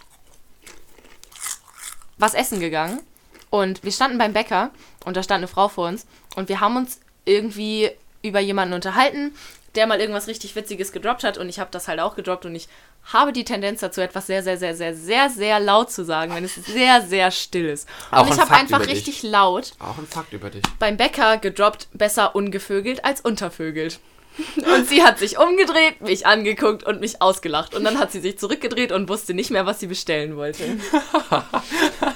was 2.17 2.33
essen 2.33 2.59
gegangen 2.59 3.01
und 3.49 3.83
wir 3.83 3.91
standen 3.91 4.17
beim 4.17 4.33
Bäcker 4.33 4.71
und 5.05 5.17
da 5.17 5.23
stand 5.23 5.39
eine 5.39 5.47
Frau 5.47 5.67
vor 5.67 5.87
uns 5.87 6.05
und 6.35 6.49
wir 6.49 6.59
haben 6.61 6.77
uns 6.77 6.99
irgendwie 7.25 7.91
über 8.21 8.39
jemanden 8.39 8.73
unterhalten, 8.73 9.33
der 9.75 9.87
mal 9.87 9.99
irgendwas 9.99 10.27
richtig 10.27 10.55
Witziges 10.55 10.91
gedroppt 10.91 11.23
hat 11.23 11.37
und 11.37 11.47
ich 11.49 11.59
habe 11.59 11.69
das 11.71 11.87
halt 11.87 11.99
auch 11.99 12.15
gedroppt 12.15 12.45
und 12.45 12.55
ich 12.55 12.67
habe 13.13 13.31
die 13.31 13.45
Tendenz 13.45 13.79
dazu, 13.79 14.01
etwas 14.01 14.27
sehr, 14.27 14.43
sehr, 14.43 14.57
sehr, 14.57 14.75
sehr, 14.75 14.93
sehr, 14.95 15.29
sehr 15.29 15.59
laut 15.59 15.91
zu 15.91 16.03
sagen, 16.03 16.33
wenn 16.35 16.43
es 16.43 16.55
sehr, 16.55 17.01
sehr 17.01 17.31
still 17.31 17.67
ist. 17.69 17.87
Auch 18.11 18.25
und 18.25 18.33
ich 18.33 18.39
habe 18.39 18.51
einfach 18.51 18.85
richtig 18.87 19.23
laut 19.23 19.71
Auch 19.79 19.97
ein 19.97 20.07
Fakt 20.07 20.33
über 20.33 20.49
dich. 20.49 20.63
beim 20.79 20.97
Bäcker 20.97 21.37
gedroppt, 21.37 21.87
besser 21.93 22.35
ungevögelt 22.35 23.05
als 23.05 23.21
untervögelt. 23.21 23.99
Und 24.73 24.87
sie 24.87 25.03
hat 25.03 25.19
sich 25.19 25.37
umgedreht, 25.37 25.99
mich 25.99 26.25
angeguckt 26.25 26.83
und 26.85 27.01
mich 27.01 27.21
ausgelacht. 27.21 27.75
Und 27.75 27.83
dann 27.83 27.99
hat 27.99 28.13
sie 28.13 28.21
sich 28.21 28.37
zurückgedreht 28.39 28.93
und 28.93 29.09
wusste 29.09 29.33
nicht 29.33 29.49
mehr, 29.49 29.65
was 29.65 29.81
sie 29.81 29.87
bestellen 29.87 30.37
wollte. 30.37 30.63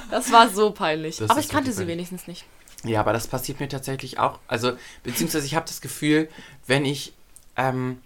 Das 0.09 0.31
war 0.31 0.47
so 0.49 0.71
peinlich. 0.71 1.17
Das 1.17 1.29
Aber 1.29 1.39
ich 1.39 1.49
kannte 1.49 1.71
sie 1.71 1.77
peinlich. 1.79 1.95
wenigstens 1.95 2.27
nicht. 2.27 2.45
Ja, 2.83 2.99
aber 2.99 3.13
das 3.13 3.27
passiert 3.27 3.59
mir 3.59 3.69
tatsächlich 3.69 4.19
auch. 4.19 4.39
Also, 4.47 4.73
beziehungsweise 5.03 5.45
ich 5.45 5.55
habe 5.55 5.65
das 5.65 5.81
Gefühl, 5.81 6.29
wenn 6.67 6.85
ich 6.85 7.13
ähm, 7.55 7.99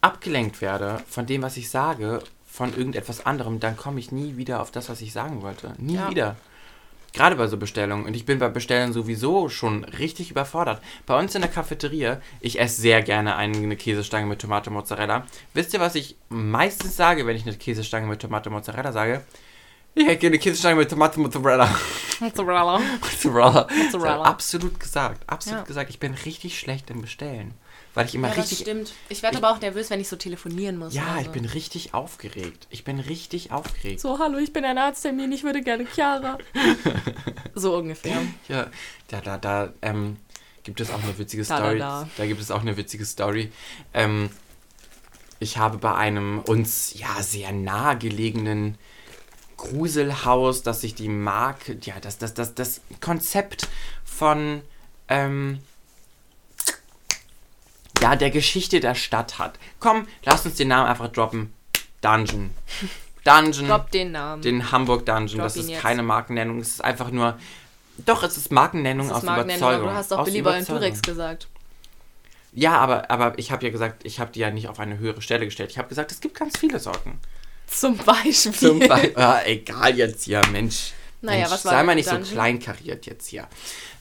abgelenkt 0.00 0.60
werde 0.60 1.02
von 1.08 1.26
dem, 1.26 1.42
was 1.42 1.56
ich 1.56 1.70
sage, 1.70 2.22
von 2.50 2.76
irgendetwas 2.76 3.24
anderem, 3.24 3.60
dann 3.60 3.76
komme 3.76 4.00
ich 4.00 4.12
nie 4.12 4.36
wieder 4.36 4.60
auf 4.60 4.70
das, 4.70 4.88
was 4.88 5.00
ich 5.00 5.12
sagen 5.12 5.42
wollte. 5.42 5.74
Nie 5.78 5.94
Ja. 5.94 6.10
wieder. 6.10 6.36
Gerade 7.14 7.36
bei 7.36 7.46
so 7.46 7.58
Bestellungen. 7.58 8.06
Und 8.06 8.14
ich 8.14 8.24
bin 8.24 8.38
bei 8.38 8.48
Bestellungen 8.48 8.94
sowieso 8.94 9.50
schon 9.50 9.84
richtig 9.84 10.30
überfordert. 10.30 10.82
Bei 11.04 11.18
uns 11.18 11.34
in 11.34 11.42
der 11.42 11.50
Cafeteria, 11.50 12.22
ich 12.40 12.58
esse 12.58 12.80
sehr 12.80 13.02
gerne 13.02 13.36
eine 13.36 13.76
Käsestange 13.76 14.26
mit 14.26 14.40
Tomate 14.40 14.70
Mozzarella. 14.70 15.26
Wisst 15.52 15.74
ihr, 15.74 15.80
was 15.80 15.94
ich 15.94 16.16
meistens 16.30 16.96
sage, 16.96 17.26
wenn 17.26 17.36
ich 17.36 17.46
eine 17.46 17.54
Käsestange 17.56 18.06
mit 18.06 18.20
Tomate 18.20 18.48
Mozzarella 18.48 18.92
sage? 18.92 19.22
Ich 19.94 20.04
hätte 20.06 20.16
gerne 20.18 20.34
eine 20.34 20.38
Käsestange 20.42 20.76
mit 20.76 20.88
Tomate 20.90 21.20
Mozzarella. 21.20 21.68
Mozzarella. 22.20 22.78
Mozzarella. 23.00 23.68
Mozzarella. 23.76 24.22
Absolut 24.24 24.80
gesagt. 24.80 25.22
Absolut 25.28 25.60
Ja. 25.60 25.64
gesagt. 25.66 25.90
Ich 25.90 25.98
bin 25.98 26.14
richtig 26.14 26.58
schlecht 26.58 26.88
im 26.90 27.02
Bestellen. 27.02 27.52
Weil 27.94 28.06
ich 28.06 28.14
immer 28.14 28.28
Ja, 28.28 28.34
das 28.36 28.44
richtig. 28.50 28.60
stimmt. 28.60 28.92
Ich 29.10 29.22
werde 29.22 29.36
aber 29.36 29.50
auch 29.50 29.60
nervös, 29.60 29.90
wenn 29.90 30.00
ich 30.00 30.08
so 30.08 30.16
telefonieren 30.16 30.78
muss. 30.78 30.94
Ja, 30.94 31.12
oder 31.12 31.20
ich 31.20 31.28
bin 31.28 31.44
richtig 31.44 31.92
aufgeregt. 31.92 32.66
Ich 32.70 32.84
bin 32.84 32.98
richtig 33.00 33.52
aufgeregt. 33.52 34.00
So, 34.00 34.18
hallo, 34.18 34.38
ich 34.38 34.54
bin 34.54 34.64
ein 34.64 34.78
Arzttermin, 34.78 35.30
ich 35.30 35.44
würde 35.44 35.60
gerne 35.60 35.84
Chiara. 35.84 36.38
so 37.54 37.76
ungefähr. 37.76 38.16
Ja, 38.48 38.68
da, 39.08 39.20
da, 39.20 39.36
da 39.36 39.72
ähm, 39.82 40.16
gibt 40.62 40.80
es 40.80 40.90
auch 40.90 41.02
eine 41.02 41.18
witzige 41.18 41.42
Da, 41.44 41.58
da, 41.58 41.64
Story. 41.64 41.78
da. 41.78 42.08
Da 42.16 42.26
gibt 42.26 42.40
es 42.40 42.50
auch 42.50 42.62
eine 42.62 42.78
witzige 42.78 43.04
Story. 43.04 43.52
Ähm, 43.92 44.30
ich 45.38 45.58
habe 45.58 45.76
bei 45.76 45.94
einem 45.94 46.38
uns 46.38 46.94
ja 46.94 47.22
sehr 47.22 47.52
nahegelegenen 47.52 48.78
Gruselhaus, 49.62 50.62
dass 50.62 50.80
sich 50.80 50.94
die 50.94 51.08
Marke, 51.08 51.78
ja, 51.82 51.94
das, 52.00 52.18
das, 52.18 52.34
das, 52.34 52.54
das 52.54 52.80
Konzept 53.00 53.68
von 54.04 54.62
ähm, 55.08 55.60
ja, 58.00 58.16
der 58.16 58.30
Geschichte 58.30 58.80
der 58.80 58.96
Stadt 58.96 59.38
hat. 59.38 59.58
Komm, 59.78 60.08
lass 60.24 60.44
uns 60.44 60.56
den 60.56 60.68
Namen 60.68 60.88
einfach 60.88 61.08
droppen. 61.08 61.52
Dungeon. 62.00 62.50
Dungeon. 63.24 63.68
Drop 63.68 63.90
den 63.92 64.10
Namen. 64.10 64.42
Den 64.42 64.72
Hamburg 64.72 65.06
Dungeon. 65.06 65.38
Drop 65.38 65.44
das 65.44 65.56
ist 65.56 65.70
jetzt. 65.70 65.80
keine 65.80 66.02
Markennennung. 66.02 66.58
Es 66.58 66.70
ist 66.70 66.80
einfach 66.84 67.12
nur. 67.12 67.38
Doch, 67.98 68.24
es 68.24 68.36
ist 68.36 68.50
Markennennung 68.50 69.10
aus 69.12 69.18
ist 69.18 69.24
Markennennung, 69.24 69.58
Überzeugung. 69.58 69.82
aber 69.82 69.92
du 69.92 69.96
hast 69.96 70.10
doch 70.10 70.18
aus 70.18 70.24
Billy 70.24 70.38
und 70.38 70.46
Überzeugung. 70.46 70.80
Durex 70.80 71.02
gesagt. 71.02 71.48
Ja, 72.52 72.78
aber, 72.78 73.10
aber 73.10 73.38
ich 73.38 73.52
habe 73.52 73.64
ja 73.64 73.70
gesagt, 73.70 74.04
ich 74.04 74.18
habe 74.18 74.32
die 74.32 74.40
ja 74.40 74.50
nicht 74.50 74.68
auf 74.68 74.80
eine 74.80 74.98
höhere 74.98 75.22
Stelle 75.22 75.44
gestellt. 75.44 75.70
Ich 75.70 75.78
habe 75.78 75.88
gesagt, 75.88 76.10
es 76.10 76.20
gibt 76.20 76.36
ganz 76.36 76.58
viele 76.58 76.80
Sorten. 76.80 77.20
Zum 77.74 77.96
Beispiel. 77.96 78.52
Zum 78.52 78.78
Beispiel. 78.80 79.16
Ah, 79.16 79.40
egal 79.44 79.96
jetzt 79.96 80.24
hier, 80.24 80.42
Mensch. 80.52 80.92
Naja, 81.20 81.40
Mensch, 81.40 81.50
was 81.52 81.64
war 81.64 81.72
Sei 81.72 81.82
mal 81.82 81.94
nicht 81.94 82.06
so 82.08 82.12
Dungeon? 82.16 82.32
kleinkariert 82.32 83.06
jetzt 83.06 83.28
hier. 83.28 83.48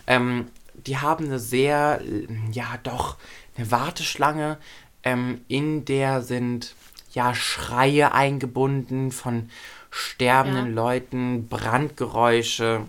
Ähm, 0.08 0.48
die 0.86 0.98
haben 0.98 1.26
eine 1.26 1.40
sehr, 1.40 2.02
äh, 2.04 2.28
ja 2.52 2.80
doch, 2.84 3.18
eine 3.58 3.70
Warteschlange, 3.72 4.58
ähm, 5.04 5.42
in 5.48 5.86
der 5.86 6.22
sind 6.22 6.76
ja 7.14 7.36
Schreie 7.36 8.14
eingebunden 8.14 9.12
von 9.12 9.50
sterbenden 9.90 10.68
Ja. 10.68 10.74
Leuten, 10.84 11.48
Brandgeräusche, 11.48 12.88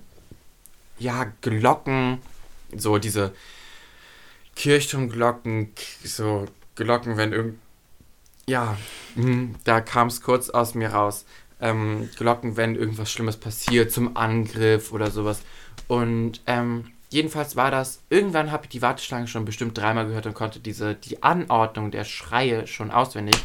ja, 0.98 1.26
Glocken, 1.40 2.18
so 2.76 2.98
diese 2.98 3.32
Kirchturmglocken, 4.56 5.72
so 6.04 6.46
Glocken, 6.74 7.16
wenn 7.16 7.32
irgend. 7.32 7.58
Ja, 8.46 8.76
hm, 9.14 9.54
da 9.64 9.80
kam 9.80 10.08
es 10.08 10.20
kurz 10.20 10.50
aus 10.50 10.74
mir 10.74 10.92
raus. 10.92 11.24
Ähm, 11.60 12.10
Glocken, 12.16 12.56
wenn 12.56 12.74
irgendwas 12.74 13.10
Schlimmes 13.10 13.36
passiert, 13.36 13.92
zum 13.92 14.16
Angriff 14.16 14.92
oder 14.92 15.10
sowas. 15.10 15.42
Und 15.86 16.40
ähm, 16.46 16.90
jedenfalls 17.10 17.54
war 17.54 17.70
das, 17.70 18.02
irgendwann 18.10 18.50
habe 18.50 18.64
ich 18.64 18.70
die 18.70 18.82
Warteschlange 18.82 19.28
schon 19.28 19.44
bestimmt 19.44 19.78
dreimal 19.78 20.06
gehört 20.06 20.26
und 20.26 20.34
konnte 20.34 20.58
diese, 20.58 20.94
die 20.94 21.22
Anordnung 21.22 21.90
der 21.90 22.04
Schreie 22.04 22.66
schon 22.66 22.90
auswendig. 22.90 23.36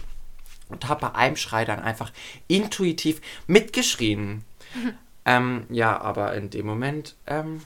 Und 0.70 0.90
habe 0.90 1.02
bei 1.02 1.16
einem 1.16 1.38
Schrei 1.38 1.64
dann 1.64 1.80
einfach 1.80 2.12
intuitiv 2.48 3.22
mitgeschrien. 3.46 4.44
ähm, 5.26 5.66
ja, 5.70 6.02
aber 6.02 6.34
in 6.34 6.50
dem 6.50 6.66
Moment 6.66 7.16
ähm, 7.28 7.62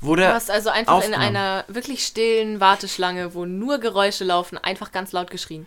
wurde. 0.00 0.22
Du 0.22 0.34
hast 0.34 0.50
also 0.50 0.68
einfach 0.70 1.02
in 1.02 1.14
einer 1.14 1.64
wirklich 1.68 2.04
stillen 2.04 2.60
Warteschlange, 2.60 3.34
wo 3.34 3.46
nur 3.46 3.78
Geräusche 3.78 4.24
laufen, 4.24 4.58
einfach 4.58 4.92
ganz 4.92 5.12
laut 5.12 5.30
geschrien. 5.30 5.66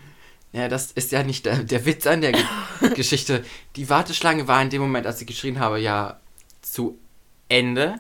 Ja, 0.54 0.68
das 0.68 0.92
ist 0.92 1.12
ja 1.12 1.24
nicht 1.24 1.46
der, 1.46 1.64
der 1.64 1.86
Witz 1.86 2.06
an 2.08 2.22
der 2.22 2.34
Ge 2.34 2.44
Geschichte. 2.96 3.46
Die 3.76 3.90
Warteschlange 3.90 4.48
war 4.48 4.62
in 4.62 4.70
dem 4.70 4.82
Moment, 4.82 5.08
als 5.08 5.22
ich 5.22 5.28
geschrien 5.28 5.60
habe, 5.60 5.80
ja 5.80 6.20
zu 6.62 7.00
Ende, 7.48 8.00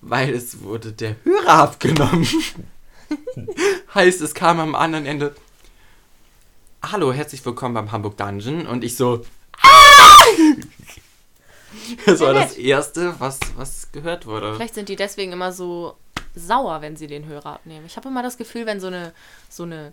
weil 0.00 0.34
es 0.34 0.60
wurde 0.60 0.92
der 0.92 1.16
Hörer 1.24 1.54
abgenommen. 1.54 2.26
heißt, 3.94 4.20
es 4.20 4.34
kam 4.34 4.60
am 4.60 4.74
anderen 4.74 5.06
Ende. 5.06 5.34
Hallo, 6.82 7.12
herzlich 7.12 7.44
willkommen 7.44 7.74
beim 7.74 7.90
Hamburg 7.90 8.16
Dungeon. 8.16 8.66
Und 8.66 8.84
ich 8.84 8.96
so. 8.96 9.24
Das 12.06 12.20
war 12.20 12.34
das 12.34 12.54
Erste, 12.56 13.14
was, 13.18 13.40
was 13.56 13.92
gehört 13.92 14.26
wurde. 14.26 14.54
Vielleicht 14.54 14.74
sind 14.74 14.88
die 14.88 14.96
deswegen 14.96 15.32
immer 15.32 15.52
so 15.52 15.96
sauer, 16.34 16.80
wenn 16.82 16.96
sie 16.96 17.06
den 17.06 17.26
Hörer 17.26 17.54
abnehmen. 17.54 17.86
Ich 17.86 17.96
habe 17.96 18.08
immer 18.08 18.22
das 18.22 18.36
Gefühl, 18.36 18.66
wenn 18.66 18.80
so 18.80 18.88
eine, 18.88 19.12
so 19.48 19.62
eine 19.64 19.92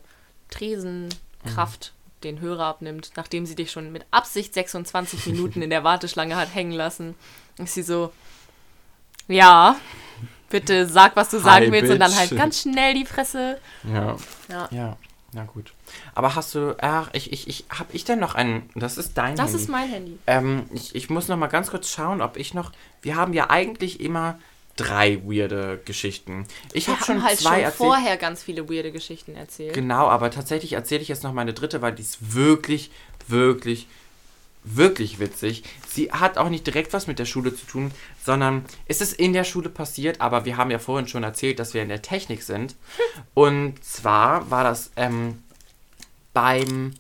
Tresenkraft 1.46 1.94
den 2.24 2.40
Hörer 2.40 2.66
abnimmt, 2.66 3.12
nachdem 3.18 3.46
sie 3.46 3.56
dich 3.56 3.72
schon 3.72 3.92
mit 3.92 4.06
Absicht 4.12 4.54
26 4.54 5.26
Minuten 5.28 5.62
in 5.62 5.70
der 5.70 5.84
Warteschlange 5.84 6.36
hat 6.36 6.54
hängen 6.54 6.72
lassen, 6.72 7.16
ist 7.58 7.76
sie 7.76 7.84
so, 7.84 8.12
ja, 9.28 9.76
bitte 10.50 10.88
sag, 10.88 11.16
was 11.16 11.30
du 11.30 11.40
sagen 11.40 11.68
Hi, 11.68 11.72
willst 11.72 11.92
und 11.92 12.00
dann 12.00 12.16
halt 12.16 12.30
bitch. 12.30 12.40
ganz 12.40 12.62
schnell 12.62 12.94
die 12.94 13.06
Fresse. 13.06 13.60
Ja. 13.84 14.18
Ja. 14.50 14.68
Ja, 14.72 14.98
na 15.34 15.44
gut. 15.46 15.74
Aber 16.16 16.36
hast 16.36 16.56
du, 16.56 16.76
ach, 16.82 17.10
ich, 17.14 17.32
ich, 17.32 17.48
ich, 17.48 17.66
hab 17.70 17.94
ich 17.94 18.06
denn 18.06 18.20
noch 18.20 18.36
einen, 18.36 18.70
das 18.76 18.98
ist 18.98 19.18
dein 19.18 19.36
Das 19.36 19.50
Handy. 19.52 19.62
ist 19.64 19.70
mein 19.70 19.90
Handy. 19.90 20.20
Ähm, 20.28 20.66
ich, 20.74 20.96
ich 20.96 21.10
muss 21.10 21.28
noch 21.28 21.38
mal 21.38 21.48
ganz 21.48 21.70
kurz 21.70 21.90
schauen, 21.92 22.22
ob 22.22 22.38
ich 22.38 22.54
noch, 22.54 22.72
wir 23.02 23.16
haben 23.16 23.34
ja 23.34 23.50
eigentlich 23.50 24.00
immer 24.00 24.40
drei 24.76 25.22
weirde 25.24 25.80
Geschichten. 25.86 26.46
Ich 26.74 26.90
habe 26.90 27.04
schon 27.04 27.24
halt 27.24 27.40
zwei 27.40 27.64
schon 27.64 27.72
vorher 27.72 28.18
ganz 28.18 28.44
viele 28.44 28.70
weirde 28.70 28.92
Geschichten 28.92 29.36
erzählt. 29.36 29.74
Genau, 29.74 30.08
aber 30.08 30.32
tatsächlich 30.32 30.74
erzähle 30.74 31.02
ich 31.02 31.08
jetzt 31.08 31.24
noch 31.24 31.34
meine 31.34 31.54
dritte, 31.54 31.82
weil 31.82 31.94
die 31.94 32.02
ist 32.02 32.34
wirklich, 32.34 32.92
wirklich, 33.28 33.88
wirklich 34.64 35.20
witzig. 35.20 35.64
Sie 35.88 36.12
hat 36.12 36.38
auch 36.38 36.50
nicht 36.50 36.68
direkt 36.68 36.92
was 36.92 37.08
mit 37.08 37.20
der 37.20 37.26
Schule 37.26 37.56
zu 37.56 37.66
tun, 37.66 37.92
sondern 38.24 38.66
es 38.86 39.00
ist 39.00 39.14
in 39.14 39.32
der 39.32 39.46
Schule 39.46 39.70
passiert, 39.70 40.20
aber 40.20 40.44
wir 40.44 40.58
haben 40.58 40.72
ja 40.72 40.80
vorhin 40.80 41.08
schon 41.08 41.24
erzählt, 41.24 41.60
dass 41.60 41.74
wir 41.74 41.82
in 41.82 41.90
der 41.90 42.02
Technik 42.02 42.44
sind. 42.44 42.76
Und 43.34 43.82
zwar 43.84 44.52
war 44.52 44.64
das 44.66 44.92
ähm, 44.98 45.42
beim 46.34 46.94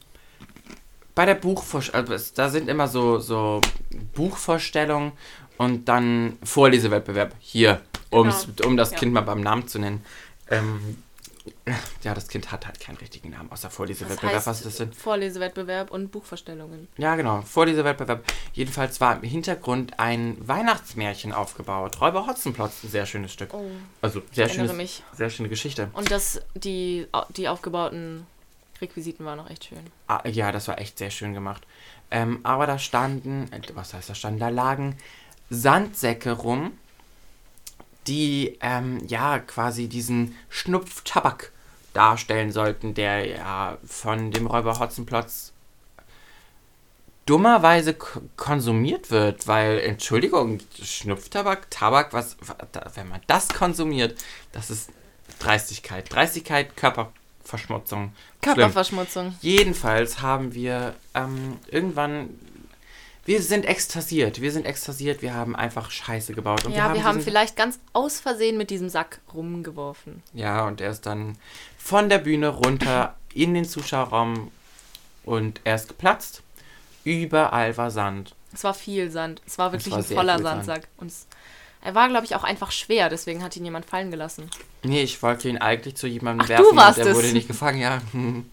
bei 1.15 1.25
der 1.25 1.35
Buchvorstellung, 1.35 2.09
also 2.11 2.31
da 2.35 2.49
sind 2.49 2.67
immer 2.67 2.89
so, 2.89 3.19
so 3.19 3.61
Buchvorstellungen 4.13 5.13
und 5.57 5.85
dann 5.85 6.37
Vorlesewettbewerb. 6.43 7.33
Hier, 7.39 7.81
um's, 8.09 8.47
um 8.65 8.77
das 8.77 8.91
Ja. 8.91 8.97
Kind 8.97 9.13
mal 9.13 9.21
beim 9.21 9.41
Namen 9.41 9.67
zu 9.67 9.79
nennen. 9.79 10.03
Ähm, 10.49 10.97
ja, 12.03 12.13
das 12.13 12.27
Kind 12.27 12.51
hat 12.51 12.65
halt 12.65 12.79
keinen 12.79 12.97
richtigen 12.97 13.29
Namen, 13.31 13.51
außer 13.51 13.69
Vorlesewettbewerb. 13.69 14.35
heißt 14.35 14.47
was 14.47 14.57
ist 14.59 14.65
das 14.65 14.75
denn? 14.77 14.93
Vorlesewettbewerb 14.93 15.91
und 15.91 16.11
Buchvorstellungen. 16.11 16.87
Ja, 16.97 17.15
genau, 17.15 17.41
Vorlesewettbewerb. 17.41 18.23
Jedenfalls 18.53 18.99
war 19.01 19.15
im 19.21 19.29
Hintergrund 19.29 19.99
ein 19.99 20.37
Weihnachtsmärchen 20.39 21.33
aufgebaut. 21.33 22.01
Räuber 22.01 22.25
Hotzenplotz, 22.27 22.83
ein 22.83 22.89
sehr 22.89 23.05
schönes 23.05 23.31
Stück. 23.33 23.53
Oh, 23.53 23.63
Also, 24.01 24.21
sehr, 24.31 24.49
schönes, 24.49 24.73
mich. 24.73 25.03
sehr 25.13 25.29
schöne 25.29 25.49
Geschichte. 25.49 25.89
Und 25.93 26.09
das, 26.11 26.41
die, 26.55 27.07
die 27.35 27.47
aufgebauten 27.47 28.25
Requisiten 28.81 29.25
waren 29.25 29.37
noch 29.37 29.49
echt 29.49 29.65
schön. 29.65 29.79
Ah, 30.07 30.27
ja, 30.27 30.51
das 30.51 30.67
war 30.67 30.79
echt 30.79 30.97
sehr 30.97 31.11
schön 31.11 31.33
gemacht. 31.33 31.65
Ähm, 32.11 32.39
aber 32.43 32.67
da 32.67 32.77
standen, 32.77 33.51
äh, 33.51 33.61
was 33.73 33.93
heißt 33.93 34.09
da 34.09 34.15
standen? 34.15 34.39
Da 34.39 34.49
lagen 34.49 34.97
Sandsäcke 35.49 36.31
rum, 36.31 36.71
die 38.07 38.57
ähm, 38.61 39.01
ja 39.07 39.39
quasi 39.39 39.87
diesen 39.87 40.35
Schnupftabak 40.49 41.51
darstellen 41.93 42.51
sollten, 42.51 42.93
der 42.93 43.25
ja 43.27 43.77
von 43.85 44.31
dem 44.31 44.47
Räuber 44.47 44.79
Hotzenplotz 44.79 45.53
dummerweise 47.25 47.95
konsumiert 48.35 49.09
wird, 49.09 49.47
weil, 49.47 49.79
Entschuldigung, 49.79 50.59
Schnupftabak, 50.81 51.71
Tabak, 51.71 52.13
was, 52.13 52.37
wenn 52.93 53.09
man 53.09 53.21
das 53.27 53.49
konsumiert, 53.49 54.23
das 54.51 54.69
ist 54.69 54.91
Dreistigkeit. 55.39 56.11
Dreistigkeit, 56.13 56.77
Körperverschmutzung. 56.77 57.99
Schlimm. 57.99 58.13
Körperverschmutzung. 58.41 59.35
Jedenfalls 59.41 60.21
haben 60.21 60.53
wir 60.53 60.95
ähm, 61.13 61.57
irgendwann. 61.67 62.29
Wir 63.25 63.41
sind 63.41 63.65
ekstasiert. 63.67 64.39
Wir 64.39 64.51
sind 64.51 64.65
ekstasiert. 64.65 65.21
Wir 65.23 65.33
haben 65.33 65.55
einfach 65.55 65.89
Scheiße 65.89 66.33
gebaut. 66.33 66.65
Und 66.65 66.73
ja, 66.73 66.93
wir 66.93 67.03
haben 67.03 67.17
diesen- 67.17 67.31
vielleicht 67.31 67.55
ganz 67.55 67.79
aus 67.91 68.19
Versehen 68.19 68.57
mit 68.57 68.69
diesem 68.69 68.87
Sack 68.89 69.19
rumgeworfen. 69.33 70.21
Ja, 70.33 70.65
und 70.67 70.79
er 70.79 70.91
ist 70.91 71.05
dann 71.07 71.37
von 71.77 72.07
der 72.09 72.19
Bühne 72.19 72.49
runter 72.49 73.15
in 73.33 73.53
den 73.55 73.65
Zuschauerraum 73.65 74.51
und 75.23 75.59
er 75.63 75.75
ist 75.75 75.87
geplatzt. 75.87 76.43
Überall 77.03 77.75
war 77.77 77.91
Sand. 77.91 78.35
Es 78.53 78.63
war 78.63 78.73
viel 78.73 79.09
Sand. 79.11 79.41
Es 79.45 79.57
war 79.57 79.71
wirklich 79.71 79.91
war 79.91 79.99
ein 79.99 80.03
voller 80.05 80.35
viel 80.35 80.43
Sand. 80.43 80.65
Sandsack. 80.65 80.87
Und 80.97 81.07
es, 81.07 81.27
er 81.81 81.93
war, 81.95 82.07
glaube 82.09 82.25
ich, 82.25 82.35
auch 82.35 82.43
einfach 82.43 82.71
schwer, 82.71 83.09
deswegen 83.09 83.43
hat 83.43 83.55
ihn 83.55 83.65
jemand 83.65 83.85
fallen 83.85 84.11
gelassen. 84.11 84.49
Nee, 84.83 85.01
ich 85.03 85.21
wollte 85.21 85.49
ihn 85.49 85.57
eigentlich 85.57 85.95
zu 85.95 86.07
jemandem 86.07 86.41
Ach, 86.43 86.47
du 86.47 86.63
werfen. 86.63 86.77
warst 86.77 86.97
und 86.99 87.05
der 87.05 87.11
es. 87.13 87.17
wurde 87.17 87.33
nicht 87.33 87.47
gefangen, 87.47 87.79
ja. 87.81 88.01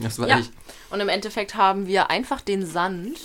Das 0.00 0.18
war 0.20 0.28
Ja. 0.28 0.38
ich. 0.38 0.50
Und 0.90 1.00
im 1.00 1.08
Endeffekt 1.08 1.56
haben 1.56 1.88
wir 1.88 2.08
einfach 2.08 2.40
den 2.40 2.64
Sand 2.64 3.18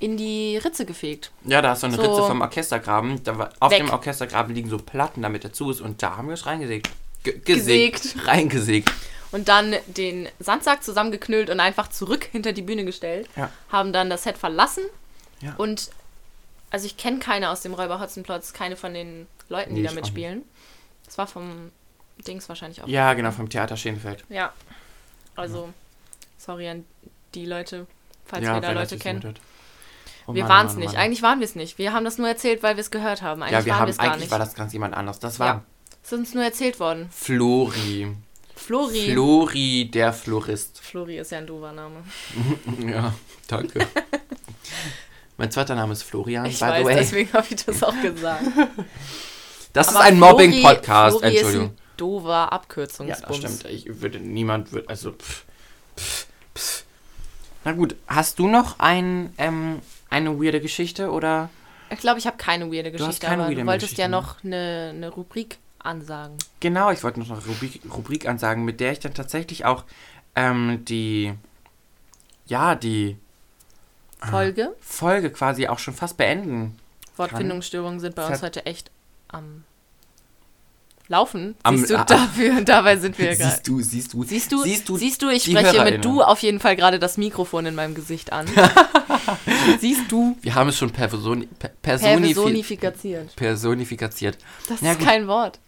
in 0.00 0.16
die 0.16 0.56
Ritze 0.58 0.84
gefegt. 0.86 1.30
Ja, 1.44 1.60
da 1.62 1.72
ist 1.72 1.80
so 1.80 1.86
eine 1.86 1.96
So. 1.96 2.02
Ritze 2.02 2.26
vom 2.26 2.40
Orchestergraben. 2.40 3.22
Da 3.24 3.38
war, 3.38 3.50
auf 3.60 3.70
Weg. 3.72 3.78
dem 3.78 3.90
Orchestergraben 3.90 4.54
liegen 4.54 4.70
so 4.70 4.78
Platten, 4.78 5.22
damit 5.22 5.44
er 5.44 5.52
zu 5.52 5.70
ist. 5.70 5.80
Und 5.80 6.02
da 6.02 6.16
haben 6.16 6.28
wir 6.28 6.34
es 6.34 6.46
reingesägt. 6.46 6.88
Ge 7.24 7.38
Gesägt. 7.44 8.02
gesägt. 8.02 8.26
Reingesägt. 8.26 8.92
Und 9.32 9.48
dann 9.48 9.74
den 9.88 10.28
Sandsack 10.38 10.82
zusammengeknüllt 10.82 11.50
und 11.50 11.60
einfach 11.60 11.88
zurück 11.88 12.24
hinter 12.32 12.52
die 12.52 12.62
Bühne 12.62 12.84
gestellt. 12.84 13.28
Ja. 13.36 13.50
Haben 13.70 13.92
dann 13.92 14.08
das 14.08 14.22
Set 14.22 14.38
verlassen. 14.38 14.84
Ja. 15.40 15.54
Und 15.56 15.90
also 16.70 16.86
ich 16.86 16.96
kenne 16.96 17.18
keine 17.18 17.50
aus 17.50 17.62
dem 17.62 17.74
Räuber 17.74 18.00
Hotzenplotz, 18.00 18.52
keine 18.52 18.76
von 18.76 18.94
den 18.94 19.26
Leuten, 19.48 19.74
die 19.74 19.80
Nee, 19.80 19.86
da 19.86 19.92
ich 19.92 19.98
auch 19.98 20.02
mitspielen. 20.02 20.42
Das 21.04 21.18
war 21.18 21.26
vom 21.26 21.72
Dings 22.26 22.48
wahrscheinlich 22.48 22.82
auch. 22.82 22.88
Ja, 22.88 23.14
genau, 23.14 23.30
vom 23.30 23.48
Theater 23.48 23.76
Schenefeld. 23.76 24.24
Ja. 24.28 24.52
Also, 25.36 25.70
sorry 26.36 26.68
an 26.68 26.84
die 27.34 27.46
Leute, 27.46 27.86
falls 28.26 28.44
ja, 28.44 28.54
wir 28.54 28.60
da 28.60 28.72
Leute 28.72 28.98
kennen. 28.98 29.20
zuhört. 29.20 29.40
Oh 30.28 30.34
wir 30.34 30.42
Mann, 30.44 30.50
waren 30.50 30.66
es 30.66 30.72
Mann, 30.74 30.80
nicht. 30.82 30.92
Mann. 30.92 31.02
Eigentlich 31.02 31.22
waren 31.22 31.40
wir 31.40 31.44
es 31.46 31.54
nicht. 31.56 31.78
Wir 31.78 31.92
haben 31.92 32.04
das 32.04 32.18
nur 32.18 32.28
erzählt, 32.28 32.62
weil 32.62 32.76
wir 32.76 32.82
es 32.82 32.90
gehört 32.90 33.22
haben. 33.22 33.42
Eigentlich 33.42 33.52
Ja, 33.60 33.64
wir 33.64 33.72
waren 33.72 33.80
haben, 33.88 33.96
gar 33.96 34.04
eigentlich 34.06 34.20
nicht. 34.22 34.30
war 34.30 34.38
das 34.38 34.54
ganz 34.54 34.72
jemand 34.72 34.94
anderes. 34.94 35.18
Das 35.18 35.40
war 35.40 35.46
Ja. 35.46 35.64
Ist 36.02 36.12
uns 36.12 36.34
nur 36.34 36.44
erzählt 36.44 36.78
worden. 36.80 37.08
Flori. 37.10 38.14
Flori. 38.54 39.12
Flori, 39.12 39.90
der 39.92 40.12
Florist. 40.12 40.80
Flori 40.80 41.18
ist 41.18 41.30
ja 41.32 41.38
ein 41.38 41.46
doofer 41.46 41.72
Name. 41.72 41.96
Ja, 42.86 43.14
danke. 43.46 43.86
mein 45.36 45.50
zweiter 45.50 45.74
Name 45.74 45.92
ist 45.92 46.02
Florian, 46.02 46.44
Ich 46.46 46.58
by 46.58 46.66
weiß, 46.66 46.78
the 46.80 46.84
way. 46.84 46.94
deswegen 46.96 47.32
habe 47.32 47.46
ich 47.50 47.64
das 47.64 47.82
auch 47.82 47.94
gesagt. 48.02 48.42
das 49.72 49.88
ist 49.88 49.94
Aber 49.96 50.04
ein 50.04 50.16
Flori- 50.18 50.30
Mobbing-Podcast, 50.32 51.22
Entschuldigung. 51.22 51.66
Ist 51.66 51.72
ein 51.72 51.78
doofer 51.96 52.28
Ja, 52.30 52.44
Abkürzungsbums. 52.46 53.40
das 53.40 53.58
stimmt. 53.58 53.72
Ich 53.72 54.00
würde, 54.02 54.18
niemand 54.20 54.72
wird, 54.72 54.88
also, 54.88 55.12
pff, 55.12 55.44
pff, 55.96 56.26
pff. 56.56 56.84
Na 57.64 57.72
gut, 57.72 57.96
hast 58.06 58.38
du 58.38 58.48
noch 58.48 58.78
ein, 58.78 59.32
ähm, 59.38 59.80
eine 60.10 60.40
weirde 60.40 60.60
Geschichte 60.60 61.10
oder? 61.10 61.50
Ich 61.90 61.98
glaube, 61.98 62.18
ich 62.18 62.26
habe 62.26 62.36
keine 62.36 62.70
weirde 62.72 62.90
Du 62.90 62.98
hast 62.98 63.06
Geschichte, 63.06 63.26
keine 63.26 63.42
aber 63.42 63.50
weirde 63.50 63.62
du 63.62 63.66
wolltest 63.66 63.90
Geschichte, 63.96 64.02
ja 64.02 64.08
ne? 64.08 64.16
noch 64.16 64.44
eine, 64.44 64.92
eine 64.94 65.08
Rubrik 65.10 65.58
ansagen. 65.78 66.36
Genau, 66.60 66.90
ich 66.90 67.02
wollte 67.02 67.20
noch 67.20 67.30
eine 67.30 67.44
Rubrik, 67.44 67.80
Rubrik 67.92 68.28
ansagen, 68.28 68.64
mit 68.64 68.80
der 68.80 68.92
ich 68.92 69.00
dann 69.00 69.14
tatsächlich 69.14 69.64
auch, 69.64 69.84
ähm, 70.34 70.84
die, 70.84 71.34
ja, 72.46 72.74
die 72.74 73.16
Folge. 74.20 74.74
Folge 74.80 75.30
quasi 75.30 75.68
auch 75.68 75.78
schon 75.78 75.94
fast 75.94 76.16
beenden. 76.16 76.78
Wortfindungsstörungen 77.16 78.00
sind 78.00 78.14
bei 78.14 78.26
uns 78.26 78.42
heute 78.42 78.66
echt 78.66 78.90
am 79.28 79.64
Laufen. 81.08 81.56
Am- 81.62 81.76
Siehst 81.78 81.90
du, 81.90 81.98
ah, 81.98 82.04
dafür, 82.04 82.60
dabei 82.64 82.96
sind 82.98 83.18
wir 83.18 83.34
gerade. 83.34 83.50
Siehst 83.50 83.66
du, 83.66 83.80
siehst 83.80 84.12
du, 84.12 84.22
Siehst 84.24 84.52
du, 84.52 84.62
siehst 84.62 84.88
du, 84.88 84.96
siehst 84.98 85.22
du, 85.22 85.28
ich 85.30 85.42
spreche 85.44 85.72
HörerInnen. 85.72 85.94
mit 85.94 86.04
du 86.04 86.22
auf 86.22 86.40
jeden 86.40 86.60
Fall 86.60 86.76
gerade 86.76 86.98
das 86.98 87.16
Mikrofon 87.16 87.64
in 87.66 87.74
meinem 87.74 87.94
Gesicht 87.94 88.32
an. 88.32 88.46
siehst 89.80 90.10
du, 90.12 90.36
wir 90.42 90.54
haben 90.54 90.68
es 90.68 90.76
schon 90.78 90.90
personi 90.90 91.46
per 91.58 91.70
personifi 91.82 92.34
personifiziert. 92.34 93.36
personifiziert. 93.36 94.38
Das 94.68 94.80
Ja, 94.80 94.92
ist 94.92 95.00
kein 95.00 95.26
Wort. 95.28 95.58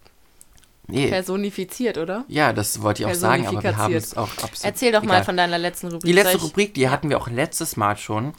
Nee, 0.87 1.07
Personifiziert, 1.07 1.97
oder? 1.97 2.25
ja, 2.27 2.51
das 2.51 2.81
wollte 2.81 3.03
ich 3.03 3.07
auch 3.07 3.13
sagen, 3.13 3.47
aber 3.47 3.63
wir 3.63 3.77
haben 3.77 3.93
es 3.93 4.17
auch 4.17 4.27
absolut. 4.39 4.63
Erzähl 4.63 4.91
doch 4.91 5.03
mal 5.03 5.13
egal. 5.15 5.23
von 5.23 5.37
deiner 5.37 5.57
letzten 5.57 5.87
Rubrik. 5.87 6.03
Die 6.03 6.11
letzte 6.11 6.37
Rubrik, 6.41 6.73
die 6.73 6.89
hatten 6.89 7.09
wir 7.09 7.17
auch 7.17 7.29
letztes 7.29 7.77
Mal 7.77 7.95
schon. 7.97 8.33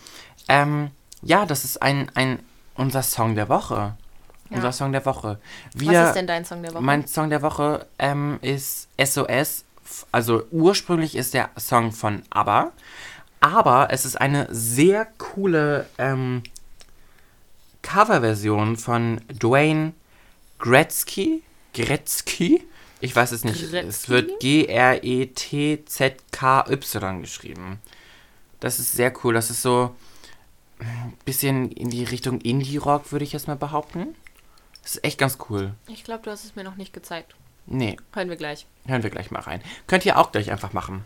Ähm, 0.49 0.91
ja, 1.23 1.47
das 1.47 1.65
ist 1.65 1.81
ein, 1.81 2.11
ein 2.15 2.41
unser 2.75 3.03
Song 3.03 3.37
der 3.37 3.49
Woche. 3.49 3.95
Ja. 4.53 4.59
Unser 4.59 4.73
Song 4.73 4.93
der 4.93 5.05
Woche. 5.07 5.39
Was 5.75 5.83
Wir, 5.83 6.05
ist 6.07 6.15
denn 6.15 6.27
dein 6.27 6.45
Song 6.45 6.63
der 6.63 6.75
Woche? 6.75 6.83
Mein 6.83 7.07
Song 7.07 7.31
der 7.31 7.43
Woche 7.43 7.87
ähm, 7.99 8.39
ist 8.43 8.89
SOS. 9.03 9.65
Also 10.11 10.45
ursprünglich 10.51 11.17
ist 11.17 11.35
der 11.35 11.51
Song 11.59 11.93
von 11.93 12.23
ABBA. 12.31 12.73
Aber 13.41 13.89
es 13.91 14.05
ist 14.05 14.21
eine 14.21 14.47
sehr 14.51 15.07
coole 15.19 15.87
ähm, 15.99 16.43
Coverversion 17.83 18.77
von 18.77 19.21
Dwayne 19.29 19.93
Gretzky. 20.59 21.43
Gretzky? 21.75 22.63
Ich 23.01 23.17
weiß 23.17 23.33
es 23.33 23.45
nicht. 23.45 23.61
Es 23.61 23.73
Gretzky? 23.73 24.11
wird 24.11 24.31
E 24.45 24.63
G-R-E-T-Z-K-Y 24.67 27.21
geschrieben. 27.21 27.81
Das 28.61 28.79
ist 28.79 28.93
sehr 28.93 29.13
cool. 29.25 29.35
Das 29.35 29.51
ist 29.51 29.63
so 29.63 29.97
ein 30.79 31.15
bisschen 31.25 31.73
in 31.73 31.91
die 31.91 32.05
Richtung 32.05 32.41
Indie-Rock, 32.41 33.11
würde 33.11 33.25
ich 33.25 33.33
jetzt 33.33 33.49
mal 33.49 33.57
behaupten. 33.57 34.15
Das 34.83 34.97
ist 34.97 35.05
echt 35.05 35.19
ganz 35.19 35.39
cool. 35.49 35.75
ich 35.89 36.05
glaube, 36.05 36.23
du 36.25 36.31
hast 36.31 36.45
es 36.45 36.57
mir 36.57 36.65
noch 36.65 36.77
nicht 36.77 36.93
gezeigt. 36.93 37.35
Nee, 37.67 37.97
Hören 38.13 38.29
wir 38.29 38.37
gleich. 38.37 38.67
hören 38.87 39.03
wir 39.05 39.11
gleich 39.11 39.31
mal 39.31 39.41
rein. 39.41 39.63
Könnt 39.87 40.05
ihr 40.05 40.19
auch 40.19 40.33
gleich 40.33 40.51
einfach 40.51 40.73
machen. 40.73 41.05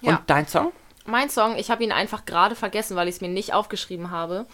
Ja. 0.00 0.16
Und 0.16 0.20
dein 0.28 0.46
Song? 0.48 0.72
Mein 1.06 1.30
Song, 1.30 1.56
ich 1.56 1.70
habe 1.70 1.84
ihn 1.84 1.92
einfach 1.92 2.24
gerade 2.24 2.56
vergessen, 2.56 2.96
weil 2.96 3.08
ich 3.08 3.16
es 3.16 3.20
mir 3.20 3.28
nicht 3.28 3.52
aufgeschrieben 3.52 4.10
habe. 4.10 4.46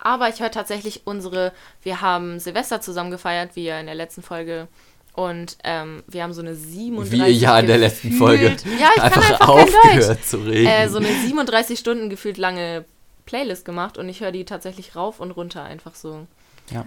Aber 0.00 0.28
ich 0.28 0.40
höre 0.40 0.50
tatsächlich 0.50 1.02
unsere, 1.06 1.52
wir 1.82 2.00
haben 2.00 2.40
Silvester 2.40 2.80
zusammen 2.80 3.10
gefeiert, 3.10 3.56
wie 3.56 3.64
ja 3.64 3.78
in 3.78 3.86
der 3.86 3.94
letzten 3.94 4.22
Folge. 4.22 4.68
Und 5.12 5.58
ähm, 5.64 6.02
wir 6.06 6.22
haben 6.22 6.32
so 6.32 6.40
eine 6.40 6.54
37 6.54 7.12
Wie 7.12 7.38
ja 7.40 7.58
in 7.58 7.66
der 7.66 7.78
letzten 7.78 8.12
Folge. 8.12 8.56
Ja, 8.78 8.88
ich 8.94 9.02
kann 9.02 9.12
einfach 9.12 9.38
kein 9.38 9.46
Deutsch. 9.46 9.74
aufgehört 9.74 10.24
zu 10.24 10.36
reden. 10.38 10.66
Äh, 10.66 10.88
so 10.88 10.98
eine 10.98 11.08
37 11.08 11.78
Stunden 11.78 12.08
gefühlt 12.08 12.38
lange 12.38 12.84
Playlist 13.26 13.64
gemacht 13.64 13.98
und 13.98 14.08
ich 14.08 14.20
höre 14.20 14.32
die 14.32 14.44
tatsächlich 14.44 14.96
rauf 14.96 15.20
und 15.20 15.32
runter 15.32 15.62
einfach 15.64 15.94
so. 15.94 16.26
Ja. 16.70 16.86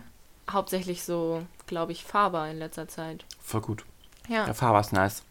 Hauptsächlich 0.50 1.04
so, 1.04 1.44
glaube 1.68 1.92
ich, 1.92 2.04
Faber 2.04 2.50
in 2.50 2.60
letzter 2.60 2.88
Zeit. 2.88 3.26
Voll 3.42 3.62
gut. 3.62 3.86
Ja, 4.28 4.46
Der 4.46 4.54
Faber 4.54 4.80
ist 4.80 4.94
nice. 4.94 5.24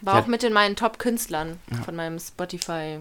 war 0.00 0.14
Ja. 0.14 0.20
auch 0.22 0.26
mit 0.26 0.42
in 0.44 0.52
meinen 0.52 0.76
Top-Künstlern 0.76 1.58
von 1.84 1.94
meinem 1.96 2.18
Spotify 2.18 3.00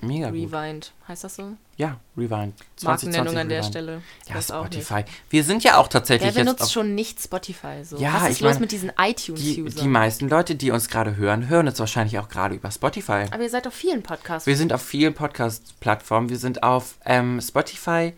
Mega 0.00 0.30
gut. 0.30 0.52
Rewind. 0.52 0.92
Heißt 1.06 1.22
das 1.24 1.36
so? 1.36 1.52
Ja, 1.76 1.98
Rewind. 2.16 2.54
Markennennung 2.82 3.36
an 3.36 3.48
der. 3.48 3.62
Stelle. 3.62 4.02
Ich 4.26 4.34
Ja. 4.34 4.42
Spotify. 4.42 5.04
Wir 5.30 5.44
sind 5.44 5.62
ja 5.64 5.76
auch 5.78 5.86
tatsächlich 5.88 6.22
Wer 6.34 6.42
jetzt 6.42 6.44
benutzt 6.46 6.62
auf 6.64 6.70
schon 6.70 6.94
nicht 6.96 7.20
Spotify 7.20 7.84
so? 7.84 7.96
Ja, 7.98 8.14
Was 8.14 8.22
ist 8.24 8.36
ich 8.36 8.40
los 8.40 8.50
meine, 8.54 8.60
mit 8.62 8.72
diesen 8.72 8.90
die, 8.98 9.10
iTunes-Usern? 9.10 9.82
die 9.82 9.88
meisten 9.88 10.28
Leute, 10.28 10.56
die 10.56 10.70
uns 10.72 10.88
gerade 10.88 11.16
hören, 11.16 11.48
hören 11.48 11.68
uns 11.68 11.78
wahrscheinlich 11.78 12.18
auch 12.18 12.28
gerade 12.28 12.54
über 12.56 12.70
Spotify. 12.72 13.26
Aber 13.30 13.42
ihr 13.42 13.50
seid 13.50 13.66
auf 13.66 13.74
vielen 13.74 14.02
Podcasts. 14.02 14.46
Wir 14.46 14.56
sind 14.56 14.72
auf 14.72 14.82
vielen 14.82 15.14
Podcast-Plattformen. 15.14 16.28
Wir 16.30 16.38
sind 16.38 16.62
auf 16.64 16.96
ähm, 17.04 17.40
Spotify, 17.40 18.12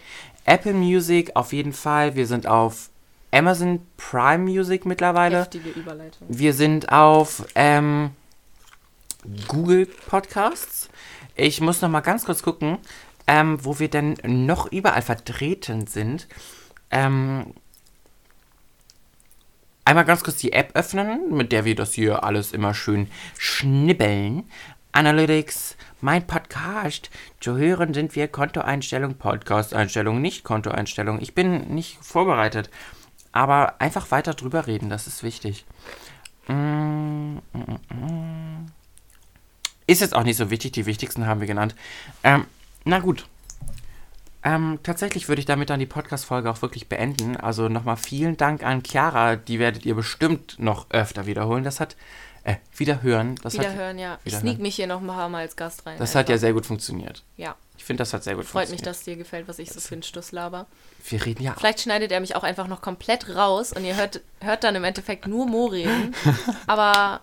Apple 0.44 0.74
Music 0.74 1.32
auf 1.34 1.52
jeden 1.52 1.72
Fall. 1.72 2.14
Wir 2.16 2.26
sind 2.26 2.46
auf 2.46 2.90
Amazon 3.30 3.80
Prime 3.96 4.44
Music 4.44 4.86
mittlerweile. 4.86 5.40
Heftige 5.40 5.70
Überleitung. 5.70 6.28
Wir 6.28 6.52
sind 6.52 6.92
auf 6.92 7.44
ähm, 7.54 8.10
Google 9.48 9.86
Podcasts. 9.86 10.88
Ich 11.34 11.60
muss 11.60 11.82
noch 11.82 11.88
mal 11.88 12.00
ganz 12.00 12.24
kurz 12.24 12.42
gucken, 12.42 12.78
ähm, 13.26 13.58
wo 13.62 13.78
wir 13.78 13.88
denn 13.88 14.16
noch 14.24 14.70
überall 14.70 15.02
vertreten 15.02 15.86
sind. 15.86 16.28
Ähm, 16.90 17.54
einmal 19.84 20.04
ganz 20.04 20.22
kurz 20.22 20.36
die 20.36 20.52
App 20.52 20.70
öffnen, 20.74 21.34
mit 21.34 21.50
der 21.50 21.64
wir 21.64 21.74
das 21.74 21.94
hier 21.94 22.22
alles 22.22 22.52
immer 22.52 22.74
schön 22.74 23.08
schnibbeln. 23.36 24.44
Analytics, 24.94 25.76
mein 26.00 26.24
Podcast. 26.24 27.10
Zu 27.40 27.56
hören 27.56 27.94
sind 27.94 28.14
wir 28.14 28.28
Kontoeinstellung, 28.28 29.16
Podcast-Einstellung, 29.16 30.20
nicht 30.20 30.44
Kontoeinstellung. 30.44 31.20
Ich 31.20 31.34
bin 31.34 31.74
nicht 31.74 31.98
vorbereitet. 32.00 32.70
Aber 33.32 33.80
einfach 33.80 34.12
weiter 34.12 34.34
drüber 34.34 34.68
reden, 34.68 34.90
das 34.90 35.08
ist 35.08 35.24
wichtig. 35.24 35.64
Mm, 36.46 36.52
mm, 36.52 37.78
mm. 37.88 38.66
Ist 39.88 40.00
jetzt 40.00 40.14
auch 40.14 40.22
nicht 40.22 40.36
so 40.36 40.50
wichtig, 40.50 40.70
die 40.70 40.86
wichtigsten 40.86 41.26
haben 41.26 41.40
wir 41.40 41.48
genannt. 41.48 41.74
Ähm, 42.22 42.46
na 42.84 43.00
gut. 43.00 43.26
Ähm, 44.44 44.78
tatsächlich 44.84 45.26
würde 45.26 45.40
ich 45.40 45.46
damit 45.46 45.70
dann 45.70 45.80
die 45.80 45.86
Podcast-Folge 45.86 46.48
auch 46.48 46.62
wirklich 46.62 46.88
beenden. 46.88 47.36
Also 47.36 47.68
nochmal 47.68 47.96
vielen 47.96 48.36
Dank 48.36 48.62
an 48.62 48.84
Chiara, 48.84 49.34
die 49.34 49.58
werdet 49.58 49.86
ihr 49.86 49.96
bestimmt 49.96 50.54
noch 50.60 50.88
öfter 50.90 51.26
wiederholen. 51.26 51.64
Das 51.64 51.80
hat 51.80 51.96
Äh, 52.44 52.56
wieder 52.76 53.00
hören. 53.02 53.36
Das 53.42 53.54
Wieder 53.54 53.70
hat, 53.70 53.76
hören, 53.76 53.98
ja. 53.98 54.18
Ich 54.24 54.26
wieder 54.32 54.40
sneak 54.40 54.58
mich 54.58 54.76
hier 54.76 54.86
noch 54.86 55.00
ein 55.00 55.06
paar 55.06 55.30
Mal 55.30 55.40
als 55.40 55.56
Gast 55.56 55.86
rein. 55.86 55.96
das 55.98 56.14
hat 56.14 56.28
ja 56.28 56.34
einfach. 56.34 56.40
sehr 56.42 56.52
gut 56.52 56.66
funktioniert. 56.66 57.22
Ja, 57.38 57.56
Ich 57.78 57.84
finde, 57.84 58.02
das 58.02 58.12
hat 58.12 58.22
sehr 58.22 58.34
gut 58.34 58.44
freut 58.44 58.68
mich, 58.70 58.80
funktioniert. 58.80 58.86
dass 58.86 59.02
dir 59.04 59.16
gefällt, 59.16 59.48
was 59.48 59.58
ich 59.58 59.70
so 59.72 59.80
für 59.80 59.94
einen 59.94 60.02
Stuss 60.02 60.30
laber. 60.30 60.66
Wir 61.08 61.24
reden 61.24 61.42
ja 61.42 61.54
Vielleicht 61.56 61.80
schneidet 61.80 62.12
er 62.12 62.20
mich 62.20 62.36
auch 62.36 62.42
einfach 62.42 62.66
noch 62.66 62.82
komplett 62.82 63.34
raus 63.34 63.72
und 63.72 63.84
ihr 63.84 63.96
hört, 63.96 64.20
hört 64.40 64.62
dann 64.62 64.74
im 64.74 64.84
Endeffekt 64.84 65.26
nur 65.26 65.46
Mo 65.46 65.66
reden. 65.66 66.14
Aber 66.66 67.20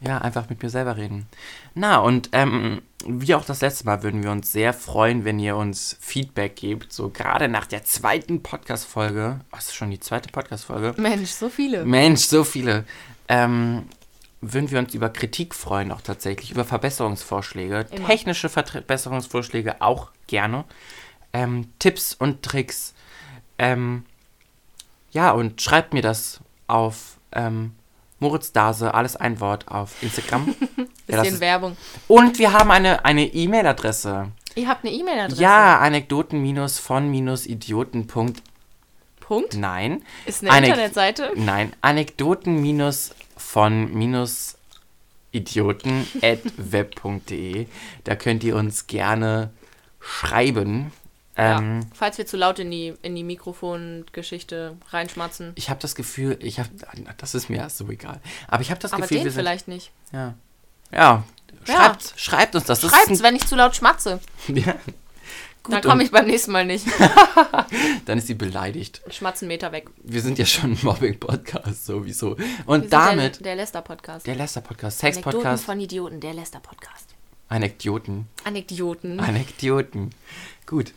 Ja, 0.00 0.18
einfach 0.18 0.48
mit 0.48 0.62
mir 0.62 0.70
selber 0.70 0.96
reden. 0.96 1.26
Na, 1.74 1.98
und 1.98 2.30
ähm, 2.32 2.80
wie 3.06 3.34
auch 3.34 3.44
das 3.44 3.60
letzte 3.60 3.84
Mal 3.84 4.02
würden 4.02 4.22
wir 4.22 4.30
uns 4.30 4.50
sehr 4.52 4.72
freuen, 4.72 5.26
wenn 5.26 5.38
ihr 5.38 5.56
uns 5.56 5.98
Feedback 6.00 6.56
gebt. 6.56 6.94
So 6.94 7.10
gerade 7.10 7.48
nach 7.48 7.66
der 7.66 7.84
zweiten 7.84 8.42
Podcast-Folge. 8.42 9.40
Was 9.50 9.66
ist 9.66 9.74
schon 9.74 9.90
die 9.90 10.00
zweite 10.00 10.30
Podcast-Folge? 10.30 10.94
Mensch, 10.98 11.30
so 11.30 11.50
viele. 11.50 11.84
Mensch, 11.84 12.22
so 12.22 12.42
viele. 12.44 12.84
Ähm, 13.28 13.84
würden 14.40 14.70
wir 14.70 14.78
uns 14.78 14.94
über 14.94 15.10
Kritik 15.10 15.54
freuen, 15.54 15.92
auch 15.92 16.00
tatsächlich, 16.00 16.50
über 16.50 16.64
Verbesserungsvorschläge. 16.64 17.86
Immer. 17.90 18.06
Technische 18.06 18.48
Verbesserungsvorschläge 18.48 19.82
auch 19.82 20.10
gerne. 20.26 20.64
Ähm, 21.32 21.68
Tipps 21.78 22.14
und 22.14 22.42
Tricks. 22.42 22.94
Ähm, 23.58 24.04
ja, 25.12 25.30
und 25.32 25.60
schreibt 25.60 25.92
mir 25.92 26.02
das 26.02 26.40
auf 26.68 27.18
ähm, 27.32 27.72
Moritz 28.18 28.52
Dase, 28.52 28.94
alles 28.94 29.16
ein 29.16 29.40
Wort 29.40 29.68
auf 29.68 30.02
Instagram. 30.02 30.54
ja, 31.06 31.18
Bisschen 31.20 31.34
ist, 31.34 31.40
Werbung. 31.40 31.76
und 32.08 32.38
wir 32.38 32.52
haben 32.52 32.70
eine 32.70 33.04
eine 33.04 33.26
E-Mail-Adresse. 33.26 34.28
Ihr 34.56 34.68
habt 34.68 34.84
eine 34.84 34.92
E-Mail-Adresse. 34.94 35.40
ja, 35.42 35.78
anekdoten-von-idioten. 35.78 38.06
Punkt- 38.06 38.42
Punkt. 39.20 39.54
Nein. 39.56 40.02
Ist 40.26 40.42
eine 40.42 40.50
Anek- 40.50 40.68
Internetseite. 40.70 41.32
Nein, 41.36 41.72
Anekdoten 41.82 42.60
minus 42.60 43.14
von 43.40 43.92
minus 43.92 44.56
idioten 45.32 46.06
at 46.22 46.40
web.de. 46.56 47.66
Da 48.04 48.16
könnt 48.16 48.44
ihr 48.44 48.56
uns 48.56 48.86
gerne 48.86 49.50
schreiben. 50.00 50.92
Ähm, 51.36 51.80
ja. 51.82 51.86
Falls 51.94 52.18
wir 52.18 52.26
zu 52.26 52.36
laut 52.36 52.58
in 52.58 52.70
die, 52.70 52.94
in 53.02 53.14
die 53.14 53.22
Mikrofongeschichte 53.24 54.76
reinschmatzen. 54.90 55.52
Ich 55.54 55.70
habe 55.70 55.80
das 55.80 55.94
Gefühl, 55.94 56.36
ich 56.40 56.58
habe, 56.58 56.68
das 57.18 57.34
ist 57.34 57.48
mir 57.48 57.68
so 57.70 57.88
egal. 57.88 58.20
Aber 58.48 58.62
ich 58.62 58.70
habe 58.70 58.80
das 58.80 58.92
Aber 58.92 59.02
Gefühl, 59.02 59.18
den 59.18 59.24
wir 59.24 59.30
sind, 59.32 59.40
vielleicht 59.40 59.68
nicht. 59.68 59.90
ja, 60.12 60.34
ja, 60.92 61.24
Ja. 61.66 61.74
schreibt, 61.74 62.14
schreibt 62.16 62.54
uns 62.56 62.64
das. 62.64 62.80
Schreibt's, 62.80 63.10
ist 63.10 63.22
wenn 63.22 63.36
ich 63.36 63.46
zu 63.46 63.56
laut 63.56 63.76
schmatze. 63.76 64.20
ja. 64.48 64.74
Gut, 65.62 65.74
Dann 65.74 65.82
komme 65.82 66.02
ich 66.02 66.10
beim 66.10 66.26
nächsten 66.26 66.52
Mal 66.52 66.64
nicht. 66.64 66.86
dann 68.06 68.16
ist 68.18 68.26
sie 68.28 68.34
beleidigt. 68.34 69.02
Schmatzen 69.10 69.46
Meter 69.46 69.72
weg. 69.72 69.90
Wir 70.02 70.22
sind 70.22 70.38
ja 70.38 70.46
schon 70.46 70.72
ein 70.72 70.78
Mobbing-Podcast 70.82 71.84
sowieso. 71.84 72.38
Wir 72.38 72.46
Und 72.66 72.80
sind 72.82 72.92
damit 72.92 73.36
Der, 73.36 73.42
der 73.42 73.56
Lester-Podcast. 73.56 74.26
der 74.26 74.36
Lester-Podcast, 74.36 75.02
Anekdoten 75.04 75.22
Sex-Podcast, 75.32 75.64
von 75.64 75.80
Idioten, 75.80 76.20
der 76.20 76.32
Lester-Podcast. 76.32 77.14
Anekdoten. 77.48 78.26
Anekdoten. 78.44 79.20
Anekdoten. 79.20 80.10
Gut. 80.66 80.92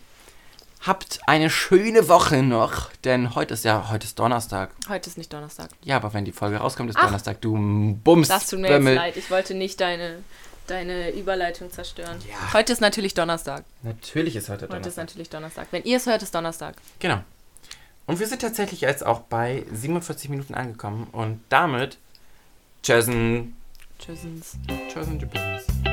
Habt 0.82 1.20
eine 1.28 1.50
schöne 1.50 2.08
Woche 2.10 2.44
noch, 2.44 2.92
denn 3.06 3.36
heute 3.36 3.54
ist 3.54 3.64
ja, 3.66 3.90
heute 3.90 4.06
ist 4.06 4.20
Donnerstag. 4.20 4.72
Heute 4.90 5.10
ist 5.10 5.18
nicht 5.18 5.32
Donnerstag. 5.32 5.70
Ja, 5.84 5.96
aber 5.96 6.14
wenn 6.14 6.26
die 6.26 6.32
Folge 6.34 6.58
rauskommt, 6.58 6.90
ist 6.90 6.98
Ach. 6.98 7.06
Donnerstag. 7.06 7.42
Du 7.42 7.54
Bums. 8.04 8.28
Das 8.28 8.48
tut 8.50 8.60
mir 8.60 8.68
Bömmel. 8.68 8.94
jetzt 8.94 9.02
leid. 9.02 9.18
Ich 9.18 9.32
wollte 9.32 9.54
nicht 9.56 9.80
deine, 9.80 10.20
deine 10.74 11.12
Überleitung 11.12 11.72
zerstören. 11.72 12.18
Ja. 12.28 12.54
Heute 12.54 12.74
ist 12.74 12.82
natürlich 12.82 13.14
Donnerstag. 13.14 13.64
Natürlich 13.84 14.36
ist 14.36 14.50
heute 14.50 14.64
Heute 14.64 14.66
ist 14.66 14.72
Donnerstag. 14.72 15.04
natürlich 15.04 15.30
Donnerstag. 15.30 15.68
Wenn 15.72 15.84
ihr 15.84 15.98
es 15.98 16.06
hört, 16.06 16.24
ist 16.24 16.34
Donnerstag. 16.34 16.76
Genau. 17.00 17.20
Und 18.06 18.20
wir 18.20 18.28
sind 18.28 18.42
tatsächlich 18.42 18.82
jetzt 18.82 19.06
auch 19.06 19.22
bei 19.22 19.64
47 19.72 20.30
Minuten 20.30 20.56
angekommen 20.56 21.08
und 21.12 21.42
damit 21.50 21.98
tschüssen. 22.82 23.56
Tschüssens. 24.00 24.58
Tschüssen, 24.92 25.20
tschüss. 25.20 25.93